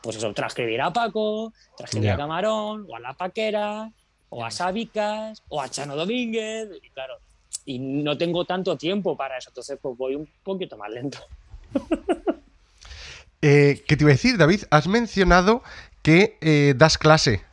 pues 0.03 0.17
eso, 0.17 0.35
transcribir 0.35 0.81
a 0.81 0.93
Paco, 0.93 1.53
transcribir 1.77 2.11
a 2.11 2.17
Camarón 2.17 2.85
o 2.91 2.97
a 2.97 2.99
La 2.99 3.15
Paquera, 3.15 3.93
o 4.29 4.45
a 4.45 4.51
Sabicas, 4.51 5.41
o 5.51 5.61
a 5.61 5.69
Chano 5.69 5.95
Domínguez, 5.95 6.69
y 6.83 6.91
claro, 6.91 7.19
y 7.65 7.79
no 7.79 8.19
tengo 8.19 8.45
tanto 8.45 8.77
tiempo 8.77 9.17
para 9.17 9.39
eso, 9.39 9.51
entonces 9.51 9.79
pues 9.81 9.97
voy 9.97 10.17
un 10.17 10.29
poquito 10.43 10.77
más 10.77 10.91
lento. 10.91 11.19
eh, 13.41 13.85
¿Qué 13.87 13.97
te 13.97 14.03
iba 14.03 14.11
a 14.11 14.15
decir, 14.15 14.37
David? 14.37 14.65
Has 14.71 14.89
mencionado 14.89 15.63
que 16.03 16.39
eh, 16.41 16.75
das 16.77 16.99
clase. 16.99 17.45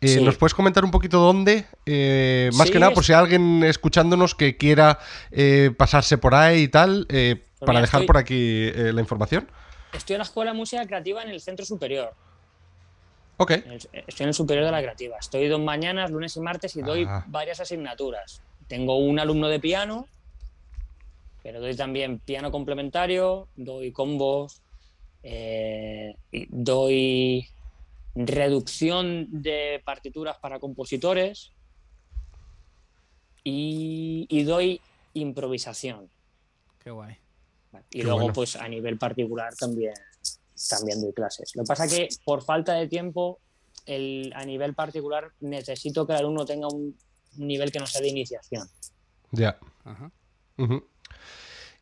Eh, 0.00 0.20
¿Nos 0.20 0.36
puedes 0.38 0.54
comentar 0.54 0.84
un 0.84 0.90
poquito 0.90 1.18
dónde? 1.18 1.66
Eh, 1.84 2.50
más 2.54 2.70
que 2.70 2.78
nada, 2.78 2.92
por 2.92 3.04
si 3.04 3.12
hay 3.12 3.18
alguien 3.18 3.62
escuchándonos 3.64 4.34
que 4.34 4.56
quiera 4.56 4.98
pasarse 5.76 6.18
por 6.18 6.34
ahí 6.34 6.62
y 6.62 6.68
tal, 6.68 7.06
pues 7.08 7.38
para 7.58 7.80
dejar 7.80 8.06
por 8.06 8.16
aquí 8.16 8.70
la 8.72 9.00
información. 9.00 9.48
Estoy 9.92 10.14
en 10.14 10.18
la 10.18 10.24
Escuela 10.24 10.52
de 10.52 10.56
Música 10.56 10.86
Creativa 10.86 11.22
en 11.22 11.30
el 11.30 11.40
Centro 11.40 11.66
Superior. 11.66 12.14
Estoy 13.40 14.24
en 14.24 14.28
el 14.28 14.34
superior 14.34 14.66
de 14.66 14.72
la 14.72 14.82
creativa. 14.82 15.16
Estoy 15.18 15.48
dos 15.48 15.60
mañanas, 15.60 16.10
lunes 16.10 16.36
y 16.36 16.40
martes, 16.40 16.76
y 16.76 16.82
doy 16.82 17.06
ah. 17.08 17.24
varias 17.26 17.58
asignaturas. 17.60 18.42
Tengo 18.68 18.98
un 18.98 19.18
alumno 19.18 19.48
de 19.48 19.58
piano, 19.58 20.06
pero 21.42 21.60
doy 21.60 21.74
también 21.74 22.18
piano 22.18 22.50
complementario, 22.50 23.48
doy 23.56 23.92
combos, 23.92 24.60
eh, 25.22 26.16
doy 26.50 27.48
reducción 28.14 29.28
de 29.30 29.80
partituras 29.84 30.38
para 30.38 30.58
compositores 30.58 31.52
y, 33.44 34.42
doy 34.44 34.80
improvisación. 35.14 36.10
Qué 36.82 36.90
guay. 36.90 37.16
Y 37.90 38.02
luego, 38.02 38.32
pues 38.32 38.56
a 38.56 38.68
nivel 38.68 38.98
particular 38.98 39.54
también 39.54 39.94
también 40.68 41.00
doy 41.00 41.12
clases. 41.12 41.54
Lo 41.54 41.62
que 41.62 41.68
pasa 41.68 41.84
es 41.86 41.94
que 41.94 42.08
por 42.24 42.42
falta 42.42 42.74
de 42.74 42.86
tiempo, 42.86 43.40
el, 43.86 44.32
a 44.34 44.44
nivel 44.44 44.74
particular, 44.74 45.32
necesito 45.40 46.06
que 46.06 46.12
el 46.12 46.18
alumno 46.18 46.44
tenga 46.44 46.68
un 46.68 46.96
nivel 47.36 47.72
que 47.72 47.78
no 47.78 47.86
sea 47.86 48.00
de 48.00 48.08
iniciación. 48.08 48.68
Ya. 49.30 49.58
Ajá. 49.84 50.10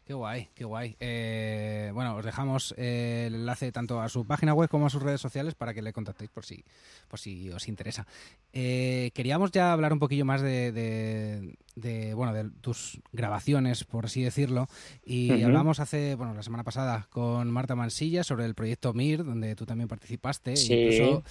Qué 0.08 0.14
guay, 0.14 0.48
qué 0.54 0.64
guay. 0.64 0.96
Eh, 1.00 1.90
bueno, 1.92 2.16
os 2.16 2.24
dejamos 2.24 2.74
eh, 2.78 3.24
el 3.26 3.34
enlace 3.34 3.70
tanto 3.72 4.00
a 4.00 4.08
su 4.08 4.24
página 4.24 4.54
web 4.54 4.70
como 4.70 4.86
a 4.86 4.88
sus 4.90 5.02
redes 5.02 5.20
sociales 5.20 5.54
para 5.54 5.74
que 5.74 5.82
le 5.82 5.92
contactéis 5.92 6.30
por 6.30 6.46
si, 6.46 6.64
por 7.08 7.20
si 7.20 7.50
os 7.50 7.68
interesa. 7.68 8.06
Eh, 8.54 9.10
queríamos 9.12 9.50
ya 9.50 9.70
hablar 9.70 9.92
un 9.92 9.98
poquillo 9.98 10.24
más 10.24 10.40
de, 10.40 11.54
bueno, 12.16 12.32
de 12.32 12.48
tus 12.62 13.02
grabaciones, 13.12 13.84
por 13.84 14.06
así 14.06 14.22
decirlo. 14.22 14.66
Y 15.04 15.42
hablamos 15.42 15.78
hace, 15.78 16.14
bueno, 16.14 16.32
la 16.32 16.42
semana 16.42 16.64
pasada 16.64 17.06
con 17.10 17.50
Marta 17.50 17.74
Mansilla 17.74 18.24
sobre 18.24 18.46
el 18.46 18.54
proyecto 18.54 18.94
MIR, 18.94 19.26
donde 19.26 19.54
tú 19.56 19.66
también 19.66 19.88
participaste. 19.88 20.56
Sí. 20.56 20.72
Incluso 20.72 21.22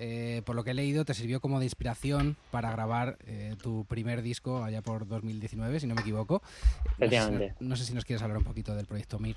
eh, 0.00 0.42
por 0.44 0.54
lo 0.54 0.62
que 0.62 0.70
he 0.70 0.74
leído, 0.74 1.04
te 1.04 1.12
sirvió 1.12 1.40
como 1.40 1.58
de 1.58 1.66
inspiración 1.66 2.36
para 2.52 2.70
grabar 2.70 3.18
eh, 3.26 3.56
tu 3.60 3.84
primer 3.86 4.22
disco 4.22 4.62
allá 4.62 4.80
por 4.80 5.08
2019, 5.08 5.80
si 5.80 5.88
no 5.88 5.96
me 5.96 6.02
equivoco. 6.02 6.40
Efectivamente. 6.98 7.56
No, 7.58 7.74
sé 7.74 7.84
si 7.84 7.94
nos 7.94 8.04
quieres 8.04 8.22
hablar 8.22 8.38
un 8.38 8.44
poquito 8.44 8.76
del 8.76 8.86
proyecto 8.86 9.18
MIR. 9.18 9.36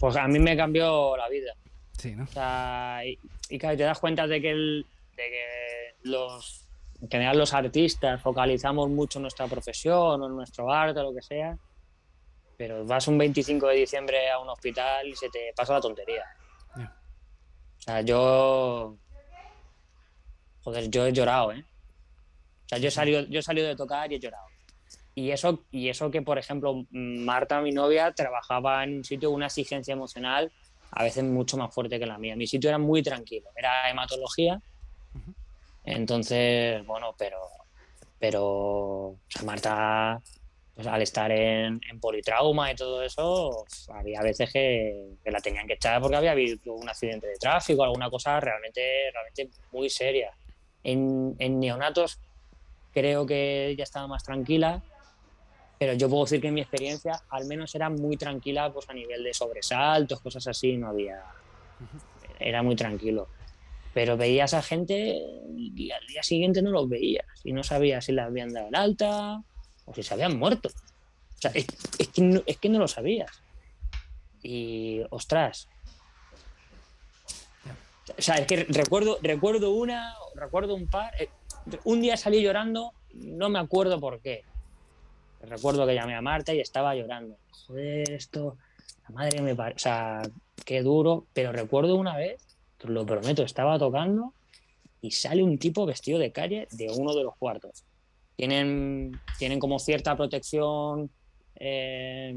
Pues 0.00 0.16
a 0.16 0.26
mí 0.26 0.40
me 0.40 0.56
cambió 0.56 1.16
la 1.16 1.28
vida. 1.28 1.54
Sí, 1.96 2.16
¿no? 2.16 2.24
O 2.24 2.26
sea, 2.26 3.02
y, 3.04 3.58
claro, 3.58 3.76
te 3.76 3.84
das 3.84 4.00
cuenta 4.00 4.26
de 4.26 4.40
que, 4.40 4.50
el, 4.50 4.86
de 5.16 5.22
que 5.22 5.94
los, 6.02 6.64
en 7.00 7.08
general 7.08 7.38
los 7.38 7.54
artistas 7.54 8.20
focalizamos 8.20 8.88
mucho 8.90 9.20
en 9.20 9.22
nuestra 9.22 9.46
profesión 9.46 10.20
o 10.20 10.26
en 10.26 10.34
nuestro 10.34 10.72
arte 10.72 10.98
o 10.98 11.04
lo 11.04 11.14
que 11.14 11.22
sea, 11.22 11.56
pero 12.56 12.84
vas 12.84 13.06
un 13.06 13.18
25 13.18 13.68
de 13.68 13.76
diciembre 13.76 14.30
a 14.30 14.40
un 14.40 14.48
hospital 14.48 15.06
y 15.06 15.14
se 15.14 15.28
te 15.28 15.52
pasa 15.54 15.74
la 15.74 15.80
tontería. 15.80 16.24
O 16.76 17.80
sea, 17.80 18.00
yo 18.00 18.96
Joder, 20.62 20.90
yo 20.90 21.06
he 21.06 21.12
llorado, 21.12 21.52
¿eh? 21.52 21.64
O 22.66 22.68
sea, 22.68 22.78
yo 22.78 22.88
he 22.88 22.90
salido, 22.90 23.22
yo 23.22 23.40
he 23.40 23.42
salido 23.42 23.66
de 23.66 23.76
tocar 23.76 24.10
y 24.12 24.16
he 24.16 24.18
llorado. 24.18 24.46
Y 25.14 25.30
eso, 25.30 25.64
y 25.72 25.88
eso 25.88 26.10
que, 26.10 26.22
por 26.22 26.38
ejemplo, 26.38 26.86
Marta, 26.90 27.60
mi 27.60 27.72
novia, 27.72 28.12
trabajaba 28.12 28.84
en 28.84 28.98
un 28.98 29.04
sitio 29.04 29.30
una 29.30 29.46
exigencia 29.46 29.92
emocional 29.92 30.52
a 30.92 31.02
veces 31.02 31.24
mucho 31.24 31.56
más 31.56 31.72
fuerte 31.72 31.98
que 31.98 32.06
la 32.06 32.18
mía. 32.18 32.36
Mi 32.36 32.46
sitio 32.46 32.70
era 32.70 32.78
muy 32.78 33.02
tranquilo, 33.02 33.50
era 33.56 33.90
hematología. 33.90 34.60
Entonces, 35.84 36.84
bueno, 36.86 37.14
pero, 37.18 37.38
pero 38.18 38.44
o 38.44 39.18
sea, 39.28 39.42
Marta, 39.42 40.20
pues, 40.74 40.86
al 40.86 41.02
estar 41.02 41.30
en, 41.32 41.80
politrauma 42.00 42.70
y 42.70 42.74
todo 42.74 43.02
eso, 43.02 43.64
había 43.94 44.22
veces 44.22 44.52
que, 44.52 45.14
que, 45.24 45.30
la 45.30 45.40
tenían 45.40 45.66
que 45.66 45.74
echar 45.74 46.00
porque 46.00 46.16
había 46.16 46.32
habido 46.32 46.74
un 46.74 46.88
accidente 46.88 47.26
de 47.26 47.36
tráfico, 47.36 47.82
alguna 47.82 48.10
cosa 48.10 48.38
realmente, 48.38 49.10
realmente 49.12 49.48
muy 49.72 49.88
seria. 49.88 50.32
En, 50.84 51.36
neonatos 51.60 52.18
creo 52.92 53.26
que 53.26 53.74
ya 53.76 53.84
estaba 53.84 54.06
más 54.06 54.24
tranquila, 54.24 54.82
pero 55.78 55.92
yo 55.94 56.08
puedo 56.08 56.24
decir 56.24 56.40
que 56.40 56.48
en 56.48 56.54
mi 56.54 56.60
experiencia 56.60 57.20
al 57.30 57.46
menos 57.46 57.74
era 57.74 57.90
muy 57.90 58.16
tranquila 58.16 58.72
pues 58.72 58.88
a 58.88 58.94
nivel 58.94 59.22
de 59.22 59.34
sobresaltos, 59.34 60.20
cosas 60.20 60.46
así, 60.46 60.76
no 60.76 60.88
había... 60.88 61.22
Era 62.40 62.62
muy 62.62 62.76
tranquilo. 62.76 63.28
Pero 63.94 64.16
veías 64.16 64.54
a 64.54 64.62
gente 64.62 65.20
y 65.56 65.90
al 65.90 66.06
día 66.06 66.22
siguiente 66.22 66.62
no 66.62 66.70
los 66.70 66.88
veías 66.88 67.26
y 67.44 67.52
no 67.52 67.62
sabías 67.62 68.04
si 68.04 68.12
la 68.12 68.24
habían 68.24 68.52
dado 68.52 68.68
el 68.68 68.74
alta 68.74 69.42
o 69.84 69.94
si 69.94 70.02
se 70.02 70.14
habían 70.14 70.38
muerto. 70.38 70.68
O 70.68 71.40
sea, 71.40 71.52
es, 71.54 71.66
que, 72.08 72.22
no, 72.22 72.42
es 72.46 72.56
que 72.58 72.68
no 72.68 72.78
lo 72.78 72.88
sabías. 72.88 73.30
y 74.42 75.02
ostras. 75.10 75.68
O 78.16 78.22
sea, 78.22 78.36
es 78.36 78.46
que 78.46 78.64
recuerdo, 78.68 79.18
recuerdo 79.22 79.72
una, 79.72 80.14
recuerdo 80.34 80.74
un 80.74 80.86
par. 80.86 81.12
eh, 81.20 81.28
Un 81.84 82.00
día 82.00 82.16
salí 82.16 82.42
llorando, 82.42 82.92
no 83.14 83.48
me 83.48 83.58
acuerdo 83.58 84.00
por 84.00 84.20
qué. 84.20 84.44
Recuerdo 85.42 85.86
que 85.86 85.94
llamé 85.94 86.14
a 86.14 86.20
Marta 86.22 86.52
y 86.54 86.60
estaba 86.60 86.94
llorando. 86.94 87.36
Joder, 87.66 88.10
esto, 88.10 88.56
la 89.04 89.14
madre 89.14 89.40
me 89.42 89.54
parece. 89.54 89.76
O 89.76 89.78
sea, 89.80 90.22
qué 90.64 90.82
duro. 90.82 91.26
Pero 91.32 91.52
recuerdo 91.52 91.96
una 91.96 92.16
vez, 92.16 92.42
lo 92.84 93.04
prometo, 93.06 93.42
estaba 93.42 93.78
tocando 93.78 94.32
y 95.00 95.10
sale 95.12 95.42
un 95.42 95.58
tipo 95.58 95.86
vestido 95.86 96.18
de 96.18 96.32
calle 96.32 96.66
de 96.72 96.90
uno 96.90 97.14
de 97.14 97.22
los 97.24 97.36
cuartos. 97.36 97.84
Tienen, 98.36 99.20
tienen 99.38 99.58
como 99.60 99.78
cierta 99.78 100.16
protección 100.16 101.10
eh, 101.56 102.36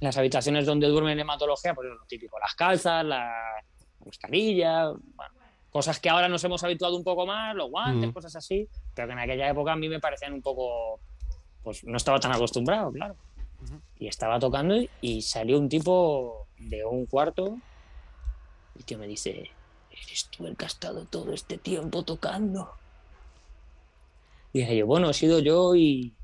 las 0.00 0.16
habitaciones 0.16 0.64
donde 0.66 0.86
duermen 0.88 1.12
en 1.14 1.20
hematología, 1.20 1.74
pues 1.74 1.88
lo 1.88 2.04
típico, 2.06 2.38
las 2.38 2.54
calzas, 2.54 3.04
la 3.04 3.32
mascarilla, 4.08 4.88
bueno, 4.90 5.34
cosas 5.70 6.00
que 6.00 6.08
ahora 6.08 6.28
nos 6.28 6.42
hemos 6.44 6.64
habituado 6.64 6.96
un 6.96 7.04
poco 7.04 7.24
más, 7.26 7.54
los 7.54 7.70
guantes, 7.70 8.10
Mm. 8.10 8.12
cosas 8.12 8.34
así, 8.36 8.68
pero 8.94 9.06
que 9.08 9.12
en 9.12 9.18
aquella 9.20 9.48
época 9.48 9.72
a 9.72 9.76
mí 9.76 9.88
me 9.88 10.00
parecían 10.00 10.32
un 10.32 10.42
poco, 10.42 10.98
pues 11.62 11.84
no 11.84 11.96
estaba 11.96 12.18
tan 12.18 12.32
acostumbrado, 12.32 12.90
claro. 12.90 13.14
Y 13.98 14.06
estaba 14.06 14.38
tocando 14.38 14.76
y, 14.76 14.88
y 15.00 15.22
salió 15.22 15.58
un 15.58 15.68
tipo 15.68 16.46
de 16.58 16.84
un 16.84 17.06
cuarto 17.06 17.58
y 18.76 18.82
tío 18.84 18.98
me 18.98 19.06
dice, 19.08 19.50
¿eres 19.90 20.28
tú 20.30 20.46
el 20.46 20.56
que 20.56 20.64
ha 20.64 20.68
estado 20.68 21.04
todo 21.06 21.32
este 21.32 21.58
tiempo 21.58 22.04
tocando? 22.04 22.70
Y 24.52 24.60
dije 24.60 24.76
yo, 24.76 24.86
bueno, 24.86 25.10
he 25.10 25.14
sido 25.14 25.40
yo 25.40 25.74
y, 25.74 26.14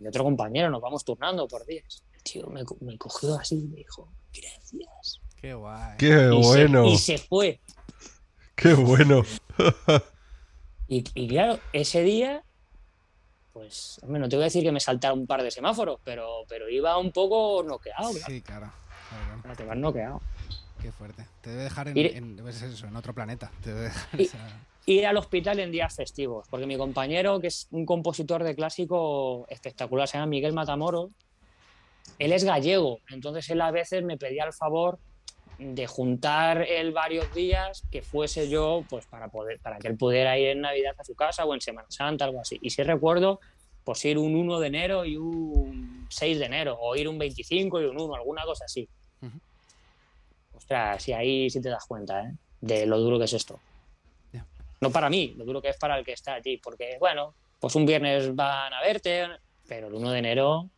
y 0.00 0.06
otro 0.06 0.24
compañero, 0.24 0.70
nos 0.70 0.80
vamos 0.80 1.04
turnando 1.04 1.46
por 1.48 1.66
días. 1.66 2.02
El 2.14 2.22
tío 2.22 2.46
me, 2.46 2.62
me 2.80 2.96
cogió 2.96 3.34
así 3.34 3.56
y 3.56 3.66
me 3.68 3.76
dijo, 3.78 4.08
gracias. 4.32 5.20
Qué 5.40 5.54
guay. 5.54 5.96
Qué 5.98 6.06
Y 6.32 6.42
se- 6.42 6.48
bueno, 6.48 6.84
y 6.86 6.98
se 6.98 7.18
fue. 7.18 7.60
qué 8.54 8.74
bueno. 8.74 9.22
Y, 10.90 11.04
y 11.14 11.28
claro, 11.28 11.58
ese 11.74 12.02
día, 12.02 12.42
pues, 13.52 14.00
hombre, 14.02 14.20
no 14.20 14.28
te 14.30 14.36
voy 14.36 14.44
a 14.44 14.46
decir 14.46 14.62
que 14.62 14.72
me 14.72 14.80
saltaron 14.80 15.18
un 15.18 15.26
par 15.26 15.42
de 15.42 15.50
semáforos, 15.50 16.00
pero, 16.02 16.44
pero 16.48 16.66
iba 16.70 16.96
un 16.96 17.12
poco 17.12 17.62
noqueado, 17.62 18.10
claro. 18.10 18.24
Sí, 18.26 18.40
claro. 18.40 18.72
claro, 19.10 19.42
claro. 19.42 19.56
Te 19.58 19.64
vas 19.66 19.76
noqueado. 19.76 20.22
Qué 20.80 20.90
fuerte. 20.90 21.26
Te 21.42 21.50
debe 21.50 21.64
dejar 21.64 21.88
en, 21.88 21.94
Ir- 21.94 22.16
en- 22.16 22.48
eso, 22.48 22.86
en 22.86 22.96
otro 22.96 23.12
planeta. 23.14 23.52
Te 23.62 23.74
debe 23.74 23.82
dejar 23.88 24.18
Y- 24.20 24.24
esa- 24.24 24.60
Ir 24.86 25.06
al 25.06 25.18
hospital 25.18 25.58
en 25.60 25.70
días 25.70 25.94
festivos, 25.94 26.46
porque 26.48 26.64
mi 26.66 26.78
compañero, 26.78 27.38
que 27.38 27.48
es 27.48 27.68
un 27.72 27.84
compositor 27.84 28.42
de 28.42 28.54
clásico 28.54 29.44
espectacular, 29.50 30.08
se 30.08 30.16
llama 30.16 30.28
Miguel 30.30 30.54
Matamoros, 30.54 31.10
él 32.18 32.32
es 32.32 32.44
gallego, 32.44 33.00
entonces 33.10 33.50
él 33.50 33.60
a 33.60 33.70
veces 33.70 34.02
me 34.04 34.16
pedía 34.16 34.44
el 34.44 34.54
favor 34.54 34.98
de 35.58 35.86
juntar 35.88 36.62
él 36.62 36.92
varios 36.92 37.34
días 37.34 37.82
que 37.90 38.00
fuese 38.00 38.48
yo, 38.48 38.84
pues 38.88 39.06
para 39.06 39.28
poder, 39.28 39.58
para 39.60 39.78
que 39.78 39.88
él 39.88 39.96
pudiera 39.96 40.38
ir 40.38 40.48
en 40.48 40.60
Navidad 40.60 40.94
a 40.96 41.04
su 41.04 41.14
casa 41.14 41.44
o 41.44 41.52
en 41.52 41.60
Semana 41.60 41.88
Santa, 41.90 42.24
algo 42.24 42.40
así. 42.40 42.58
Y 42.62 42.70
si 42.70 42.82
recuerdo, 42.84 43.40
pues 43.82 44.04
ir 44.04 44.18
un 44.18 44.36
1 44.36 44.60
de 44.60 44.66
enero 44.68 45.04
y 45.04 45.16
un 45.16 46.06
6 46.10 46.38
de 46.38 46.44
enero, 46.44 46.78
o 46.80 46.94
ir 46.94 47.08
un 47.08 47.18
25 47.18 47.80
y 47.80 47.84
un 47.86 48.00
1, 48.00 48.14
alguna 48.14 48.44
cosa 48.44 48.66
así. 48.66 48.88
Ujú. 49.20 49.38
Ostras, 50.54 51.08
y 51.08 51.12
ahí 51.12 51.50
sí 51.50 51.60
te 51.60 51.70
das 51.70 51.84
cuenta, 51.86 52.22
¿eh? 52.22 52.32
De 52.60 52.86
lo 52.86 52.98
duro 52.98 53.18
que 53.18 53.24
es 53.24 53.32
esto. 53.32 53.58
Ya. 54.32 54.46
No 54.80 54.90
para 54.90 55.10
mí, 55.10 55.34
lo 55.36 55.44
duro 55.44 55.60
que 55.60 55.70
es 55.70 55.76
para 55.76 55.98
el 55.98 56.04
que 56.04 56.12
está 56.12 56.34
allí, 56.34 56.58
porque, 56.58 56.96
bueno, 57.00 57.34
pues 57.58 57.74
un 57.74 57.84
viernes 57.84 58.34
van 58.34 58.72
a 58.72 58.80
verte, 58.80 59.26
pero 59.66 59.88
el 59.88 59.94
1 59.94 60.12
de 60.12 60.18
enero 60.18 60.70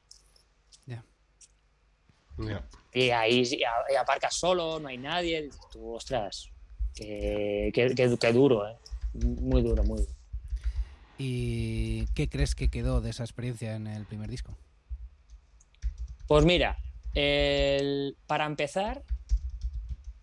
Y 2.92 3.10
ahí 3.10 3.42
y 3.52 3.94
aparcas 3.94 4.34
solo, 4.34 4.80
no 4.80 4.88
hay 4.88 4.98
nadie. 4.98 5.42
Dices 5.42 5.60
tú, 5.72 5.94
ostras, 5.94 6.48
qué, 6.94 7.70
qué- 7.72 7.94
qué- 7.94 8.16
qué 8.20 8.32
duro, 8.32 8.68
¿eh? 8.68 8.76
Muy 9.14 9.62
duro, 9.62 9.82
muy 9.84 10.00
duro. 10.00 10.12
¿Y 11.18 12.06
qué 12.14 12.28
crees 12.28 12.54
que 12.54 12.68
quedó 12.68 13.00
de 13.00 13.10
esa 13.10 13.24
experiencia 13.24 13.74
en 13.76 13.86
el 13.86 14.06
primer 14.06 14.30
disco? 14.30 14.56
Pues 16.26 16.44
mira, 16.44 16.78
el- 17.14 18.16
para 18.26 18.46
empezar, 18.46 19.02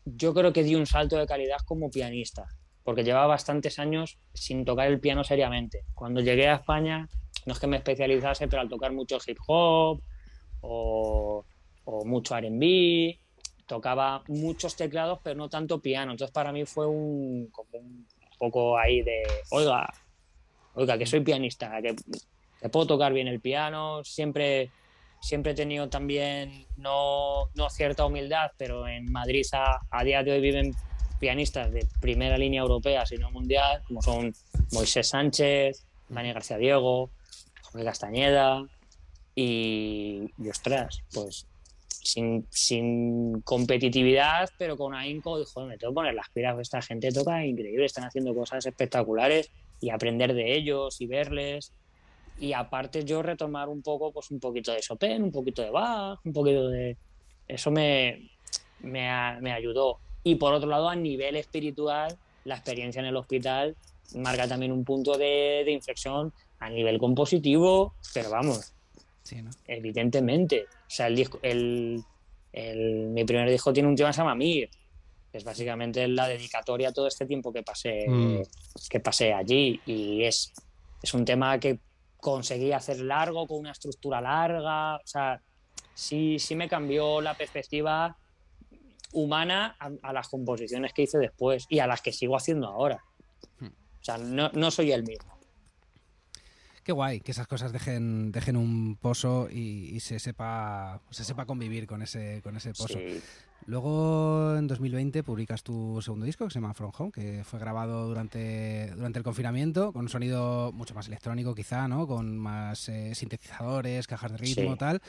yo 0.06 0.34
creo 0.34 0.54
que 0.54 0.64
di 0.64 0.76
un 0.76 0.86
salto 0.86 1.18
de 1.18 1.28
calidad 1.28 1.58
como 1.66 1.90
pianista, 1.92 2.48
porque 2.84 3.04
llevaba 3.04 3.28
bastantes 3.28 3.78
años 3.80 4.18
sin 4.34 4.64
tocar 4.66 4.88
el 4.88 5.00
piano 5.00 5.24
seriamente. 5.24 5.84
Cuando 5.94 6.22
llegué 6.22 6.48
a 6.48 6.56
España, 6.56 7.08
no 7.46 7.54
es 7.54 7.60
que 7.60 7.68
me 7.68 7.78
especializase, 7.78 8.48
pero 8.48 8.62
al 8.62 8.70
tocar 8.70 8.94
mucho 8.94 9.18
hip 9.26 9.38
hop 9.48 10.02
o, 10.62 11.46
o 11.88 12.04
mucho 12.04 12.38
RB, 12.38 13.18
tocaba 13.66 14.22
muchos 14.28 14.76
teclados, 14.76 15.20
pero 15.24 15.38
no 15.38 15.50
tanto 15.50 15.80
piano. 15.80 16.12
Entonces 16.12 16.34
para 16.34 16.52
mí 16.52 16.66
fue 16.66 16.86
un, 16.86 17.50
poco 18.38 18.78
ahí 18.78 19.02
de, 19.02 19.24
oiga, 19.52 19.88
oiga, 20.76 20.98
que 20.98 21.06
soy 21.06 21.22
pianista, 21.22 21.82
que, 21.82 21.96
puedo 22.70 22.88
tocar 22.88 23.14
bien 23.14 23.28
el 23.28 23.40
piano, 23.40 24.04
siempre 24.04 24.70
siempre 25.22 25.54
he 25.54 25.56
tenido 25.56 25.90
también, 25.90 26.66
no, 26.76 27.50
no 27.56 27.70
cierta 27.70 28.06
humildad, 28.06 28.52
pero 28.58 28.88
en 28.88 29.12
Madrid 29.12 29.46
a, 29.54 30.04
día 30.04 30.24
de 30.24 30.32
hoy 30.32 30.42
viven 30.42 30.76
pianistas 31.20 31.72
de 31.72 31.88
primera 32.02 32.38
línea 32.38 32.62
europea, 32.62 33.06
sino 33.06 33.32
mundial, 33.32 33.82
como 33.88 34.02
son 34.02 34.34
Moisés 34.74 35.08
Sánchez, 35.08 35.86
Dani 36.10 36.34
García 36.34 36.58
Diego, 36.58 37.10
Jorge 37.64 37.86
Castañeda 37.86 38.66
y, 39.34 40.30
y 40.38 40.50
ostras, 40.50 41.02
pues 41.14 41.48
sin, 42.08 42.48
sin 42.50 43.42
competitividad, 43.42 44.50
pero 44.58 44.78
con 44.78 44.96
ahínco, 44.96 45.38
dijo, 45.38 45.66
me 45.66 45.78
tengo 45.78 45.92
que 45.92 45.96
poner 45.96 46.14
las 46.14 46.30
pilas, 46.30 46.58
esta 46.60 46.82
gente 46.82 47.12
toca 47.12 47.46
increíble, 47.46 47.86
están 47.86 48.06
haciendo 48.06 48.34
cosas 48.34 48.66
espectaculares 48.66 49.52
y 49.82 49.90
aprender 49.90 50.34
de 50.34 50.56
ellos 50.56 51.02
y 51.02 51.08
verles 51.08 51.74
y 52.40 52.54
aparte 52.54 53.04
yo 53.04 53.22
retomar 53.22 53.68
un 53.68 53.82
poco, 53.82 54.14
pues 54.14 54.32
un 54.32 54.40
poquito 54.40 54.72
de 54.72 54.80
Chopin, 54.80 55.22
un 55.22 55.32
poquito 55.32 55.62
de 55.62 55.70
Bach, 55.70 56.20
un 56.24 56.32
poquito 56.32 56.70
de... 56.70 56.96
Eso 57.46 57.72
me, 57.72 58.30
me, 58.80 59.10
me 59.42 59.52
ayudó. 59.52 60.00
Y 60.24 60.36
por 60.36 60.54
otro 60.54 60.70
lado, 60.70 60.88
a 60.88 60.96
nivel 60.96 61.36
espiritual, 61.36 62.18
la 62.46 62.56
experiencia 62.56 63.00
en 63.00 63.08
el 63.08 63.18
hospital 63.18 63.76
marca 64.16 64.48
también 64.48 64.72
un 64.72 64.86
punto 64.86 65.18
de, 65.18 65.64
de 65.66 65.72
inflexión 65.72 66.32
a 66.60 66.70
nivel 66.70 67.00
compositivo, 67.00 67.94
pero 68.14 68.30
vamos, 68.30 68.74
Sí, 69.28 69.42
¿no? 69.42 69.52
evidentemente. 69.66 70.66
O 70.70 70.90
sea, 70.90 71.08
el 71.08 71.16
disco, 71.18 71.40
el, 71.42 72.02
el- 72.54 73.08
mi 73.10 73.26
primer 73.26 73.50
disco 73.50 73.74
tiene 73.74 73.90
un 73.90 73.96
tema 73.96 74.10
que 74.10 74.14
se 74.14 74.22
llama 74.22 74.36
Mir, 74.36 74.70
que 75.32 75.38
es 75.38 75.44
básicamente 75.44 76.08
la 76.08 76.28
dedicatoria 76.30 76.90
a 76.90 76.94
todo 76.94 77.08
este 77.08 77.26
tiempo 77.26 77.52
que 77.52 77.62
pasé, 77.64 78.06
Mm. 78.08 78.42
que 78.90 79.00
pasé 79.02 79.34
allí. 79.34 79.82
Y 79.86 80.24
es, 80.24 80.54
es 81.04 81.14
un 81.14 81.26
tema 81.26 81.60
que 81.60 81.80
conseguí 82.22 82.72
hacer 82.72 83.00
largo, 83.02 83.46
con 83.48 83.60
una 83.60 83.72
estructura 83.72 84.22
larga. 84.22 84.96
O 84.96 85.06
sea, 85.06 85.42
sí, 85.94 86.40
sí 86.40 86.56
me 86.56 86.70
cambió 86.70 87.20
la 87.20 87.34
perspectiva 87.36 88.16
humana 89.14 89.76
a, 89.80 89.90
a 90.04 90.14
las 90.14 90.28
composiciones 90.30 90.94
que 90.94 91.04
hice 91.04 91.18
después 91.18 91.66
y 91.70 91.80
a 91.80 91.88
las 91.88 92.02
que 92.02 92.12
sigo 92.12 92.36
haciendo 92.36 92.68
ahora. 92.68 93.04
Hmm. 93.60 93.68
O 93.68 94.04
sea, 94.04 94.18
no, 94.18 94.50
no 94.54 94.72
soy 94.72 94.92
el 94.92 95.04
mismo. 95.04 95.37
Qué 96.88 96.94
guay 96.94 97.20
que 97.20 97.32
esas 97.32 97.48
cosas 97.48 97.74
dejen, 97.74 98.32
dejen 98.32 98.56
un 98.56 98.96
pozo 98.96 99.50
y, 99.52 99.94
y 99.94 100.00
se 100.00 100.20
sepa 100.20 101.02
se 101.10 101.26
sepa 101.26 101.46
convivir 101.46 101.86
con 101.86 102.02
ese 102.02 102.40
con 102.42 102.56
ese 102.56 102.70
pozo. 102.70 102.98
Sí. 102.98 103.20
Luego 103.66 104.56
en 104.56 104.68
2020 104.68 105.22
publicas 105.22 105.64
tu 105.64 106.02
segundo 106.02 106.26
disco 106.26 106.46
que 106.46 106.52
se 106.52 106.62
llama 106.62 106.74
From 106.74 106.94
Home, 106.98 107.12
que 107.12 107.44
fue 107.44 107.60
grabado 107.60 108.08
durante, 108.08 108.90
durante 108.96 109.20
el 109.20 109.26
confinamiento 109.26 109.92
con 109.92 110.04
un 110.04 110.10
sonido 110.10 110.72
mucho 110.72 110.96
más 110.96 111.08
electrónico 111.10 111.54
quizá, 111.54 111.90
¿no? 111.90 112.08
Con 112.08 112.38
más 112.38 112.88
eh, 112.88 113.14
sintetizadores, 113.14 114.08
cajas 114.08 114.32
de 114.32 114.38
ritmo, 114.38 114.72
Sí. 114.72 114.78
tal. 114.80 115.02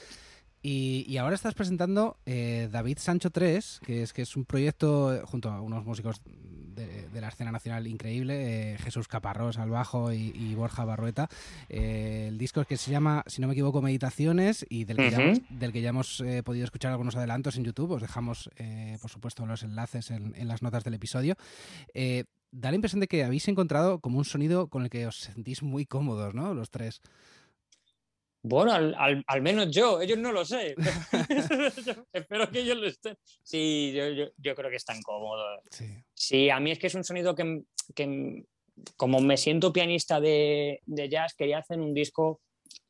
Y, 0.63 1.05
y 1.09 1.17
ahora 1.19 1.35
estás 1.37 1.55
presentando 1.55 2.17
eh, 2.27 2.69
David 2.71 2.99
Sancho 2.99 3.31
3, 3.31 3.81
que 3.85 4.03
es, 4.03 4.13
que 4.13 4.23
es 4.23 4.37
un 4.37 4.45
proyecto 4.45 5.15
eh, 5.15 5.23
junto 5.25 5.51
a 5.51 5.61
unos 5.61 5.85
músicos 5.85 6.21
de, 6.25 7.09
de 7.09 7.21
la 7.21 7.29
escena 7.29 7.53
nacional 7.53 7.87
increíble, 7.87 8.73
eh, 8.75 8.79
Jesús 8.79 9.07
Caparrós 9.09 9.59
al 9.59 9.71
bajo 9.71 10.13
y, 10.13 10.33
y 10.35 10.55
Borja 10.55 10.85
Barrueta. 10.85 11.29
Eh, 11.69 12.27
el 12.29 12.39
disco 12.39 12.65
que 12.65 12.77
se 12.77 12.91
llama, 12.91 13.23
si 13.27 13.41
no 13.41 13.47
me 13.47 13.53
equivoco, 13.55 13.81
Meditaciones 13.83 14.67
y 14.69 14.85
del 14.85 14.97
que 14.97 15.11
ya, 15.11 15.19
Ujú. 15.31 15.43
del 15.51 15.73
que 15.73 15.81
ya 15.81 15.91
hemos 15.91 16.23
podido 16.45 16.65
escuchar 16.65 16.91
algunos 16.93 17.15
adelantos 17.17 17.57
en 17.57 17.65
YouTube. 17.65 17.93
Os 17.93 18.03
dejamos, 18.03 18.51
por 19.01 19.11
supuesto, 19.11 19.47
los 19.47 19.63
enlaces 19.63 20.11
en, 20.11 20.35
en 20.37 20.49
las 20.49 20.63
notas 20.63 20.83
del 20.85 20.95
episodio. 20.95 21.37
Da 22.51 22.71
la 22.71 22.77
impresión 22.77 23.01
de 23.01 23.09
que 23.09 23.25
habéis 23.25 23.47
encontrado 23.49 24.01
como 24.01 24.19
un 24.19 24.25
sonido 24.25 24.69
con 24.69 24.83
el 24.83 24.89
que 24.91 25.07
os 25.07 25.19
sentís 25.19 25.63
muy 25.63 25.85
cómodos, 25.85 26.35
¿no? 26.35 26.55
Los 26.55 26.71
tres. 26.71 27.03
Bueno, 28.43 28.72
al, 28.72 28.95
al- 28.97 29.24
al 29.26 29.43
menos 29.43 29.70
yo, 29.70 30.01
ellos 30.01 30.18
no 30.18 30.32
lo 30.32 30.45
sé. 30.45 30.74
pero 30.76 30.93
Espero 32.12 32.51
que 32.51 32.61
ellos 32.61 32.76
lo 32.76 32.86
estén. 32.86 33.16
Sí, 33.43 33.93
yo, 33.95 34.09
yo- 34.11 34.30
yo 34.36 34.55
creo 34.55 34.70
que 34.70 34.76
están 34.76 35.01
cómodos. 35.03 35.61
Sí. 35.70 35.86
Sí, 36.14 36.51
a 36.51 36.61
mí 36.61 36.70
es 36.70 36.78
que 36.78 36.86
es 36.86 36.95
un 36.95 37.05
sonido 37.05 37.34
que, 37.34 37.62
que 37.95 38.45
como 38.97 39.20
me 39.20 39.36
siento 39.36 39.72
pianista 39.72 40.20
de, 40.20 40.80
de 40.86 41.09
jazz, 41.09 41.34
quería 41.34 41.59
hacer 41.59 41.80
un 41.80 41.93
disco 41.95 42.41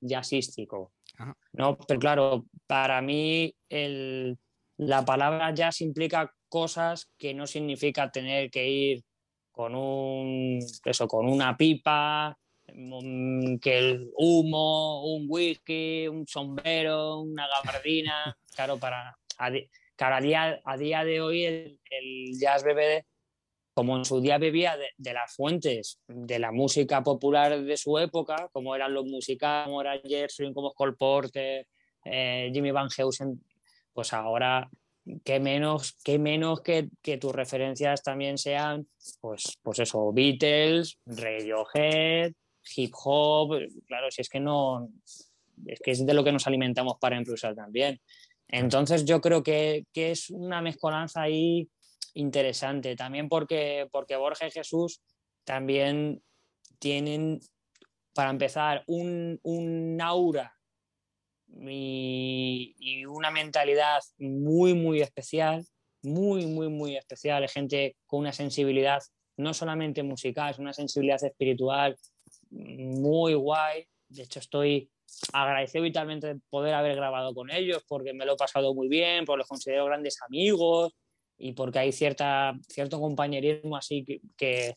jazzístico. 0.01 0.93
Ajá. 1.17 1.37
¿no? 1.53 1.79
Pero 1.79 1.99
claro, 2.01 2.45
para 2.67 3.01
mí 3.01 3.55
el, 3.69 4.37
la 4.77 5.05
palabra 5.05 5.53
jazz 5.55 5.81
implica 5.81 6.33
cosas 6.49 7.11
que 7.19 7.35
no 7.35 7.47
significa 7.47 8.11
tener 8.11 8.51
que 8.51 8.69
ir 8.69 9.03
con 9.51 9.75
un 9.75 10.61
eso, 10.85 11.09
con 11.09 11.27
una 11.29 11.57
pipa, 11.57 12.37
que 13.61 13.79
el 13.79 14.11
humo, 14.17 15.05
un 15.05 15.27
whisky, 15.29 16.07
un 16.07 16.27
sombrero, 16.29 17.21
una 17.21 17.47
gabardina, 17.49 18.39
claro, 18.55 18.79
para 18.79 19.17
a, 19.39 19.51
día, 20.21 20.61
a 20.65 20.77
día 20.77 21.05
de 21.05 21.21
hoy 21.21 21.45
el, 21.45 22.39
jazz 22.39 22.63
bebe 22.63 23.05
como 23.75 23.97
en 23.97 24.05
su 24.05 24.21
día 24.21 24.39
bebía 24.39 24.77
de, 24.97 25.13
las 25.13 25.35
fuentes 25.35 26.01
de 26.09 26.39
la 26.41 26.51
música 26.51 27.03
popular 27.03 27.63
de 27.63 27.77
su 27.77 27.97
época, 27.99 28.49
como 28.53 28.75
eran 28.75 28.93
los 28.93 29.07
musicales, 29.07 29.67
como 29.67 29.81
era 29.81 30.01
Gershwin, 30.05 30.53
como 30.53 30.73
Cole 30.75 30.95
Porter, 30.95 31.67
eh, 32.05 32.51
Jimmy 32.53 32.73
Van 32.73 32.89
Heusen, 32.97 33.41
pues 33.93 34.13
ahora 34.13 34.69
qué 35.25 35.39
menos, 35.39 35.97
qué 36.05 36.19
menos 36.19 36.61
que, 36.61 36.89
que, 37.03 37.19
tus 37.19 37.33
referencias 37.33 38.03
también 38.03 38.37
sean, 38.37 38.89
pues, 39.21 39.59
pues 39.63 39.79
eso, 39.79 40.13
Beatles, 40.13 40.99
Radiohead, 41.07 42.33
hip 42.77 42.93
hop, 43.05 43.59
claro, 43.87 44.11
si 44.11 44.23
es 44.23 44.29
que 44.29 44.41
no, 44.41 44.91
es 45.67 45.81
que 45.81 45.91
es 45.91 46.05
de 46.05 46.15
lo 46.15 46.25
que 46.25 46.33
nos 46.33 46.47
alimentamos 46.47 46.95
para 47.01 47.17
impulsar 47.17 47.55
también. 47.55 48.01
Entonces 48.49 49.05
yo 49.05 49.21
creo 49.21 49.43
que, 49.43 49.87
que 49.93 50.11
es 50.13 50.31
una 50.31 50.63
mezcolanza 50.63 51.23
ahí 51.23 51.69
interesante, 52.15 52.97
también 52.97 53.29
porque, 53.29 53.87
porque 53.93 54.17
Borja 54.17 54.47
y 54.47 54.51
Jesús 54.51 55.01
también 55.45 56.23
tienen, 56.79 57.41
para 58.15 58.31
empezar, 58.31 58.85
un, 58.87 59.39
un 59.43 60.01
aura 60.01 60.55
y, 61.61 62.75
y, 62.79 63.05
una 63.05 63.31
mentalidad 63.31 64.01
muy, 64.19 64.75
muy 64.75 65.01
especial, 65.01 65.65
muy, 66.03 66.47
muy, 66.47 66.69
muy 66.69 66.97
especial, 66.97 67.49
gente 67.49 67.97
con 68.07 68.21
una 68.21 68.33
sensibilidad 68.33 69.03
no 69.37 69.55
solamente 69.55 70.03
musical, 70.03 70.51
es 70.51 70.59
una 70.59 70.73
sensibilidad 70.73 71.23
espiritual 71.23 71.97
muy 72.51 73.35
guay. 73.35 73.87
De 74.09 74.23
hecho, 74.23 74.39
estoy 74.39 74.91
agradecido 75.33 75.85
vitalmente 75.85 76.27
de 76.27 76.41
poder 76.51 76.75
haber 76.75 76.97
grabado 76.97 77.35
con 77.35 77.51
ellos 77.51 77.83
porque 77.89 78.13
me 78.13 78.25
lo 78.27 78.35
he 78.35 78.37
pasado 78.37 78.75
muy 78.75 78.89
bien, 78.89 79.25
porque 79.25 79.39
los 79.39 79.49
considero 79.49 79.87
grandes 79.87 80.21
amigos 80.23 80.93
y 81.39 81.53
porque 81.53 81.79
hay 81.79 81.93
cierta, 81.93 82.55
cierto 82.69 83.01
compañerismo 83.01 83.77
así 83.77 84.05
que, 84.05 84.21
que, 84.37 84.75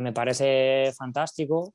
me 0.00 0.12
parece 0.12 0.92
fantástico. 0.96 1.72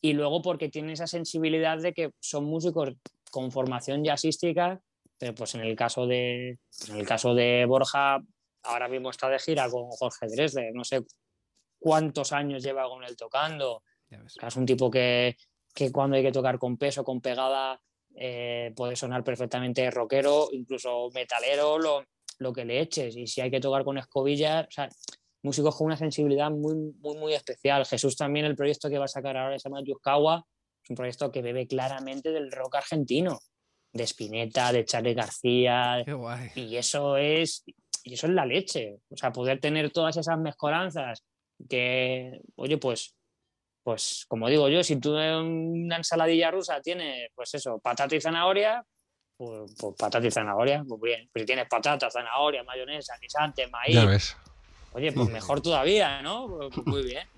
Y 0.00 0.14
luego 0.14 0.40
porque 0.40 0.70
tienen 0.70 0.92
esa 0.92 1.06
sensibilidad 1.06 1.78
de 1.78 1.92
que 1.92 2.10
son 2.20 2.44
músicos 2.44 2.94
con 3.30 3.50
formación 3.50 4.02
jazzística, 4.02 4.80
pero 5.18 5.34
pues 5.34 5.54
en 5.54 5.60
el 5.62 5.76
caso 5.76 6.06
de, 6.06 6.58
pues 6.78 6.90
en 6.90 6.96
el 6.96 7.06
caso 7.06 7.34
de 7.34 7.64
Borja, 7.66 8.20
ahora 8.62 8.88
mismo 8.88 9.10
está 9.10 9.28
de 9.28 9.38
gira 9.38 9.68
con 9.68 9.88
Jorge 9.90 10.26
Dresde, 10.26 10.70
no 10.72 10.84
sé 10.84 11.02
cuántos 11.78 12.32
años 12.32 12.62
lleva 12.62 12.88
con 12.88 13.04
él 13.04 13.16
tocando, 13.16 13.82
es 14.10 14.56
un 14.56 14.66
tipo 14.66 14.90
que, 14.90 15.36
que, 15.74 15.90
cuando 15.92 16.16
hay 16.16 16.22
que 16.22 16.32
tocar 16.32 16.58
con 16.58 16.76
peso, 16.76 17.04
con 17.04 17.20
pegada, 17.20 17.80
eh, 18.16 18.72
puede 18.76 18.96
sonar 18.96 19.24
perfectamente 19.24 19.90
rockero, 19.90 20.48
incluso 20.52 21.10
metalero, 21.12 21.78
lo, 21.78 22.04
lo, 22.38 22.52
que 22.52 22.64
le 22.64 22.80
eches. 22.80 23.16
Y 23.16 23.26
si 23.26 23.40
hay 23.40 23.50
que 23.50 23.60
tocar 23.60 23.84
con 23.84 23.98
escobillas, 23.98 24.66
o 24.66 24.70
sea, 24.70 24.88
músicos 25.42 25.76
con 25.76 25.86
una 25.86 25.96
sensibilidad 25.96 26.50
muy, 26.50 26.74
muy, 27.00 27.16
muy 27.16 27.34
especial. 27.34 27.84
Jesús 27.84 28.16
también, 28.16 28.46
el 28.46 28.56
proyecto 28.56 28.88
que 28.88 28.98
va 28.98 29.04
a 29.04 29.08
sacar 29.08 29.36
ahora 29.36 29.58
se 29.58 29.68
llama 29.68 29.82
Yuscawa, 29.84 30.44
es 30.82 30.90
un 30.90 30.96
proyecto 30.96 31.30
que 31.30 31.42
bebe 31.42 31.66
claramente 31.66 32.30
del 32.30 32.52
rock 32.52 32.76
argentino, 32.76 33.38
de 33.92 34.04
Spinetta, 34.04 34.72
de 34.72 34.84
Charlie 34.84 35.14
García. 35.14 36.04
Y 36.54 36.76
eso 36.76 37.16
es, 37.16 37.64
y 38.02 38.14
eso 38.14 38.26
es 38.26 38.32
la 38.32 38.46
leche. 38.46 38.98
O 39.08 39.16
sea, 39.16 39.32
poder 39.32 39.60
tener 39.60 39.90
todas 39.90 40.16
esas 40.16 40.38
mezcolanzas 40.38 41.24
que, 41.68 42.40
oye, 42.56 42.78
pues 42.78 43.14
pues 43.84 44.24
como 44.26 44.48
digo 44.48 44.68
yo, 44.70 44.82
si 44.82 44.96
tú 44.96 45.16
en 45.18 45.84
una 45.84 45.98
ensaladilla 45.98 46.50
rusa 46.50 46.80
tienes, 46.80 47.30
pues 47.34 47.54
eso, 47.54 47.78
patata 47.78 48.16
y 48.16 48.20
zanahoria, 48.20 48.82
pues, 49.36 49.74
pues 49.78 49.94
patata 49.98 50.26
y 50.26 50.30
zanahoria, 50.30 50.82
pues 50.88 51.00
bien. 51.02 51.28
Pero 51.30 51.42
si 51.42 51.46
tienes 51.46 51.68
patata, 51.68 52.10
zanahoria, 52.10 52.64
mayonesa, 52.64 53.14
guisante, 53.20 53.68
maíz. 53.68 53.94
Ya 53.94 54.06
ves. 54.06 54.36
Oye, 54.94 55.12
pues 55.12 55.28
mejor 55.28 55.60
todavía, 55.60 56.22
¿no? 56.22 56.48
Pues, 56.48 56.86
muy 56.86 57.02
bien. 57.02 57.28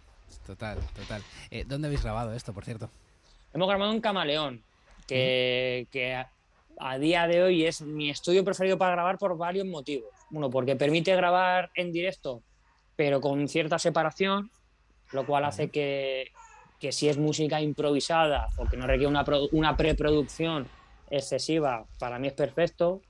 Total, 0.46 0.78
total. 0.94 1.22
Eh, 1.50 1.64
¿Dónde 1.66 1.88
habéis 1.88 2.04
grabado 2.04 2.32
esto, 2.32 2.52
por 2.52 2.64
cierto? 2.64 2.88
Hemos 3.52 3.68
grabado 3.68 3.92
en 3.92 4.00
Camaleón, 4.00 4.62
que, 5.08 5.88
que 5.90 6.14
a, 6.78 6.98
día 6.98 7.26
de 7.26 7.42
hoy 7.42 7.64
es 7.64 7.80
mi 7.80 8.08
estudio 8.08 8.44
preferido 8.44 8.78
para 8.78 8.92
grabar 8.92 9.18
por 9.18 9.36
varios 9.36 9.66
motivos. 9.66 10.10
Uno, 10.30 10.48
porque 10.48 10.76
permite 10.76 11.16
grabar 11.16 11.70
en 11.74 11.90
directo, 11.90 12.42
pero 12.94 13.20
con 13.20 13.48
cierta 13.48 13.80
separación 13.80 14.50
lo 15.16 15.26
cual 15.26 15.44
hace 15.44 15.70
que, 15.70 16.30
que 16.78 16.92
si 16.92 17.08
es 17.08 17.18
música 17.18 17.60
improvisada 17.60 18.48
o 18.56 18.66
que 18.66 18.76
no 18.76 18.86
requiere 18.86 19.08
una, 19.08 19.24
una 19.52 19.76
preproducción 19.76 20.68
excesiva, 21.10 21.84
para 21.98 22.18
mí 22.18 22.28
es 22.28 22.34
perfecto, 22.34 23.00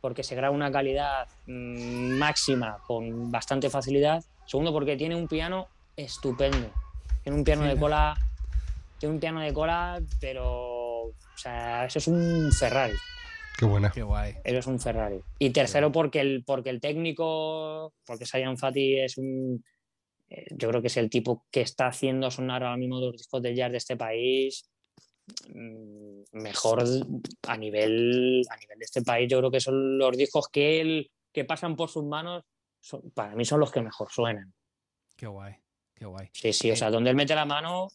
porque 0.00 0.22
se 0.22 0.36
graba 0.36 0.54
una 0.54 0.70
calidad 0.70 1.26
mm, 1.46 2.18
máxima 2.18 2.78
con 2.86 3.30
bastante 3.30 3.70
facilidad. 3.70 4.22
Segundo, 4.46 4.72
porque 4.72 4.96
tiene 4.96 5.16
un 5.16 5.26
piano 5.26 5.68
estupendo. 5.96 6.70
Tiene 7.22 7.38
un 7.38 7.44
piano 7.44 7.64
de 7.64 7.76
cola, 7.76 8.14
tiene 8.98 9.14
un 9.14 9.20
piano 9.20 9.40
de 9.40 9.52
cola, 9.52 10.00
pero, 10.20 11.06
o 11.06 11.14
sea, 11.34 11.86
eso 11.86 11.98
es 11.98 12.06
un 12.06 12.52
Ferrari. 12.52 12.94
Qué 13.58 13.64
buena. 13.64 13.90
Qué 13.90 14.02
guay. 14.02 14.34
Eso 14.44 14.58
es 14.58 14.66
un 14.66 14.78
Ferrari. 14.78 15.20
Y 15.38 15.50
tercero, 15.50 15.90
porque 15.90 16.20
el, 16.20 16.44
porque 16.44 16.70
el 16.70 16.80
técnico, 16.80 17.92
porque 18.06 18.26
Sayan 18.26 18.58
Fati 18.58 19.00
es 19.00 19.16
un, 19.16 19.64
yo 20.28 20.68
creo 20.68 20.80
que 20.80 20.88
es 20.88 20.96
el 20.96 21.10
tipo 21.10 21.46
que 21.50 21.60
está 21.60 21.86
haciendo 21.88 22.30
sonar 22.30 22.64
ahora 22.64 22.76
mismo 22.76 23.00
los 23.00 23.16
discos 23.16 23.42
de 23.42 23.54
jazz 23.54 23.70
de 23.70 23.78
este 23.78 23.96
país 23.96 24.68
mm, 25.54 26.22
mejor 26.32 26.84
a 27.46 27.56
nivel, 27.56 28.42
a 28.50 28.56
nivel 28.56 28.78
de 28.78 28.84
este 28.84 29.02
país. 29.02 29.30
Yo 29.30 29.38
creo 29.38 29.50
que 29.50 29.60
son 29.60 29.98
los 29.98 30.16
discos 30.16 30.48
que 30.48 30.80
él, 30.80 31.10
que 31.32 31.44
pasan 31.44 31.76
por 31.76 31.90
sus 31.90 32.04
manos, 32.04 32.42
para 33.14 33.34
mí 33.34 33.44
son 33.44 33.60
los 33.60 33.70
que 33.70 33.82
mejor 33.82 34.10
suenan. 34.10 34.52
Qué 35.16 35.26
guay, 35.26 35.54
qué 35.94 36.06
guay. 36.06 36.28
Sí, 36.32 36.52
sí, 36.52 36.70
o 36.70 36.74
eh, 36.74 36.76
sea, 36.76 36.90
donde 36.90 37.10
él 37.10 37.16
mete 37.16 37.34
la 37.34 37.44
mano, 37.44 37.88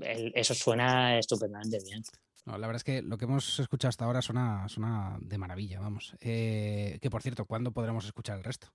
eso 0.00 0.54
suena 0.54 1.18
estupendamente 1.18 1.78
bien. 1.82 2.02
la 2.46 2.58
verdad 2.58 2.76
es 2.76 2.84
que 2.84 3.02
lo 3.02 3.18
que 3.18 3.24
hemos 3.24 3.58
escuchado 3.58 3.88
hasta 3.88 4.04
ahora 4.04 4.22
suena, 4.22 4.68
suena 4.68 5.18
de 5.20 5.38
maravilla, 5.38 5.80
vamos. 5.80 6.14
Eh, 6.20 6.98
que 7.00 7.10
por 7.10 7.22
cierto, 7.22 7.46
¿cuándo 7.46 7.72
podremos 7.72 8.04
escuchar 8.04 8.38
el 8.38 8.44
resto? 8.44 8.68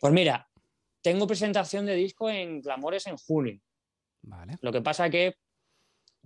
Pues 0.00 0.12
mira, 0.12 0.48
tengo 1.02 1.26
presentación 1.26 1.86
de 1.86 1.94
disco 1.94 2.30
en 2.30 2.60
Clamores 2.62 3.06
en 3.06 3.16
junio. 3.16 3.60
Vale. 4.22 4.56
Lo 4.60 4.72
que 4.72 4.82
pasa 4.82 5.10
que 5.10 5.34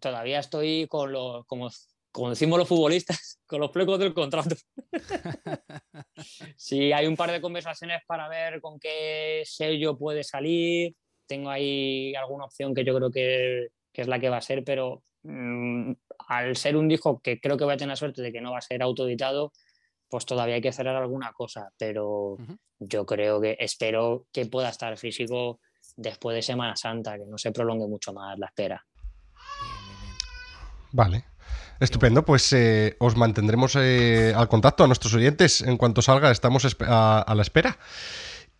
todavía 0.00 0.40
estoy 0.40 0.86
con 0.88 1.12
los, 1.12 1.46
como, 1.46 1.70
como 2.10 2.30
decimos 2.30 2.58
los 2.58 2.68
futbolistas, 2.68 3.40
con 3.46 3.60
los 3.60 3.70
plecos 3.70 3.98
del 3.98 4.14
contrato. 4.14 4.56
sí, 6.56 6.92
hay 6.92 7.06
un 7.06 7.16
par 7.16 7.30
de 7.30 7.40
conversaciones 7.40 8.02
para 8.06 8.28
ver 8.28 8.60
con 8.60 8.78
qué 8.78 9.42
sello 9.44 9.96
puede 9.96 10.24
salir. 10.24 10.94
Tengo 11.26 11.50
ahí 11.50 12.14
alguna 12.14 12.44
opción 12.44 12.74
que 12.74 12.84
yo 12.84 12.94
creo 12.94 13.10
que, 13.10 13.68
que 13.92 14.02
es 14.02 14.08
la 14.08 14.18
que 14.18 14.28
va 14.28 14.38
a 14.38 14.42
ser, 14.42 14.64
pero 14.64 15.02
mm, 15.22 15.92
al 16.28 16.56
ser 16.56 16.76
un 16.76 16.88
disco 16.88 17.20
que 17.20 17.40
creo 17.40 17.56
que 17.56 17.64
voy 17.64 17.74
a 17.74 17.76
tener 17.76 17.90
la 17.90 17.96
suerte 17.96 18.22
de 18.22 18.32
que 18.32 18.40
no 18.40 18.52
va 18.52 18.58
a 18.58 18.62
ser 18.62 18.82
autoeditado, 18.82 19.52
pues 20.12 20.26
todavía 20.26 20.56
hay 20.56 20.60
que 20.60 20.72
cerrar 20.72 20.96
alguna 20.96 21.32
cosa, 21.32 21.70
pero 21.78 22.36
yo 22.78 23.06
creo 23.06 23.40
que 23.40 23.56
espero 23.58 24.26
que 24.30 24.44
pueda 24.44 24.68
estar 24.68 24.94
físico 24.98 25.58
después 25.96 26.36
de 26.36 26.42
Semana 26.42 26.76
Santa, 26.76 27.16
que 27.16 27.24
no 27.24 27.38
se 27.38 27.50
prolongue 27.50 27.88
mucho 27.88 28.12
más 28.12 28.38
la 28.38 28.48
espera. 28.48 28.84
Vale. 30.90 31.24
Estupendo, 31.80 32.26
pues 32.26 32.52
eh, 32.52 32.94
os 32.98 33.16
mantendremos 33.16 33.74
eh, 33.76 34.34
al 34.36 34.48
contacto 34.48 34.84
a 34.84 34.86
nuestros 34.86 35.14
oyentes 35.14 35.62
en 35.62 35.78
cuanto 35.78 36.02
salga, 36.02 36.30
estamos 36.30 36.76
a, 36.80 37.32
la 37.34 37.40
espera. 37.40 37.78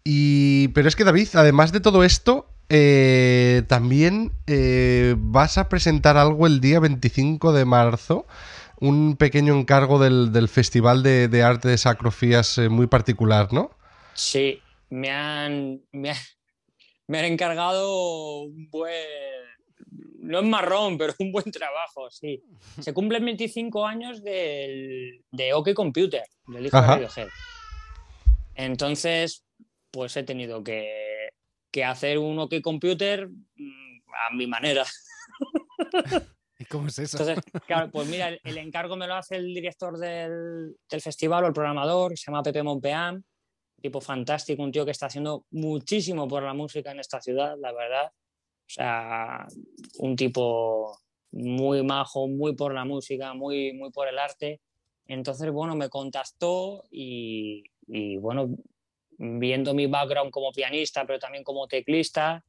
Y, 0.05 0.69
pero 0.69 0.89
es 0.89 0.97
que 0.97 1.05
David, 1.05 1.29
además 1.35 1.71
de 1.71 1.81
todo 1.81 2.03
esto, 2.03 2.49
eh, 2.71 3.63
también 3.69 4.33
vas 5.19 5.59
a 5.59 5.69
presentar 5.69 6.17
algo 6.17 6.47
el 6.47 6.63
día 6.63 6.81
25 6.81 7.53
de 7.53 7.67
marzo 7.67 8.27
un 8.83 9.17
pequeño 9.17 9.57
encargo 9.57 10.01
del, 10.01 10.49
Festival 10.49 11.05
de, 11.05 11.43
Arte 11.45 11.69
de 11.69 11.79
Sacrofías 11.79 12.59
eh, 12.59 12.69
muy 12.69 12.89
particular, 12.89 13.53
¿no? 13.53 13.71
Sí, 14.15 14.61
me 14.91 15.09
han, 15.09 15.81
me, 15.93 16.11
han 16.11 17.25
encargado 17.25 18.41
un 18.43 18.69
buen, 18.71 18.93
no 20.19 20.41
es 20.41 20.45
marrón, 20.45 20.99
pero 20.99 21.15
un 21.21 21.31
buen 21.31 21.49
trabajo, 21.53 22.11
sí. 22.11 22.43
Se 22.81 22.93
cumplen 22.93 23.25
25 23.25 23.87
años 23.87 24.21
del, 24.25 25.23
de 25.31 25.55
OK 25.55 25.75
Computer, 25.75 26.25
del 26.49 26.67
hijo 26.67 26.81
de 26.81 26.87
Radiohead. 26.87 27.29
Entonces, 28.57 29.45
pues 29.93 30.17
he 30.17 30.25
tenido 30.25 30.65
que, 30.65 31.29
que 31.71 31.85
hacer 31.85 32.19
un 32.19 32.37
OK 32.41 32.55
Computer 32.61 33.29
mm, 33.29 34.01
a 34.29 34.35
mi 34.35 34.49
manera. 34.49 34.85
¿Y 36.63 36.65
cómo 36.67 36.87
es 36.87 36.99
eso? 36.99 37.19
Entonces, 37.19 37.45
claro, 37.67 37.91
pues 37.91 38.09
mira, 38.09 38.29
el, 38.29 38.41
el 38.45 38.59
encargo 38.59 38.97
me 38.97 39.09
lo 39.09 39.15
hace 39.15 39.37
el 39.37 39.53
director 39.53 39.99
del, 39.99 40.77
del 40.89 41.01
festival 41.01 41.43
o 41.43 41.49
el 41.49 41.53
programador, 41.53 42.17
se 42.17 42.27
llama 42.27 42.43
Pepe 42.43 42.63
Monpeán, 42.63 43.25
tipo 43.81 44.01
fantástico, 44.01 44.63
un 44.63 44.71
tío 44.71 44.85
que 44.85 44.93
está 44.93 45.07
haciendo 45.07 45.45
muchísimo 45.51 46.29
por 46.29 46.45
la 46.45 46.55
música 46.55 46.93
en 46.93 47.01
esta 47.01 47.21
ciudad, 47.21 47.57
la 47.59 47.73
verdad. 47.73 48.07
O 48.07 48.75
sea, 48.75 49.47
un 49.99 50.15
tipo 50.15 50.97
muy 51.33 51.83
majo, 51.83 52.29
muy 52.29 52.55
por 52.55 52.73
la 52.73 52.85
música, 52.85 53.35
muy, 53.35 53.73
muy 53.73 53.91
por 53.91 54.07
el 54.07 54.19
arte. 54.19 54.61
Entonces, 55.07 55.51
bueno, 55.51 55.75
me 55.75 55.89
contactó 55.89 56.85
y, 56.93 57.65
y, 57.89 58.19
bueno, 58.19 58.51
viendo 59.19 59.75
mi 59.75 59.89
background 59.89 60.31
como 60.31 60.53
pianista, 60.53 61.05
pero 61.05 61.19
también 61.19 61.43
como 61.43 61.67
teclista, 61.67 62.45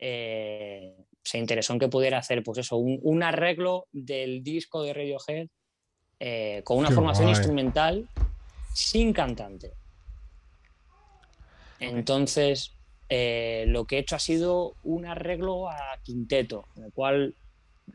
eh, 0.00 0.94
se 1.28 1.36
interesó 1.36 1.74
en 1.74 1.78
que 1.78 1.88
pudiera 1.88 2.16
hacer, 2.16 2.42
pues 2.42 2.56
eso, 2.56 2.78
un, 2.78 2.98
un 3.02 3.22
arreglo 3.22 3.86
del 3.92 4.42
disco 4.42 4.82
de 4.82 4.94
Radiohead 4.94 5.48
eh, 6.20 6.62
con 6.64 6.78
una 6.78 6.88
Qué 6.88 6.94
formación 6.94 7.26
guay. 7.26 7.36
instrumental 7.36 8.08
sin 8.72 9.12
cantante. 9.12 9.72
Entonces, 11.80 12.72
eh, 13.10 13.66
lo 13.68 13.84
que 13.84 13.96
he 13.96 13.98
hecho 13.98 14.16
ha 14.16 14.20
sido 14.20 14.74
un 14.82 15.04
arreglo 15.04 15.68
a 15.68 15.98
quinteto, 16.02 16.64
en 16.76 16.84
el 16.84 16.92
cual 16.94 17.34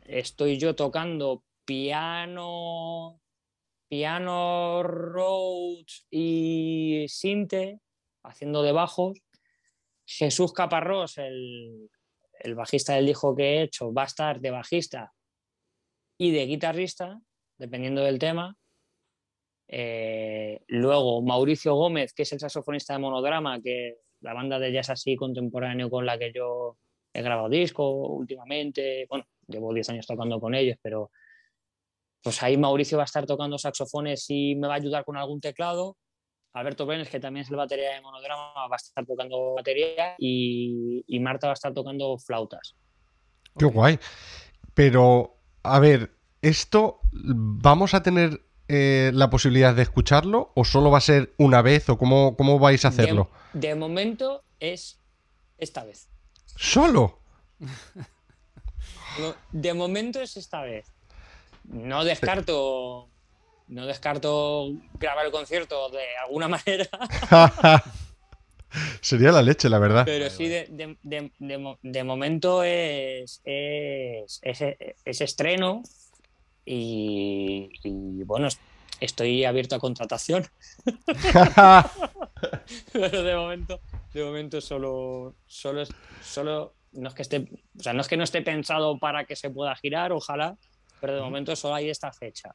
estoy 0.04 0.56
yo 0.56 0.76
tocando 0.76 1.42
piano, 1.64 3.20
piano 3.88 4.84
Rhodes 4.84 6.06
y 6.08 7.06
sinte, 7.08 7.80
haciendo 8.22 8.62
de 8.62 8.70
bajos. 8.70 9.18
Jesús 10.06 10.52
Caparrós, 10.52 11.18
el, 11.18 11.90
el 12.44 12.54
bajista 12.54 12.94
del 12.94 13.06
disco 13.06 13.34
que 13.34 13.42
he 13.42 13.62
hecho, 13.62 13.92
va 13.92 14.02
a 14.02 14.06
estar 14.06 14.40
de 14.40 14.50
bajista 14.50 15.12
y 16.18 16.30
de 16.30 16.46
guitarrista, 16.46 17.20
dependiendo 17.58 18.02
del 18.02 18.18
tema. 18.18 18.56
Eh, 19.66 20.60
luego 20.68 21.22
Mauricio 21.22 21.74
Gómez, 21.74 22.12
que 22.12 22.24
es 22.24 22.32
el 22.32 22.40
saxofonista 22.40 22.92
de 22.92 22.98
Monodrama, 22.98 23.60
que 23.62 23.96
la 24.20 24.34
banda 24.34 24.58
de 24.58 24.72
jazz 24.72 24.90
así 24.90 25.16
contemporáneo 25.16 25.88
con 25.88 26.04
la 26.04 26.18
que 26.18 26.32
yo 26.34 26.76
he 27.14 27.22
grabado 27.22 27.48
disco 27.48 27.90
últimamente. 28.08 29.06
Bueno, 29.08 29.24
llevo 29.48 29.72
10 29.72 29.88
años 29.90 30.06
tocando 30.06 30.38
con 30.38 30.54
ellos, 30.54 30.76
pero 30.82 31.10
pues 32.22 32.42
ahí 32.42 32.58
Mauricio 32.58 32.98
va 32.98 33.04
a 33.04 33.06
estar 33.06 33.24
tocando 33.24 33.56
saxofones 33.56 34.26
y 34.28 34.54
me 34.54 34.68
va 34.68 34.74
a 34.74 34.76
ayudar 34.76 35.04
con 35.04 35.16
algún 35.16 35.40
teclado. 35.40 35.96
Alberto 36.54 36.86
Brenes, 36.86 37.08
que 37.08 37.20
también 37.20 37.44
es 37.44 37.50
el 37.50 37.56
batería 37.56 37.94
de 37.94 38.00
Monodrama, 38.00 38.68
va 38.68 38.74
a 38.74 38.76
estar 38.76 39.04
tocando 39.04 39.54
batería 39.54 40.14
y, 40.18 41.04
y 41.06 41.20
Marta 41.20 41.48
va 41.48 41.52
a 41.52 41.54
estar 41.54 41.74
tocando 41.74 42.16
flautas. 42.16 42.76
Qué 43.58 43.66
guay. 43.66 43.98
Pero, 44.72 45.36
a 45.62 45.78
ver, 45.80 46.12
¿esto 46.42 47.00
vamos 47.12 47.94
a 47.94 48.02
tener 48.02 48.40
eh, 48.68 49.10
la 49.14 49.30
posibilidad 49.30 49.74
de 49.74 49.82
escucharlo 49.82 50.52
o 50.54 50.64
solo 50.64 50.90
va 50.90 50.98
a 50.98 51.02
ser 51.02 51.34
una 51.38 51.60
vez 51.60 51.88
o 51.88 51.98
cómo, 51.98 52.36
cómo 52.36 52.58
vais 52.58 52.84
a 52.84 52.88
hacerlo? 52.88 53.30
De, 53.52 53.68
de 53.68 53.74
momento 53.74 54.44
es 54.60 55.00
esta 55.58 55.84
vez. 55.84 56.08
¿Solo? 56.56 57.20
De 59.52 59.74
momento 59.74 60.20
es 60.20 60.36
esta 60.36 60.62
vez. 60.62 60.92
No 61.64 62.04
descarto, 62.04 63.08
no 63.66 63.86
descarto 63.86 64.70
grabar 64.94 65.26
el 65.26 65.32
concierto 65.32 65.88
de 65.90 66.04
alguna 66.24 66.48
manera, 66.54 66.88
Sería 69.00 69.30
la 69.30 69.42
leche, 69.42 69.68
la 69.68 69.78
verdad. 69.78 70.04
pero 70.04 70.28
sí 70.30 70.48
de, 70.48 70.66
de- 70.68 70.98
de- 71.02 71.32
de 71.38 71.58
mo- 71.58 71.78
de 71.82 72.02
momento 72.04 72.64
es, 72.64 73.40
es, 73.44 74.40
es- 74.42 74.76
es 75.04 75.20
estreno 75.20 75.82
y, 76.64 77.68
y, 77.84 78.22
bueno, 78.24 78.48
estoy 79.00 79.44
abierto 79.44 79.76
a 79.76 79.78
contratación, 79.78 80.44
pero 82.92 83.22
de 83.22 83.36
momento, 83.36 83.80
de 84.12 84.24
momento 84.24 84.60
solo, 84.60 85.36
solo, 85.46 85.82
es- 85.82 85.94
solo 86.22 86.74
no 86.92 87.08
es 87.08 87.14
que 87.14 87.22
esté, 87.22 87.48
o 87.78 87.82
sea, 87.82 87.92
no 87.92 88.00
es 88.00 88.08
que 88.08 88.16
no 88.16 88.24
esté 88.24 88.42
pensado 88.42 88.98
para 88.98 89.24
que 89.24 89.36
se 89.36 89.50
pueda 89.50 89.76
girar, 89.76 90.10
ojalá, 90.12 90.56
pero 91.00 91.14
de 91.14 91.20
momento 91.20 91.54
solo 91.54 91.74
hay 91.76 91.90
esta 91.90 92.12
fecha. 92.12 92.54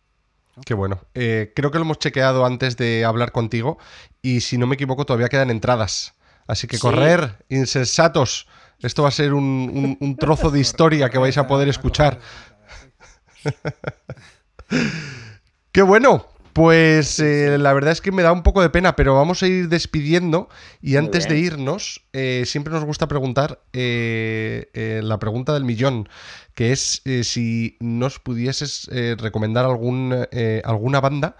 Qué 0.65 0.73
bueno. 0.73 0.99
Eh, 1.13 1.53
creo 1.55 1.71
que 1.71 1.79
lo 1.79 1.85
hemos 1.85 1.99
chequeado 1.99 2.45
antes 2.45 2.77
de 2.77 3.05
hablar 3.05 3.31
contigo 3.31 3.77
y 4.21 4.41
si 4.41 4.57
no 4.57 4.67
me 4.67 4.75
equivoco 4.75 5.05
todavía 5.05 5.29
quedan 5.29 5.49
entradas. 5.49 6.13
Así 6.47 6.67
que 6.67 6.77
Sí. 6.77 6.81
correr, 6.81 7.43
insensatos. 7.49 8.47
Esto 8.79 9.03
va 9.03 9.09
a 9.09 9.11
ser 9.11 9.33
un, 9.33 9.43
un- 9.43 9.97
un 9.99 10.15
trozo 10.17 10.51
de 10.51 10.59
historia 10.65 11.09
que 11.09 11.17
vais 11.17 11.37
a 11.37 11.47
poder 11.47 11.69
escuchar. 11.69 12.19
Qué 15.71 15.81
bueno. 15.81 16.27
Pues 16.59 17.19
eh, 17.19 17.57
la 17.57 17.71
verdad 17.71 17.93
es 17.93 18.01
que 18.01 18.11
me 18.11 18.21
da 18.21 18.33
un 18.33 18.43
poco 18.43 18.61
de 18.61 18.69
pena, 18.69 18.95
pero 18.97 19.15
vamos 19.15 19.41
a 19.43 19.47
ir 19.47 19.69
despidiendo. 19.69 20.49
Y 20.81 20.97
antes 20.97 21.29
de 21.29 21.39
irnos, 21.39 22.03
eh, 22.11 22.43
siempre 22.45 22.73
nos 22.73 22.83
gusta 22.83 23.07
preguntar 23.07 23.61
eh, 23.71 24.99
la 25.01 25.19
pregunta 25.19 25.53
del 25.53 25.63
millón, 25.63 26.09
que 26.55 26.73
es 26.73 27.01
si 27.23 27.77
nos 27.79 28.19
pudieses 28.19 28.89
recomendar 29.17 29.63
algún, 29.63 30.27
alguna 30.65 30.99
banda 30.99 31.37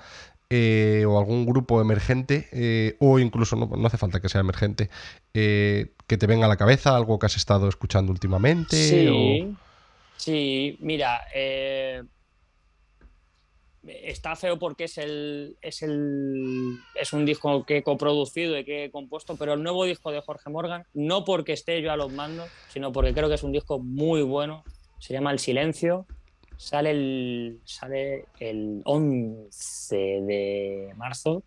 eh, 0.49 1.05
o 1.05 1.19
algún 1.19 1.45
grupo 1.45 1.79
emergente, 1.79 2.47
eh, 2.51 2.95
o 2.99 3.19
incluso 3.19 3.55
no, 3.55 3.67
no 3.67 3.87
hace 3.87 3.97
falta 3.97 4.19
que 4.19 4.29
sea 4.29 4.41
emergente, 4.41 4.89
eh, 5.33 5.91
que 6.07 6.17
te 6.17 6.25
venga 6.27 6.45
a 6.45 6.49
la 6.49 6.57
cabeza, 6.57 6.95
algo 6.95 7.19
que 7.19 7.27
has 7.27 7.35
estado 7.35 7.67
escuchando 7.69 8.11
últimamente. 8.11 8.75
Sí, 8.75 9.55
sí, 10.17 10.77
mira, 10.79 11.21
eh, 11.35 12.03
está 14.03 14.35
feo 14.35 14.57
porque 14.59 14.85
es 14.85 14.97
el, 14.97 15.57
es 15.61 15.81
el 15.81 16.77
es 16.95 17.13
un 17.13 17.25
disco 17.25 17.63
que 17.65 17.77
he 17.77 17.83
coproducido 17.83 18.57
y 18.57 18.63
que 18.65 18.85
he 18.85 18.91
compuesto, 18.91 19.35
pero 19.37 19.53
el 19.53 19.63
nuevo 19.63 19.85
disco 19.85 20.11
de 20.11 20.21
Jorge 20.21 20.49
Morgan, 20.49 20.83
no 20.93 21.25
porque 21.25 21.53
esté 21.53 21.81
yo 21.81 21.91
a 21.91 21.97
los 21.97 22.11
mandos, 22.11 22.49
sino 22.69 22.91
porque 22.91 23.13
creo 23.13 23.27
que 23.29 23.35
es 23.35 23.43
un 23.43 23.51
disco 23.51 23.79
muy 23.79 24.21
bueno. 24.21 24.63
Se 24.99 25.13
llama 25.13 25.31
El 25.31 25.39
Silencio. 25.39 26.05
Sale 26.57 26.91
el, 26.91 27.61
sale 27.63 28.25
el 28.39 28.81
11 28.83 29.95
de 29.95 30.93
marzo. 30.97 31.31
O 31.35 31.43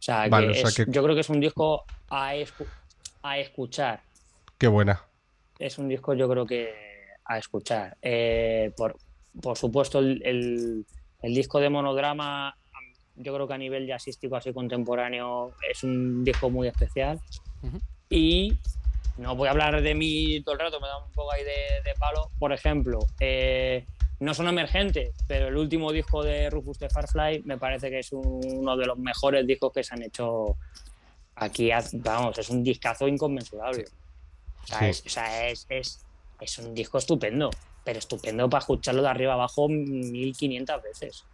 sea, 0.00 0.28
Vale, 0.28 0.50
o 0.50 0.54
sea 0.54 0.68
es- 0.68 0.74
que- 0.74 0.84
yo 0.88 1.02
creo 1.02 1.14
que 1.14 1.20
es 1.20 1.28
un 1.30 1.40
disco 1.40 1.84
a, 2.10 2.34
escu- 2.34 2.66
a 3.22 3.38
escuchar 3.38 4.00
Qué 4.58 4.66
buena. 4.68 5.00
es 5.58 5.78
un 5.78 5.88
disco 5.88 6.12
yo 6.14 6.28
creo 6.28 6.44
que 6.46 6.72
a 7.24 7.38
escuchar. 7.38 7.96
Eh, 8.02 8.72
por, 8.76 8.96
por 9.40 9.56
supuesto, 9.56 9.98
el, 10.00 10.22
el- 10.24 10.86
el 11.26 11.34
disco 11.34 11.58
de 11.60 11.68
monodrama, 11.70 12.56
yo 13.16 13.34
creo 13.34 13.48
que 13.48 13.54
a 13.54 13.58
nivel 13.58 13.86
jazzístico 13.86 14.36
así 14.36 14.52
contemporáneo 14.52 15.52
es 15.68 15.82
un 15.82 16.24
disco 16.24 16.50
muy 16.50 16.68
especial. 16.68 17.18
Ujú. 17.62 17.78
Y 18.10 18.56
no 19.18 19.34
voy 19.34 19.48
a 19.48 19.50
hablar 19.50 19.80
de 19.82 19.94
mí 19.94 20.40
todo 20.42 20.54
el 20.54 20.60
rato, 20.60 20.80
me 20.80 20.86
da 20.86 20.98
un 21.04 21.10
poco 21.12 21.32
ahí 21.32 21.42
de, 21.42 21.82
de 21.84 21.94
palo. 21.98 22.30
Por 22.38 22.52
ejemplo, 22.52 23.00
eh, 23.18 23.84
no 24.20 24.34
son 24.34 24.46
emergentes, 24.48 25.14
pero 25.26 25.48
el 25.48 25.56
último 25.56 25.90
disco 25.92 26.22
de 26.22 26.48
Rufus 26.50 26.78
de 26.78 26.88
Farfly 26.90 27.42
me 27.44 27.58
parece 27.58 27.90
que 27.90 27.98
es 28.00 28.12
uno 28.12 28.76
de 28.76 28.86
los 28.86 28.98
mejores 28.98 29.46
discos 29.46 29.72
que 29.72 29.82
se 29.82 29.94
han 29.94 30.02
hecho 30.02 30.56
aquí. 31.34 31.70
Vamos, 31.94 32.38
es 32.38 32.48
un 32.50 32.62
discazo 32.62 33.08
inconmensurable. 33.08 33.84
O 34.62 34.66
sea, 34.66 34.78
Sí. 34.80 34.84
es, 34.86 35.02
o 35.06 35.08
sea, 35.08 35.48
es, 35.48 35.66
es- 35.68 36.02
es 36.38 36.58
un 36.58 36.74
disco 36.74 36.98
estupendo, 36.98 37.48
pero 37.86 38.00
estupendo 38.00 38.50
para 38.50 38.58
escucharlo 38.58 39.00
de 39.00 39.08
arriba 39.08 39.34
abajo 39.34 39.68
1500 39.68 40.82
veces. 40.82 41.24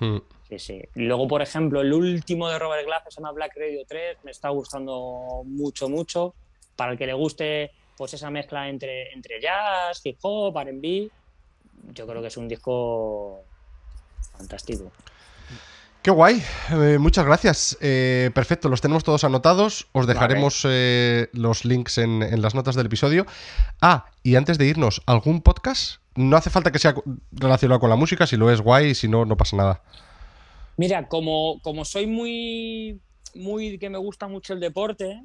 Mm. 0.00 0.16
Sí, 0.48 0.58
sí. 0.58 0.82
Luego, 0.94 1.28
por 1.28 1.42
ejemplo, 1.42 1.82
el 1.82 1.92
último 1.92 2.48
de 2.48 2.58
Robert 2.58 2.86
Glass, 2.86 3.04
que 3.04 3.10
se 3.10 3.20
llama 3.20 3.32
Black 3.32 3.52
Radio 3.54 3.82
3, 3.86 4.16
me 4.24 4.30
está 4.30 4.48
gustando 4.48 5.42
mucho, 5.44 5.90
mucho. 5.90 6.34
Para 6.76 6.92
el 6.92 6.98
que 6.98 7.04
le 7.04 7.12
guste 7.12 7.72
pues 7.94 8.14
esa 8.14 8.30
mezcla 8.30 8.70
entre, 8.70 9.12
entre 9.12 9.38
jazz, 9.38 10.00
hip 10.02 10.16
hop, 10.22 10.56
R&B, 10.56 11.10
yo 11.92 12.06
creo 12.06 12.22
que 12.22 12.28
es 12.28 12.36
un 12.38 12.48
disco 12.48 13.42
fantástico. 14.32 14.90
Qué 16.02 16.12
guay, 16.12 16.42
eh, 16.70 16.96
muchas 16.98 17.26
gracias. 17.26 17.76
Eh, 17.80 18.30
perfecto, 18.34 18.68
los 18.68 18.80
tenemos 18.80 19.04
todos 19.04 19.24
anotados. 19.24 19.88
Os 19.92 20.06
dejaremos 20.06 20.64
eh, 20.64 21.28
los 21.32 21.64
links 21.64 21.98
en, 21.98 22.22
en 22.22 22.40
las 22.40 22.54
notas 22.54 22.76
del 22.76 22.86
episodio. 22.86 23.26
Ah, 23.80 24.06
y 24.22 24.36
antes 24.36 24.58
de 24.58 24.66
irnos, 24.66 25.02
¿algún 25.06 25.42
podcast? 25.42 26.00
No 26.14 26.36
hace 26.36 26.50
falta 26.50 26.70
que 26.70 26.78
sea 26.78 26.94
relacionado 27.32 27.80
con 27.80 27.90
la 27.90 27.96
música, 27.96 28.26
si 28.26 28.36
lo 28.36 28.50
es 28.50 28.60
guay, 28.60 28.94
si 28.94 29.08
no, 29.08 29.24
no 29.24 29.36
pasa 29.36 29.56
nada. 29.56 29.82
Mira, 30.76 31.08
como, 31.08 31.60
como 31.62 31.84
soy 31.84 32.06
muy, 32.06 33.00
muy 33.34 33.78
que 33.78 33.90
me 33.90 33.98
gusta 33.98 34.28
mucho 34.28 34.54
el 34.54 34.60
deporte, 34.60 35.20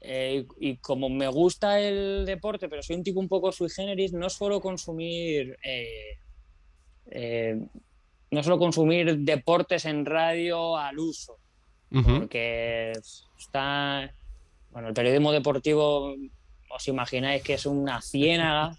eh, 0.00 0.46
y, 0.60 0.70
y 0.70 0.76
como 0.76 1.08
me 1.08 1.26
gusta 1.28 1.80
el 1.80 2.24
deporte, 2.24 2.68
pero 2.68 2.82
soy 2.82 2.96
un 2.96 3.02
tipo 3.02 3.18
un 3.18 3.28
poco 3.28 3.50
sui 3.50 3.68
generis, 3.68 4.12
no 4.12 4.30
suelo 4.30 4.60
consumir 4.60 5.58
eh, 5.64 6.18
eh, 7.10 7.66
no 8.34 8.42
suelo 8.42 8.58
consumir 8.58 9.18
deportes 9.18 9.84
en 9.86 10.04
radio 10.04 10.76
al 10.76 10.98
uso, 10.98 11.38
Ujú. 11.90 12.18
porque 12.20 12.92
está 13.38 14.12
bueno, 14.70 14.88
el 14.88 14.94
periodismo 14.94 15.32
deportivo 15.32 16.14
os 16.70 16.88
imagináis 16.88 17.42
que 17.42 17.54
es 17.54 17.64
una 17.66 18.02
ciénaga 18.02 18.76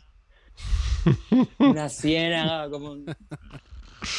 una 1.60 1.90
ciénaga, 1.90 2.70
como... 2.70 2.92
un- 2.92 3.06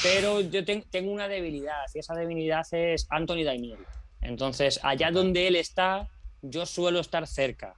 Pero 0.03 0.41
yo 0.41 0.64
ten- 0.64 0.84
tengo 0.91 1.11
una 1.12 1.28
debilidad, 1.28 1.84
y 1.95 1.99
esa 1.99 2.14
debilidad 2.14 2.62
es 2.72 3.07
Anthony 3.11 3.45
Daimiel. 3.45 3.78
Entonces, 4.20 4.80
allá 4.82 5.11
donde 5.11 5.47
él 5.47 5.57
está, 5.57 6.09
yo 6.43 6.66
suelo 6.66 7.01
estar 7.01 7.26
cerca. 7.26 7.74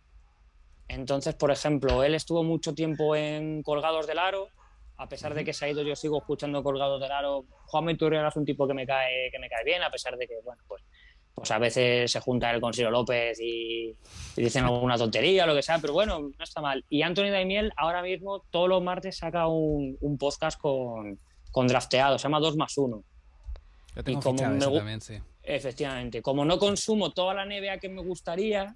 Entonces, 0.88 1.34
por 1.34 1.50
ejemplo, 1.50 2.02
él 2.04 2.14
estuvo 2.14 2.42
mucho 2.44 2.74
tiempo 2.74 3.14
en 3.16 3.62
Colgados 3.62 4.06
del 4.06 4.18
Aro, 4.18 4.48
a 4.98 5.08
pesar 5.08 5.32
de 5.32 5.44
que 5.44 5.52
se 5.52 5.64
ha 5.64 5.70
ido, 5.70 5.82
yo 5.82 5.94
sigo 5.94 6.18
escuchando 6.18 6.62
Colgados 6.62 7.00
del 7.00 7.12
Aro. 7.12 7.44
Juan 7.66 7.88
Iturriaga 7.88 8.28
es 8.28 8.36
un 8.36 8.44
tipo 8.44 8.66
que 8.66 8.74
me 8.74 8.84
cae, 8.84 9.30
que 9.30 9.38
me 9.38 9.48
cae 9.48 9.64
bien, 9.64 9.82
a 9.82 9.90
pesar 9.90 10.16
de 10.16 10.26
que, 10.26 10.34
bueno, 10.44 10.60
pues, 10.66 10.82
pues 11.34 11.50
a 11.52 11.58
veces 11.58 12.10
se 12.10 12.18
junta 12.18 12.50
él 12.50 12.60
con 12.60 12.74
Ciro 12.74 12.90
López 12.90 13.38
y, 13.40 13.94
y 14.36 14.42
dicen 14.42 14.64
alguna 14.64 14.98
tontería 14.98 15.44
o 15.44 15.46
lo 15.46 15.54
que 15.54 15.62
sea, 15.62 15.78
pero 15.78 15.92
bueno, 15.92 16.18
no 16.18 16.44
está 16.44 16.60
mal. 16.60 16.84
Y 16.88 17.02
Anthony 17.02 17.30
Daimiel 17.30 17.72
ahora 17.76 18.02
mismo 18.02 18.44
todos 18.50 18.68
los 18.68 18.82
martes 18.82 19.18
saca 19.18 19.46
un, 19.46 19.96
un 20.00 20.18
podcast 20.18 20.60
con, 20.60 21.20
con 21.52 21.68
drafteado, 21.68 22.18
se 22.18 22.24
llama 22.24 22.40
2 22.40 22.56
más 22.56 22.76
1. 22.76 23.04
Yo 23.94 24.04
tengo 24.04 24.18
Y 24.18 24.22
como 24.22 24.42
me 24.50 24.58
también, 24.58 25.00
sí. 25.00 25.18
Efectivamente, 25.44 26.22
como 26.22 26.44
no 26.44 26.58
consumo 26.58 27.12
toda 27.12 27.34
la 27.34 27.46
NBA 27.46 27.78
que 27.78 27.88
me 27.88 28.02
gustaría, 28.02 28.74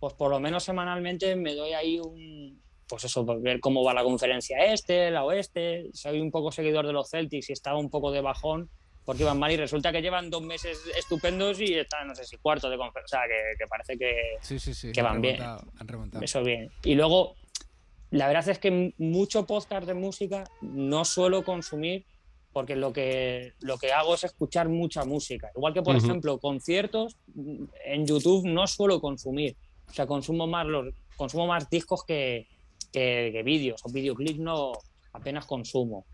pues 0.00 0.14
por 0.14 0.30
lo 0.30 0.40
menos 0.40 0.64
semanalmente 0.64 1.36
me 1.36 1.54
doy 1.54 1.74
ahí 1.74 2.00
un, 2.00 2.60
pues 2.90 3.04
eso, 3.04 3.24
por 3.24 3.40
ver 3.40 3.60
cómo 3.60 3.84
va 3.84 3.94
la 3.94 4.02
conferencia 4.02 4.58
este, 4.66 5.10
la 5.10 5.24
oeste. 5.24 5.88
Soy 5.94 6.20
un 6.20 6.30
poco 6.30 6.50
seguidor 6.50 6.86
de 6.86 6.92
los 6.92 7.08
Celtics 7.08 7.48
y 7.48 7.52
estaba 7.52 7.78
un 7.78 7.88
poco 7.88 8.10
de 8.10 8.20
bajón 8.20 8.68
porque 9.04 9.22
iban 9.22 9.38
mal 9.38 9.50
y 9.50 9.56
resulta 9.56 9.92
que 9.92 10.02
llevan 10.02 10.28
dos 10.28 10.42
meses 10.42 10.78
estupendos 10.98 11.60
y 11.60 11.74
están, 11.74 12.06
no 12.08 12.14
sé 12.14 12.24
si 12.24 12.36
cuarto 12.36 12.68
de 12.68 12.76
conferencia, 12.76 13.18
o 13.18 13.22
sea, 13.22 13.28
que, 13.28 13.58
que 13.58 13.66
parece 13.66 13.96
que 13.96 14.14
Sí, 14.42 14.58
sí, 14.58 14.74
sí. 14.74 14.92
que 14.92 15.02
van 15.02 15.20
bien. 15.20 15.38
remontado, 15.38 15.72
Han 15.78 15.88
remontado. 15.88 16.24
eso 16.24 16.42
bien. 16.42 16.70
Y 16.84 16.94
luego, 16.94 17.36
la 18.10 18.26
verdad 18.26 18.48
es 18.48 18.58
que 18.58 18.92
mucho 18.98 19.46
podcast 19.46 19.86
de 19.86 19.94
música 19.94 20.44
no 20.60 21.04
suelo 21.04 21.44
consumir 21.44 22.04
porque 22.52 22.74
lo 22.74 22.92
que, 22.92 23.52
lo 23.60 23.78
que 23.78 23.92
hago 23.92 24.14
es 24.14 24.24
escuchar 24.24 24.68
mucha 24.68 25.04
música. 25.04 25.50
Igual 25.54 25.72
que, 25.72 25.82
por 25.82 25.94
ejemplo, 25.96 26.38
conciertos 26.38 27.16
en 27.84 28.06
YouTube 28.06 28.46
no 28.46 28.66
suelo 28.66 29.00
consumir. 29.00 29.56
O 29.88 29.92
sea, 29.92 30.06
consumo 30.06 30.46
más, 30.48 30.66
los, 30.66 30.92
consumo 31.16 31.46
más 31.46 31.70
discos 31.70 32.04
que, 32.04 32.48
que, 32.92 33.30
que 33.32 33.42
vídeos 33.42 33.80
o 33.84 33.90
videoclips 33.90 34.38
no 34.38 34.72
apenas 35.12 35.46
consumo. 35.46 36.06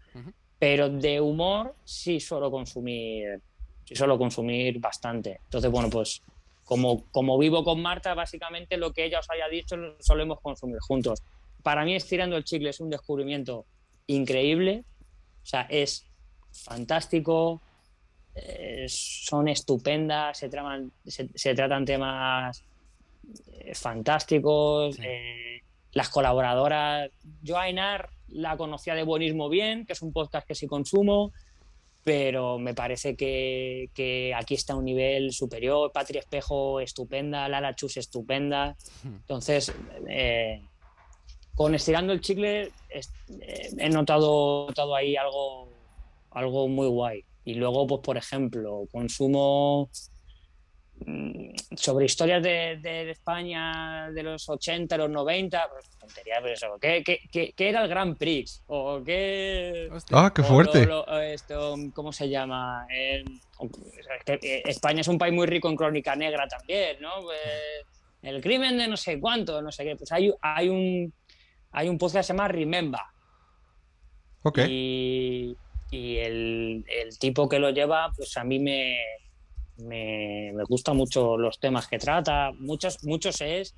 Pero 0.59 0.89
de 0.89 1.21
humor 1.21 1.75
sí 1.85 2.19
suelo 2.19 2.51
consumir, 2.51 3.41
sí 3.85 3.95
suelo 3.95 4.17
consumir 4.17 4.79
bastante. 4.81 5.41
Entonces, 5.45 5.71
bueno, 5.71 5.91
pues 5.91 6.23
como, 6.65 7.05
como 7.11 7.37
vivo 7.39 7.63
con 7.63 7.81
Marta, 7.83 8.15
básicamente 8.15 8.77
lo 8.79 8.93
que 8.93 9.05
ella 9.05 9.21
os 9.21 9.29
haya 9.31 9.49
dicho 9.49 9.77
lo 9.77 9.97
solemos 10.01 10.41
consumir 10.41 10.79
juntos. 10.81 11.23
Para 11.63 11.85
mí, 11.85 11.95
Estirando 11.95 12.37
el 12.37 12.45
Chicle 12.45 12.71
es 12.71 12.81
un 12.81 12.89
descubrimiento 12.91 13.67
increíble. 14.07 14.85
O 15.43 15.47
sea, 15.47 15.63
es 15.69 16.07
fantástico, 16.53 17.61
eh, 18.35 18.87
son 18.89 19.49
estupendas, 19.49 20.39
se, 20.39 20.49
traman- 20.49 20.91
se, 21.05 21.29
se 21.35 21.55
tratan 21.55 21.85
temas 21.85 22.65
eh, 23.53 23.75
fantásticos. 23.75 24.97
Sí. 24.97 25.03
eh, 25.05 25.61
las 25.97 26.11
colaboradoras, 26.11 27.11
yo 27.41 27.57
a 27.57 27.63
Ainar 27.63 28.11
la 28.29 28.59
conocía 28.59 28.95
de 28.95 29.03
Buenismo 29.03 29.49
Bien, 29.49 29.87
que 29.87 29.95
es 29.95 30.03
un 30.03 30.13
podcast 30.13 30.47
que 30.47 30.55
sí 30.55 30.67
consumo, 30.67 31.33
pero 32.05 32.59
me 32.59 32.75
parece 32.75 33.17
que, 33.17 33.89
que 33.95 34.35
aquí 34.35 34.53
está 34.53 34.75
a 34.75 34.77
un 34.77 34.85
nivel 34.85 35.33
superior. 35.33 35.91
Patri 35.93 36.19
Espejo, 36.19 36.81
estupenda, 36.81 37.49
Lara 37.49 37.75
Chus, 37.75 37.97
estupenda. 37.97 38.77
Entonces, 39.05 39.73
eh, 40.07 40.61
con 41.55 41.75
Estirando 41.75 42.13
el 42.13 42.21
Chicle 42.21 42.65
eh, 42.91 43.71
he 43.79 43.89
notado, 43.89 44.67
notado 44.67 44.95
ahí 44.95 45.17
algo, 45.17 45.71
algo 46.31 46.69
muy 46.69 46.89
guay. 46.89 47.25
Y 47.47 47.55
luego, 47.55 47.87
pues, 47.87 48.03
por 48.03 48.19
ejemplo, 48.19 48.87
consumo 48.93 49.89
sobre 51.77 52.07
historias 52.07 52.43
de, 52.43 52.79
de 52.81 53.11
España 53.11 54.11
de 54.13 54.23
los 54.23 54.49
80, 54.49 54.97
los 54.97 55.11
90, 55.11 55.69
pues, 55.71 55.91
tontería, 55.99 56.37
pero 56.41 56.55
eso. 56.55 56.67
¿Qué, 56.81 57.03
qué, 57.05 57.21
qué- 57.31 57.53
qué 57.55 57.69
era 57.69 57.83
el 57.83 57.89
Grand 57.89 58.17
Prix? 58.17 58.63
¿O 58.67 59.03
qué. 59.05 59.89
Ah, 60.13 60.33
qué 60.35 60.43
fuerte. 60.43 60.87
lo- 60.87 61.05
lo- 61.07 61.21
esto, 61.21 61.75
¿Cómo 61.95 62.13
se 62.13 62.29
llama? 62.29 62.87
Eh, 62.91 63.25
eh, 64.27 64.63
España 64.65 65.01
es 65.03 65.09
un 65.09 65.19
país 65.19 65.35
muy 65.35 65.47
rico 65.47 65.69
en 65.69 65.77
crónica 65.77 66.17
negra 66.17 66.47
también, 66.49 66.97
¿no? 67.01 67.23
Pues, 67.23 67.39
el 68.23 68.41
crimen 68.41 68.77
de 68.79 68.89
no 68.89 68.97
sé 68.97 69.21
cuánto, 69.21 69.61
no 69.63 69.71
sé 69.71 69.85
qué. 69.85 69.97
Pues 69.97 70.11
hay, 70.13 70.33
hay 70.41 70.69
un 70.69 71.13
hay 71.73 71.89
un 71.89 71.99
podcast 71.99 72.17
que 72.21 72.23
se 72.25 72.33
llama 72.33 72.49
Remember. 72.49 73.01
Ok. 74.43 74.61
Y, 74.69 75.57
y 75.91 76.17
el, 76.19 76.85
el 76.89 77.19
tipo 77.19 77.49
que 77.49 77.59
lo 77.59 77.71
lleva, 77.71 78.11
pues 78.17 78.37
a 78.39 78.45
mí 78.45 78.59
me, 78.59 78.99
me, 79.79 80.53
me 80.55 80.65
gustan 80.65 80.97
mucho 80.97 81.37
los 81.37 81.59
temas 81.59 81.87
que 81.87 81.99
trata. 81.99 82.53
Muchos, 82.59 83.03
muchos 83.05 83.41
es 83.41 83.75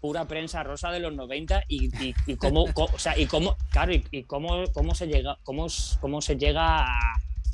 pura 0.00 0.26
prensa 0.26 0.62
rosa 0.62 0.90
de 0.90 1.00
los 1.00 1.14
90 1.14 1.64
y, 1.68 1.86
y, 2.04 2.14
y 2.26 2.36
cómo, 2.36 2.64
o 2.74 2.98
sea, 2.98 3.18
y 3.18 3.26
cómo, 3.26 3.56
claro, 3.70 3.94
y, 3.94 4.04
y 4.10 4.24
cómo, 4.24 4.64
cómo 4.72 4.94
se 4.94 5.06
llega, 5.06 5.38
cómo, 5.42 5.66
cómo 6.00 6.20
se 6.20 6.36
llega 6.36 6.80
a, 6.80 7.00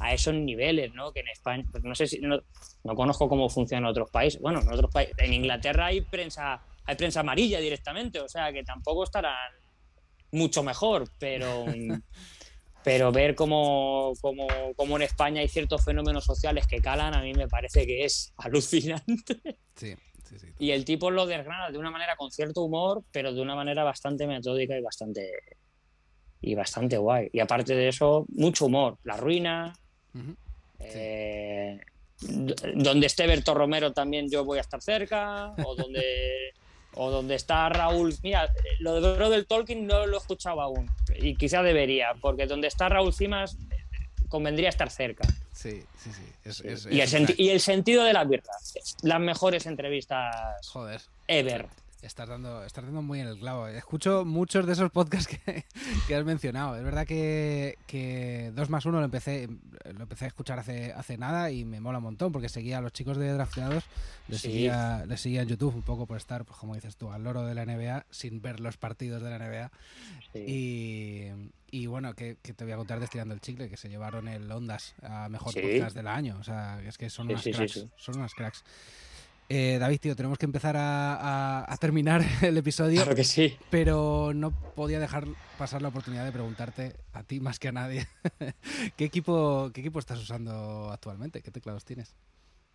a 0.01 0.13
esos 0.13 0.35
niveles, 0.35 0.93
¿no? 0.95 1.13
Que 1.13 1.21
en 1.21 1.29
España, 1.29 1.65
pues 1.71 1.85
no 1.85 1.95
sé 1.95 2.07
si, 2.07 2.19
no, 2.19 2.41
no 2.85 2.95
conozco 2.95 3.29
cómo 3.29 3.49
funciona 3.49 3.87
en 3.87 3.91
otros 3.91 4.11
países. 4.11 4.41
Bueno, 4.41 4.61
en 4.61 4.73
otros 4.73 4.91
países, 4.91 5.15
en 5.19 5.33
Inglaterra 5.33 5.87
hay 5.87 6.01
prensa, 6.01 6.61
hay 6.85 6.97
prensa 6.97 7.21
amarilla 7.21 7.61
directamente, 7.61 8.21
o 8.21 8.29
sea 8.29 8.53
que 8.53 8.65
tampoco 8.65 9.05
estarán 9.05 9.53
mucho 10.33 10.63
mejor, 10.63 11.09
pero 11.19 11.67
pero 12.83 13.13
ver 13.13 13.35
cómo, 13.35 14.13
cómo, 14.21 14.47
cómo 14.77 14.97
en 14.97 15.03
España 15.03 15.41
hay 15.41 15.49
ciertos 15.49 15.85
fenómenos 15.85 16.25
sociales 16.25 16.67
que 16.67 16.81
calan, 16.81 17.15
a 17.15 17.23
mí 17.23 17.33
me 17.35 17.49
parece 17.49 17.87
que 17.87 18.05
es 18.05 18.33
alucinante. 18.39 19.59
Sí, 19.77 19.95
sí, 20.25 20.39
sí. 20.39 20.49
Y 20.59 20.71
el 20.71 20.85
tipo 20.85 21.11
lo 21.11 21.27
desgrana 21.27 21.71
de 21.71 21.79
una 21.79 21.91
manera 21.91 22.17
con 22.17 22.31
cierto 22.31 22.63
humor, 22.63 23.05
pero 23.11 23.33
de 23.33 23.41
una 23.41 23.55
manera 23.55 23.85
bastante 23.85 24.27
metódica 24.27 24.77
y 24.77 24.83
bastante 24.83 25.31
y 26.41 26.55
bastante 26.55 26.97
guay. 26.97 27.29
Y 27.33 27.41
aparte 27.41 27.75
de 27.75 27.89
eso, 27.89 28.27
mucho 28.31 28.67
humor. 28.67 28.99
La 29.05 29.17
ruina. 29.17 29.73
Eh, 30.79 31.79
donde 32.21 33.07
esté 33.07 33.27
Berto 33.27 33.55
Romero 33.55 33.93
también 33.93 34.29
yo 34.31 34.45
voy 34.45 34.59
a 34.59 34.63
estar 34.63 34.81
cerca. 34.81 35.53
O 35.65 35.75
donde, 35.75 36.53
o 36.95 37.11
donde 37.11 37.35
está 37.35 37.69
Raúl. 37.69 38.15
Mira, 38.23 38.49
lo 38.81 39.01
de 39.01 39.15
Bro 39.17 39.31
del 39.31 39.47
Tolkien 39.47 39.87
no 39.87 40.07
lo 40.07 40.17
he 40.17 40.21
escuchado 40.21 40.61
aún. 40.61 40.91
Y 41.17 41.37
quizá 41.37 41.63
debería, 41.63 42.15
porque 42.21 42.47
donde 42.47 42.69
está 42.69 42.89
Raúl 42.89 43.13
Cimas 43.15 43.57
convendría 44.29 44.69
estar 44.69 44.91
cerca. 44.91 45.27
Sí, 45.53 45.83
sí, 45.99 46.11
sí. 46.13 46.23
Es, 46.45 46.61
es- 46.61 46.87
Y 46.91 47.01
el, 47.01 47.35
y 47.37 47.49
el 47.51 47.61
sentido 47.61 48.05
de 48.05 48.13
la 48.13 48.25
birra. 48.25 48.53
Las 49.03 49.21
mejores 49.21 49.67
entrevistas 49.67 50.35
Joder. 50.69 51.01
ever. 51.27 51.67
Estás 52.03 52.31
dando, 52.31 52.65
estás 52.65 52.85
dando 52.85 53.03
muy 53.03 53.21
en 53.21 53.27
el 53.29 53.39
clavo. 53.39 53.69
Escucho 53.69 54.25
muchos 54.25 54.65
de 54.67 54.73
esos 54.73 54.91
podcasts 54.91 55.27
que, 55.45 55.65
que 56.09 56.15
has 56.15 56.25
mencionado. 56.25 56.77
Es 56.77 56.83
verdad 56.83 57.07
que, 57.07 57.77
que 57.87 58.53
2 58.55 58.71
más 58.71 58.87
1 58.87 58.99
lo 58.99 59.05
empecé, 59.05 59.49
lo 59.95 60.03
empecé 60.05 60.25
a 60.25 60.29
escuchar 60.29 60.59
hace, 60.59 60.93
hace 60.95 61.19
nada 61.19 61.51
y 61.51 61.67
me 61.67 61.79
mola 61.79 61.99
un 61.99 62.05
montón 62.05 62.33
porque 62.33 62.49
seguía 62.49 62.79
a 62.79 62.81
los 62.81 62.95
chicos 62.95 63.19
de 63.19 63.31
Drafteados, 63.33 63.85
les, 64.29 64.41
Sí. 64.41 64.49
seguía, 64.49 65.05
les 65.07 65.21
seguía 65.21 65.43
en 65.43 65.49
YouTube 65.49 65.75
un 65.75 65.83
poco 65.83 66.07
por 66.07 66.17
estar, 66.17 66.47
pues 66.47 66.59
como 66.59 66.75
dices 66.75 66.97
tú, 66.97 67.11
al 67.13 67.23
loro 67.23 67.45
de 67.45 67.55
la 67.55 67.67
NBA 67.67 68.07
sin 68.11 68.41
ver 68.41 68.61
los 68.61 68.79
partidos 68.79 69.23
de 69.23 69.31
la 69.31 69.39
NBA. 69.39 69.71
Sí. 70.33 70.39
Y, 71.71 71.81
y 71.83 71.87
bueno, 71.87 72.15
que, 72.15 72.39
que 72.43 72.55
te 72.55 72.65
voy 72.65 72.73
a 72.73 72.77
contar 72.79 72.99
de 72.99 73.05
Estirando 73.05 73.35
el 73.35 73.43
Chicle, 73.43 73.69
que 73.69 73.77
se 73.77 73.91
llevaron 73.91 74.27
el 74.27 74.51
Ondas 74.51 74.95
a 75.03 75.29
Mejor 75.29 75.53
Sí. 75.53 75.61
Podcast 75.61 75.95
del 75.95 76.07
año. 76.09 76.39
O 76.41 76.45
sea, 76.45 76.81
es 76.83 76.97
que 76.97 77.11
son 77.11 77.29
unas 77.29 77.45
cracks. 77.45 77.87
Son 77.97 78.17
unas 78.17 78.33
cracks. 78.33 78.65
Eh, 79.53 79.79
David, 79.81 79.99
tío, 79.99 80.15
tenemos 80.15 80.39
que 80.39 80.45
empezar 80.47 80.77
a, 80.77 81.15
a- 81.17 81.73
a 81.73 81.77
terminar 81.77 82.23
el 82.43 82.57
episodio, 82.57 83.03
Claro 83.03 83.17
que 83.17 83.25
sí. 83.25 83.57
pero 83.69 84.31
no 84.33 84.53
podía 84.53 85.01
dejar 85.01 85.27
pasar 85.59 85.83
la 85.83 85.89
oportunidad 85.89 86.25
de 86.25 86.31
preguntarte 86.31 86.95
a 87.13 87.25
ti 87.25 87.41
más 87.41 87.59
que 87.59 87.67
a 87.67 87.73
nadie 87.73 88.07
¿qué 88.97 89.05
equipo, 89.05 89.71
qué 89.75 89.81
equipo 89.81 89.99
estás 89.99 90.21
usando 90.21 90.91
actualmente? 90.93 91.43
¿Qué 91.43 91.51
teclados 91.51 91.85
tienes? 91.85 92.15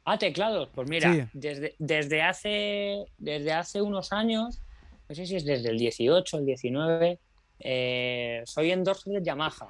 Ah, 0.03 0.17
teclados. 0.19 0.67
Pues 0.75 0.89
mira, 0.89 1.13
Sí. 1.13 1.21
desde, 1.33 1.75
desde, 1.79 2.21
hace, 2.21 3.05
desde 3.17 3.53
hace 3.53 3.81
unos 3.81 4.11
años, 4.11 4.61
no 5.07 5.15
sé 5.15 5.25
si 5.25 5.37
es 5.37 5.45
desde 5.45 5.69
el 5.69 5.77
18, 5.79 6.39
el 6.39 6.45
19, 6.45 7.19
eh, 7.59 8.43
soy 8.45 8.71
endorser 8.71 9.13
de 9.13 9.23
Yamaha. 9.23 9.69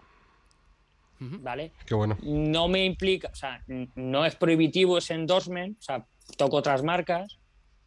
¿vale? 1.20 1.72
Qué 1.86 1.94
bueno. 1.96 2.18
No 2.24 2.68
me 2.68 2.84
implica, 2.84 3.30
o 3.32 3.36
sea, 3.36 3.64
no 3.96 4.26
es 4.26 4.36
prohibitivo 4.36 4.98
ese 4.98 5.14
endorsement, 5.14 5.78
o 5.80 5.82
sea, 5.82 6.06
toco 6.38 6.58
otras 6.58 6.84
marcas, 6.84 7.40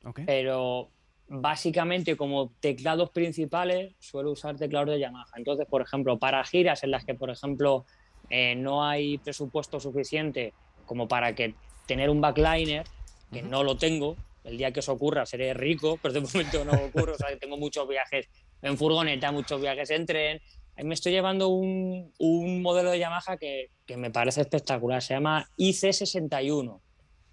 Ok. 0.04 0.20
pero 0.26 0.90
básicamente 1.28 2.16
como 2.16 2.52
teclados 2.60 3.10
principales 3.10 3.94
suelo 3.98 4.32
usar 4.32 4.56
teclados 4.56 4.90
de 4.90 5.00
Yamaha. 5.00 5.30
Entonces, 5.36 5.66
por 5.68 5.82
ejemplo, 5.82 6.18
para 6.18 6.42
giras 6.44 6.82
en 6.84 6.90
las 6.90 7.04
que, 7.04 7.14
por 7.14 7.30
ejemplo, 7.30 7.84
eh, 8.30 8.54
no 8.54 8.84
hay 8.84 9.18
presupuesto 9.18 9.78
suficiente 9.78 10.54
como 10.86 11.06
para 11.06 11.34
que 11.34 11.54
tener 11.86 12.08
un 12.10 12.20
backliner, 12.20 12.84
que 13.32 13.40
Ujú. 13.40 13.50
no 13.50 13.62
lo 13.62 13.76
tengo, 13.76 14.16
el 14.44 14.56
día 14.56 14.72
que 14.72 14.80
eso 14.80 14.92
ocurra 14.92 15.26
seré 15.26 15.52
rico, 15.52 15.98
pero 16.02 16.14
de 16.14 16.20
momento 16.32 16.64
no 16.64 16.72
ocurre, 16.72 17.12
o 17.12 17.18
sea, 17.18 17.28
que 17.28 17.36
tengo 17.36 17.56
muchos 17.58 17.86
viajes 17.86 18.28
en 18.62 18.76
furgoneta, 18.78 19.30
muchos 19.30 19.60
viajes 19.60 19.90
en 19.90 20.06
tren, 20.06 20.40
ahí 20.76 20.84
me 20.84 20.94
estoy 20.94 21.12
llevando 21.12 21.48
un, 21.48 22.12
un 22.18 22.62
modelo 22.62 22.90
de 22.90 22.98
Yamaha 22.98 23.36
que, 23.38 23.70
que, 23.86 23.96
me 23.96 24.10
parece 24.10 24.40
espectacular. 24.42 25.02
Se 25.02 25.14
llama 25.14 25.48
IC61. 25.58 26.80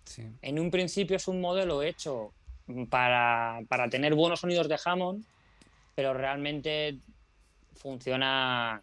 Sí. 0.05 0.23
En 0.41 0.59
un 0.59 0.71
principio 0.71 1.17
es 1.17 1.27
un 1.27 1.41
modelo 1.41 1.81
hecho 1.83 2.33
para, 2.89 3.59
para 3.67 3.89
tener 3.89 4.15
buenos 4.15 4.39
sonidos 4.39 4.67
de 4.67 4.77
Hammond, 4.83 5.25
pero 5.95 6.13
realmente 6.13 6.99
funciona 7.75 8.81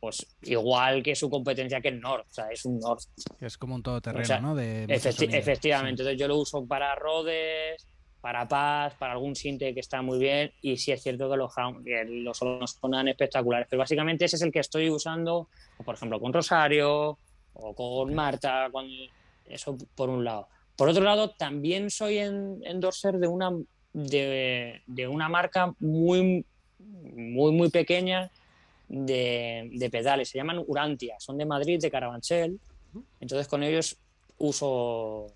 pues 0.00 0.26
igual 0.42 1.02
que 1.02 1.16
su 1.16 1.28
competencia 1.30 1.80
que 1.80 1.88
el 1.88 2.00
Nord, 2.00 2.26
o 2.30 2.32
sea, 2.32 2.48
es 2.50 2.64
un 2.64 2.78
Nord. 2.78 3.00
Es 3.40 3.56
como 3.56 3.74
un 3.74 3.82
todoterreno, 3.82 4.40
¿no? 4.40 4.54
De 4.54 4.84
efectivamente, 4.84 6.02
entonces 6.02 6.18
yo 6.18 6.28
lo 6.28 6.36
uso 6.36 6.64
para 6.66 6.94
Rhodes, 6.94 7.86
para 8.20 8.46
Paz, 8.46 8.94
para 8.98 9.12
algún 9.12 9.34
sinte 9.34 9.72
que 9.72 9.80
está 9.80 10.02
muy 10.02 10.18
bien 10.18 10.52
y 10.60 10.76
sí 10.76 10.92
es 10.92 11.02
cierto 11.02 11.30
que 11.30 11.36
los, 11.36 11.52
que 11.84 12.04
los 12.04 12.38
sonan 12.38 13.08
espectaculares, 13.08 13.66
pero 13.70 13.80
básicamente 13.80 14.26
ese 14.26 14.36
es 14.36 14.42
el 14.42 14.52
que 14.52 14.60
estoy 14.60 14.90
usando, 14.90 15.48
por 15.84 15.94
ejemplo, 15.94 16.20
con 16.20 16.32
Rosario 16.32 17.18
o 17.54 17.74
con 17.74 18.14
Marta, 18.14 18.68
con... 18.70 18.86
eso 19.48 19.76
por 19.94 20.08
un 20.08 20.24
lado. 20.24 20.48
Por 20.76 20.88
otro 20.88 21.04
lado, 21.04 21.30
también 21.30 21.90
soy 21.90 22.18
en, 22.18 22.60
endorser 22.64 23.18
de 23.18 23.28
una, 23.28 23.50
de, 23.92 24.82
de 24.86 25.08
una 25.08 25.28
marca 25.28 25.74
muy, 25.78 26.44
muy, 26.78 27.52
muy 27.52 27.70
pequeña 27.70 28.30
de, 28.88 29.88
pedales, 29.90 30.28
se 30.28 30.38
llaman 30.38 30.62
Urantia, 30.66 31.16
son 31.18 31.38
de 31.38 31.46
Madrid, 31.46 31.80
de 31.80 31.90
Carabanchel. 31.90 32.60
Entonces 33.20 33.48
con 33.48 33.62
ellos 33.62 33.96
uso, 34.38 35.26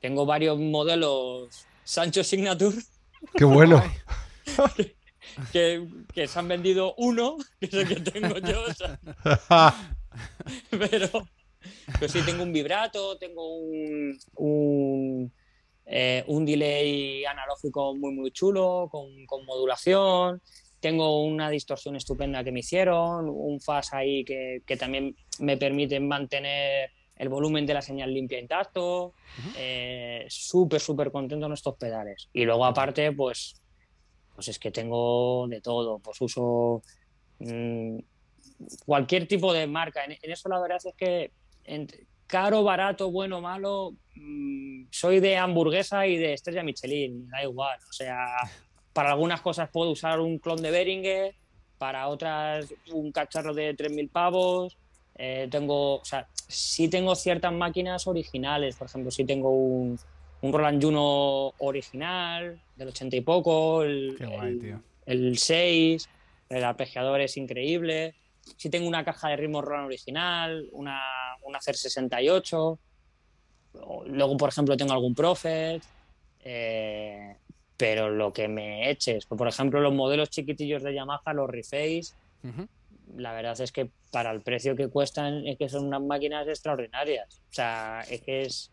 tengo 0.00 0.26
varios 0.26 0.58
modelos 0.58 1.66
Sancho 1.84 2.22
Signature. 2.22 2.76
¡Qué 3.34 3.44
bueno! 3.44 3.82
que, 5.52 5.88
se 6.26 6.38
han 6.38 6.48
vendido 6.48 6.94
uno, 6.98 7.36
que 7.60 7.66
es 7.66 7.74
el 7.74 7.88
que 7.88 8.00
tengo 8.00 8.38
yo. 8.38 8.64
pero, 10.70 11.28
pero 11.98 12.08
sí, 12.08 12.20
tengo 12.24 12.42
un 12.42 12.52
vibrato, 12.52 13.16
tengo 13.18 13.56
un, 13.56 14.18
un, 14.36 15.32
eh, 15.86 16.24
un 16.26 16.44
delay 16.44 17.24
analógico 17.24 17.94
muy, 17.94 18.12
muy 18.12 18.30
chulo, 18.30 18.88
con, 18.90 19.26
con 19.26 19.44
modulación. 19.44 20.40
Tengo 20.80 21.24
una 21.24 21.48
distorsión 21.48 21.96
estupenda 21.96 22.44
que 22.44 22.52
me 22.52 22.60
hicieron, 22.60 23.28
un 23.28 23.60
faz 23.60 23.94
ahí 23.94 24.24
que, 24.24 24.62
también 24.78 25.16
me 25.38 25.56
permite 25.56 25.98
mantener 25.98 26.90
el 27.16 27.28
volumen 27.28 27.64
de 27.64 27.74
la 27.74 27.80
señal 27.80 28.12
limpia 28.12 28.38
intacto. 28.38 29.14
Eh, 29.56 30.26
súper, 30.28 30.80
súper 30.80 31.10
contento 31.10 31.46
con 31.46 31.54
estos 31.54 31.76
pedales. 31.76 32.28
Y 32.32 32.44
luego 32.44 32.66
aparte, 32.66 33.12
pues, 33.12 33.54
pues 34.34 34.48
es 34.48 34.58
que 34.58 34.70
tengo 34.70 35.46
de 35.48 35.60
todo. 35.60 36.00
Pues 36.00 36.20
uso 36.20 36.82
mm, 37.38 37.98
cualquier 38.84 39.26
tipo 39.26 39.52
de 39.52 39.66
marca. 39.66 40.04
En, 40.04 40.18
eso 40.22 40.48
la 40.48 40.60
verdad 40.60 40.78
es 40.84 40.94
que 40.96 41.32
caro, 42.26 42.62
barato, 42.62 43.10
bueno, 43.10 43.40
malo, 43.40 43.94
mm, 44.16 44.86
soy 44.90 45.20
de 45.20 45.36
hamburguesa 45.36 46.06
y 46.06 46.16
de 46.16 46.32
estrella 46.34 46.62
Michelin, 46.62 47.28
da 47.28 47.42
igual. 47.42 47.78
O 47.88 47.92
sea, 47.92 48.36
para 48.92 49.12
algunas 49.12 49.40
cosas 49.40 49.68
puedo 49.70 49.90
usar 49.90 50.20
un 50.20 50.38
clon 50.38 50.62
de 50.62 50.70
Behringer, 50.70 51.34
para 51.78 52.08
otras 52.08 52.72
un 52.92 53.12
cacharro 53.12 53.54
de 53.54 53.76
3.000 53.76 54.08
pavos. 54.08 54.76
Eh, 55.16 55.48
tengo, 55.50 55.96
o 55.96 56.04
sea, 56.04 56.28
sí 56.48 56.88
tengo 56.88 57.14
ciertas 57.14 57.52
máquinas 57.52 58.06
originales. 58.06 58.76
Por 58.76 58.86
ejemplo, 58.86 59.10
sí 59.10 59.24
tengo 59.24 59.50
un, 59.50 59.98
un 60.40 60.52
Roland 60.52 60.82
Juno 60.82 61.52
original 61.58 62.60
del 62.76 62.88
80 62.88 63.16
y 63.16 63.20
poco, 63.20 63.82
el, 63.82 64.16
el, 65.06 65.38
6, 65.38 66.08
el 66.48 66.64
arpegiador 66.64 67.20
es 67.20 67.36
increíble. 67.36 68.14
Sí 68.56 68.68
tengo 68.68 68.86
una 68.86 69.04
caja 69.04 69.28
de 69.28 69.36
ritmo 69.36 69.62
Roland 69.62 69.86
original, 69.86 70.68
una, 70.72 71.00
una 71.44 71.60
CER68. 71.60 72.78
Luego, 74.06 74.36
por 74.36 74.48
ejemplo, 74.48 74.76
tengo 74.76 74.92
algún 74.92 75.14
Prophet. 75.14 75.82
Eh, 76.40 77.36
pero 77.76 78.10
lo 78.10 78.32
que 78.32 78.48
me 78.48 78.90
eches, 78.90 79.26
por 79.26 79.48
ejemplo, 79.48 79.80
los 79.80 79.92
modelos 79.92 80.30
chiquitillos 80.30 80.82
de 80.82 80.94
Yamaha, 80.94 81.32
los 81.32 81.50
Reface, 81.50 82.14
la 83.16 83.32
verdad 83.32 83.60
es 83.60 83.72
que 83.72 83.90
para 84.10 84.30
el 84.30 84.42
precio 84.42 84.76
que 84.76 84.88
cuestan 84.88 85.46
es 85.46 85.58
que 85.58 85.68
son 85.68 85.86
unas 85.86 86.02
máquinas 86.02 86.46
extraordinarias. 86.46 87.40
O 87.50 87.54
sea, 87.54 88.04
es 88.08 88.20
que 88.22 88.42
es, 88.42 88.70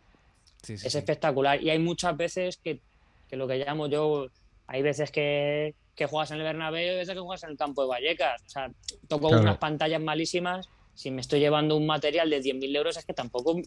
es 0.67 0.95
espectacular. 0.95 1.61
Y 1.61 1.69
hay 1.69 1.79
muchas 1.79 2.15
veces 2.15 2.57
que, 2.57 2.79
que, 3.27 3.35
lo 3.37 3.47
que 3.47 3.57
llamo 3.57 3.87
yo, 3.87 4.27
hay 4.67 4.81
veces 4.81 5.11
que, 5.11 5.73
que 5.95 6.05
juegas 6.05 6.31
en 6.31 6.37
el 6.37 6.43
Bernabéu 6.43 6.85
y 6.85 6.89
hay 6.89 6.95
veces 6.97 7.15
que 7.15 7.21
juegas 7.21 7.43
en 7.43 7.51
el 7.51 7.57
campo 7.57 7.81
de 7.81 7.89
Vallecas. 7.89 8.41
O 8.45 8.49
sea, 8.49 8.71
toco 9.07 9.29
unas 9.29 9.57
pantallas 9.57 10.01
malísimas. 10.01 10.69
Si 10.93 11.11
me 11.11 11.21
estoy 11.21 11.39
llevando 11.39 11.77
un 11.77 11.85
material 11.85 12.29
de 12.29 12.41
10.000 12.41 12.75
euros 12.75 12.97
es 12.97 13.05
que 13.05 13.13
tampoco, 13.13 13.59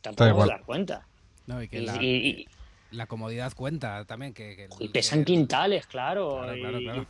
tampoco 0.00 0.40
me 0.40 0.46
dar 0.46 0.64
cuenta. 0.64 1.06
No, 1.46 1.62
y 1.62 1.68
que 1.68 1.80
y, 1.80 2.46
la 2.92 3.06
comodidad 3.06 3.52
cuenta 3.54 4.04
también. 4.04 4.34
Que, 4.34 4.68
y 4.78 4.88
pesan 4.88 5.24
quintales, 5.24 5.86
claro. 5.86 6.44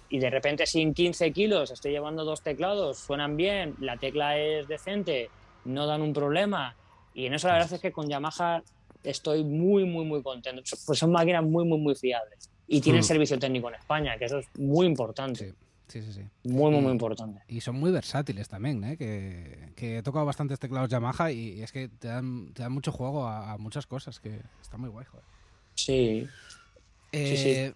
y, 0.09 0.19
de 0.19 0.31
repente 0.31 0.67
sin 0.67 0.95
15 0.95 1.33
kilos 1.33 1.71
estoy 1.71 1.93
llevando 1.93 2.25
dos 2.25 2.43
teclados, 2.43 2.99
suenan 2.99 3.37
bien, 3.37 3.75
la 3.81 3.97
tecla 3.97 4.39
es 4.39 4.69
decente, 4.69 5.31
no 5.65 5.87
dan 5.87 6.03
un 6.03 6.13
problema. 6.13 6.77
Y 7.15 7.27
en 7.27 7.35
eso 7.35 7.49
la 7.49 7.55
verdad 7.55 7.73
es 7.73 7.81
que 7.81 7.93
con 7.93 8.09
Yamaha 8.09 8.63
estoy 9.03 9.45
muy, 9.45 9.85
muy, 9.85 10.05
muy 10.05 10.23
contento. 10.23 10.63
Pues 10.87 10.99
son 10.99 11.13
máquinas 11.13 11.45
muy, 11.45 11.65
muy, 11.65 11.79
muy 11.79 11.95
fiables. 11.95 12.51
Y 12.69 12.81
tienen 12.81 13.01
mm. 13.01 13.05
servicio 13.05 13.39
técnico 13.39 13.69
en 13.69 13.75
España, 13.75 14.17
que 14.17 14.27
eso 14.27 14.39
es 14.39 14.47
muy 14.59 14.87
importante. 14.87 15.51
Sí, 15.51 15.55
sí, 16.01 16.13
sí. 16.13 16.23
Muy, 16.45 16.71
muy, 16.71 16.81
muy 16.81 16.93
importante. 16.93 17.43
Y 17.49 17.61
son 17.61 17.77
muy 17.77 17.91
versátiles 17.91 18.49
también, 18.49 18.83
¿eh? 18.85 18.97
que, 18.97 19.73
que, 19.77 19.99
he 19.99 20.03
tocado 20.03 20.25
bastantes 20.25 20.59
teclados 20.59 20.89
Yamaha 20.89 21.33
y, 21.33 21.61
es 21.61 21.73
que 21.73 21.89
te 21.89 22.09
dan, 22.09 22.53
te 22.55 22.63
dan 22.63 22.73
mucho 22.73 22.93
juego 22.93 23.27
a, 23.27 23.59
muchas 23.59 23.87
cosas, 23.87 24.21
que 24.21 24.41
está 24.61 24.77
muy 24.79 24.89
guay, 24.89 25.05
joder. 25.07 25.25
Sí. 25.75 26.27
Eh, 27.13 27.75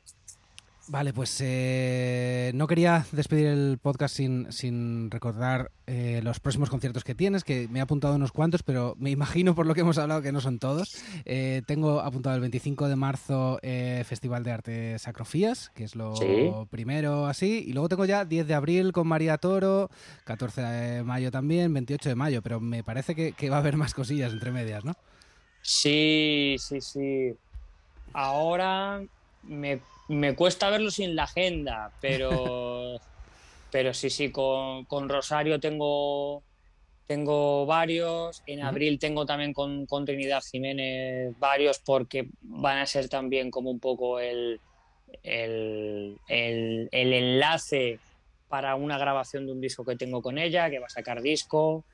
vale, 0.89 1.13
pues 1.13 1.39
eh, 1.41 2.51
no 2.55 2.67
quería 2.67 3.07
despedir 3.13 3.47
el 3.47 3.79
podcast 3.83 4.17
sin, 4.17 4.53
sin 4.53 5.11
recordar 5.11 5.71
eh, 5.87 6.21
los 6.23 6.41
próximos 6.41 6.71
conciertos 6.71 7.05
que 7.05 7.15
tienes, 7.15 7.45
que 7.45 7.69
me 7.69 7.79
he 7.79 7.83
apuntado 7.83 8.15
unos 8.15 8.33
cuantos, 8.33 8.63
pero 8.63 8.95
me 8.99 9.11
imagino 9.11 9.55
por 9.55 9.67
lo 9.67 9.75
que 9.75 9.83
hemos 9.83 9.99
hablado 9.99 10.23
que 10.23 10.33
no 10.33 10.41
son 10.41 10.59
todos. 10.59 11.03
tengo 11.67 12.01
apuntado 12.01 12.35
el 12.35 12.41
25 12.41 12.89
de 12.89 12.97
marzo 12.97 13.59
Festival 14.05 14.43
de 14.45 14.53
Arte 14.53 14.99
Sacrofías, 14.99 15.71
que 15.75 15.85
es 15.85 15.97
lo 15.97 16.67
primero 16.71 17.27
así, 17.27 17.65
y 17.67 17.73
luego 17.73 17.89
tengo 17.89 18.05
ya 18.05 18.25
10 18.25 18.47
de 18.47 18.55
abril 18.55 18.93
con 18.93 19.07
María 19.07 19.39
Toro, 19.39 19.91
14 20.25 20.61
de 20.61 21.03
mayo 21.03 21.31
también, 21.31 21.73
28 21.73 22.09
de 22.09 22.15
mayo, 22.15 22.43
pero 22.43 22.61
me 22.61 22.83
parece 22.83 23.15
que, 23.15 23.33
que 23.33 23.51
va 23.51 23.57
a 23.57 23.61
haber 23.61 23.77
más 23.77 23.95
cosillas 23.95 24.33
entre 24.33 24.53
medias, 24.53 24.85
¿no? 24.85 24.95
Sí, 25.63 26.55
sí, 26.61 26.81
sí. 26.81 27.35
Ahora 28.13 29.03
me, 29.43 29.81
cuesta 30.37 30.71
verlo 30.71 30.91
sin 30.91 31.17
la 31.17 31.25
agenda, 31.25 31.93
pero, 32.01 32.99
pero 33.71 33.95
sí, 33.95 34.11
sí, 34.11 34.31
con, 34.31 35.09
Rosario 35.09 35.59
tengo, 35.61 36.43
tengo 37.07 37.67
varios. 37.67 38.43
En 38.47 38.63
abril 38.63 38.99
tengo 38.99 39.27
también 39.27 39.53
con, 39.53 39.87
Trinidad 40.05 40.43
Jiménez 40.43 41.39
varios 41.39 41.79
porque 41.79 42.29
van 42.41 42.79
a 42.79 42.87
ser 42.87 43.09
también 43.09 43.51
como 43.51 43.71
un 43.71 43.81
poco 43.81 44.21
el, 44.21 44.61
el, 45.23 46.19
enlace 46.93 47.99
para 48.49 48.77
una 48.77 48.97
grabación 48.97 49.47
de 49.47 49.53
un 49.53 49.61
disco 49.61 49.85
que 49.85 49.97
tengo 49.97 50.23
con 50.23 50.39
ella, 50.39 50.71
que 50.71 50.79
va 50.79 50.87
a 50.87 50.91
sacar 50.91 51.21
disco. 51.21 51.85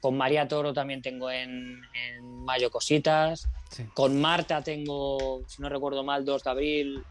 Con 0.00 0.16
María 0.16 0.46
Toro 0.46 0.72
también 0.72 1.02
tengo 1.02 1.30
en, 1.30 1.80
mayo 2.44 2.70
cositas. 2.70 3.48
Con 3.92 4.20
Marta 4.20 4.62
tengo, 4.62 5.42
si 5.48 5.60
no 5.60 5.68
recuerdo 5.68 6.04
mal, 6.04 6.24
2 6.24 6.44
de 6.44 6.50
abril, 6.50 7.04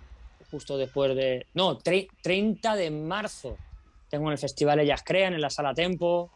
justo 0.56 0.78
después 0.78 1.14
de... 1.18 1.48
No, 1.54 1.78
30 1.78 2.76
de 2.78 2.90
marzo. 2.92 3.58
Tengo 4.10 4.28
en 4.28 4.32
el 4.32 4.38
Festival 4.38 4.80
Ellas 4.80 5.04
Crean, 5.04 5.34
en 5.34 5.42
la 5.42 5.50
Sala 5.50 5.74
Tempo. 5.74 6.32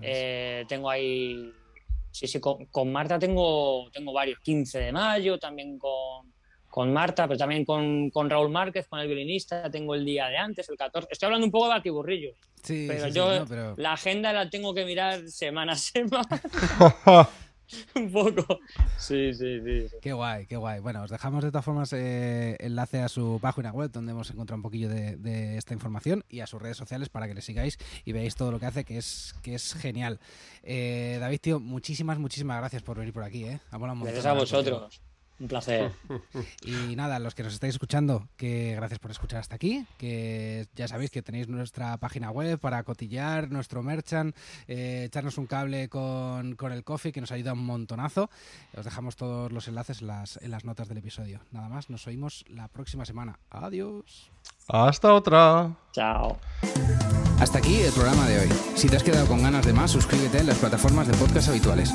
Eh, 0.00 0.64
tengo 0.66 0.88
ahí... 0.88 1.52
Sí, 2.10 2.26
sí, 2.26 2.40
con, 2.40 2.64
con, 2.66 2.90
Marta 2.90 3.18
tengo, 3.18 3.90
tengo 3.92 4.14
varios. 4.14 4.40
15 4.40 4.78
de 4.78 4.92
mayo, 4.92 5.38
también 5.38 5.78
con, 5.78 6.32
con 6.70 6.90
Marta, 6.94 7.28
pero 7.28 7.36
también 7.36 7.66
con, 7.66 8.08
con, 8.08 8.30
Raúl 8.30 8.48
Márquez, 8.48 8.88
con 8.88 9.00
el 9.00 9.06
violinista, 9.06 9.70
tengo 9.70 9.94
el 9.94 10.06
día 10.06 10.28
de 10.28 10.38
antes, 10.38 10.66
el 10.70 10.78
14. 10.78 11.08
Estoy 11.10 11.26
hablando 11.26 11.44
un 11.44 11.52
poco 11.52 11.66
de 11.66 11.74
Batiburrillo. 11.74 12.32
Sí, 12.62 12.86
pero 12.88 13.08
yo 13.08 13.44
la 13.76 13.92
agenda 13.92 14.32
la 14.32 14.48
tengo 14.48 14.72
que 14.72 14.86
mirar 14.86 15.28
semana 15.28 15.72
a 15.72 15.76
semana. 15.76 16.40
un 17.94 18.10
poco. 18.10 18.60
Sí, 18.96 19.32
sí, 19.34 19.60
sí. 19.60 19.96
Qué 20.00 20.12
guay, 20.12 20.46
qué 20.46 20.56
guay. 20.56 20.80
Bueno, 20.80 21.02
os 21.02 21.10
dejamos 21.10 21.44
de 21.44 21.50
todas 21.50 21.64
formas 21.64 21.92
eh, 21.92 22.56
enlace 22.60 23.00
a 23.00 23.08
su 23.08 23.38
página 23.40 23.72
web 23.72 23.90
donde 23.90 24.12
hemos 24.12 24.30
encontrado 24.30 24.56
un 24.56 24.62
poquillo 24.62 24.88
de, 24.88 25.56
esta 25.56 25.74
información 25.74 26.24
y 26.28 26.40
a 26.40 26.46
sus 26.46 26.60
redes 26.60 26.76
sociales 26.76 27.08
para 27.08 27.28
que 27.28 27.34
le 27.34 27.42
sigáis 27.42 27.78
y 28.04 28.12
veáis 28.12 28.34
todo 28.34 28.52
lo 28.52 28.58
que 28.58 28.66
hace, 28.66 28.84
que 28.84 28.98
es, 28.98 29.34
que 29.42 29.54
es 29.54 29.74
genial. 29.74 30.20
Eh, 30.62 31.18
David, 31.20 31.40
tío, 31.40 31.60
muchísimas, 31.60 32.18
muchísimas 32.18 32.58
gracias 32.58 32.82
por 32.82 32.98
venir 32.98 33.12
por 33.12 33.24
aquí. 33.24 33.44
¿eh? 33.44 33.60
gracias 33.70 34.26
a 34.26 34.32
vosotros. 34.32 35.00
Un 35.40 35.48
placer. 35.48 35.92
Y 36.62 36.96
nada, 36.96 37.18
los 37.18 37.34
que 37.34 37.42
nos 37.42 37.54
estáis 37.54 37.74
escuchando, 37.74 38.28
que 38.36 38.74
gracias 38.74 38.98
por 38.98 39.10
escuchar 39.10 39.40
hasta 39.40 39.54
aquí, 39.54 39.86
que 39.96 40.66
ya 40.74 40.88
sabéis 40.88 41.10
que 41.10 41.22
tenéis 41.22 41.48
nuestra 41.48 41.96
página 41.98 42.30
web 42.30 42.58
para 42.58 42.82
cotillar, 42.82 43.50
nuestro 43.50 43.82
merchant, 43.82 44.36
eh, 44.66 45.04
echarnos 45.06 45.38
un 45.38 45.46
cable 45.46 45.88
con, 45.88 46.56
con, 46.56 46.72
el 46.72 46.84
coffee, 46.84 47.12
que 47.12 47.20
nos 47.20 47.32
ayuda 47.32 47.52
un 47.52 47.64
montonazo. 47.64 48.30
Os 48.76 48.84
dejamos 48.84 49.16
todos 49.16 49.52
los 49.52 49.68
enlaces 49.68 50.00
en 50.02 50.08
las, 50.08 50.38
en 50.42 50.50
las 50.50 50.64
notas 50.64 50.88
del 50.88 50.98
episodio. 50.98 51.40
Nada 51.52 51.68
más, 51.68 51.90
nos 51.90 52.06
oímos 52.06 52.44
la 52.48 52.68
próxima 52.68 53.04
semana. 53.04 53.38
Adiós. 53.50 54.30
Hasta 54.68 55.14
otra. 55.14 55.74
Chao. 55.92 56.38
Hasta 57.40 57.58
aquí 57.58 57.76
el 57.76 57.92
programa 57.92 58.26
de 58.26 58.40
hoy. 58.40 58.48
Si 58.74 58.88
te 58.88 58.96
has 58.96 59.02
quedado 59.02 59.26
con 59.26 59.42
ganas 59.42 59.64
de 59.64 59.72
más, 59.72 59.90
suscríbete 59.90 60.38
en 60.38 60.46
las 60.48 60.58
plataformas 60.58 61.06
de 61.06 61.14
podcast 61.14 61.48
habituales. 61.48 61.94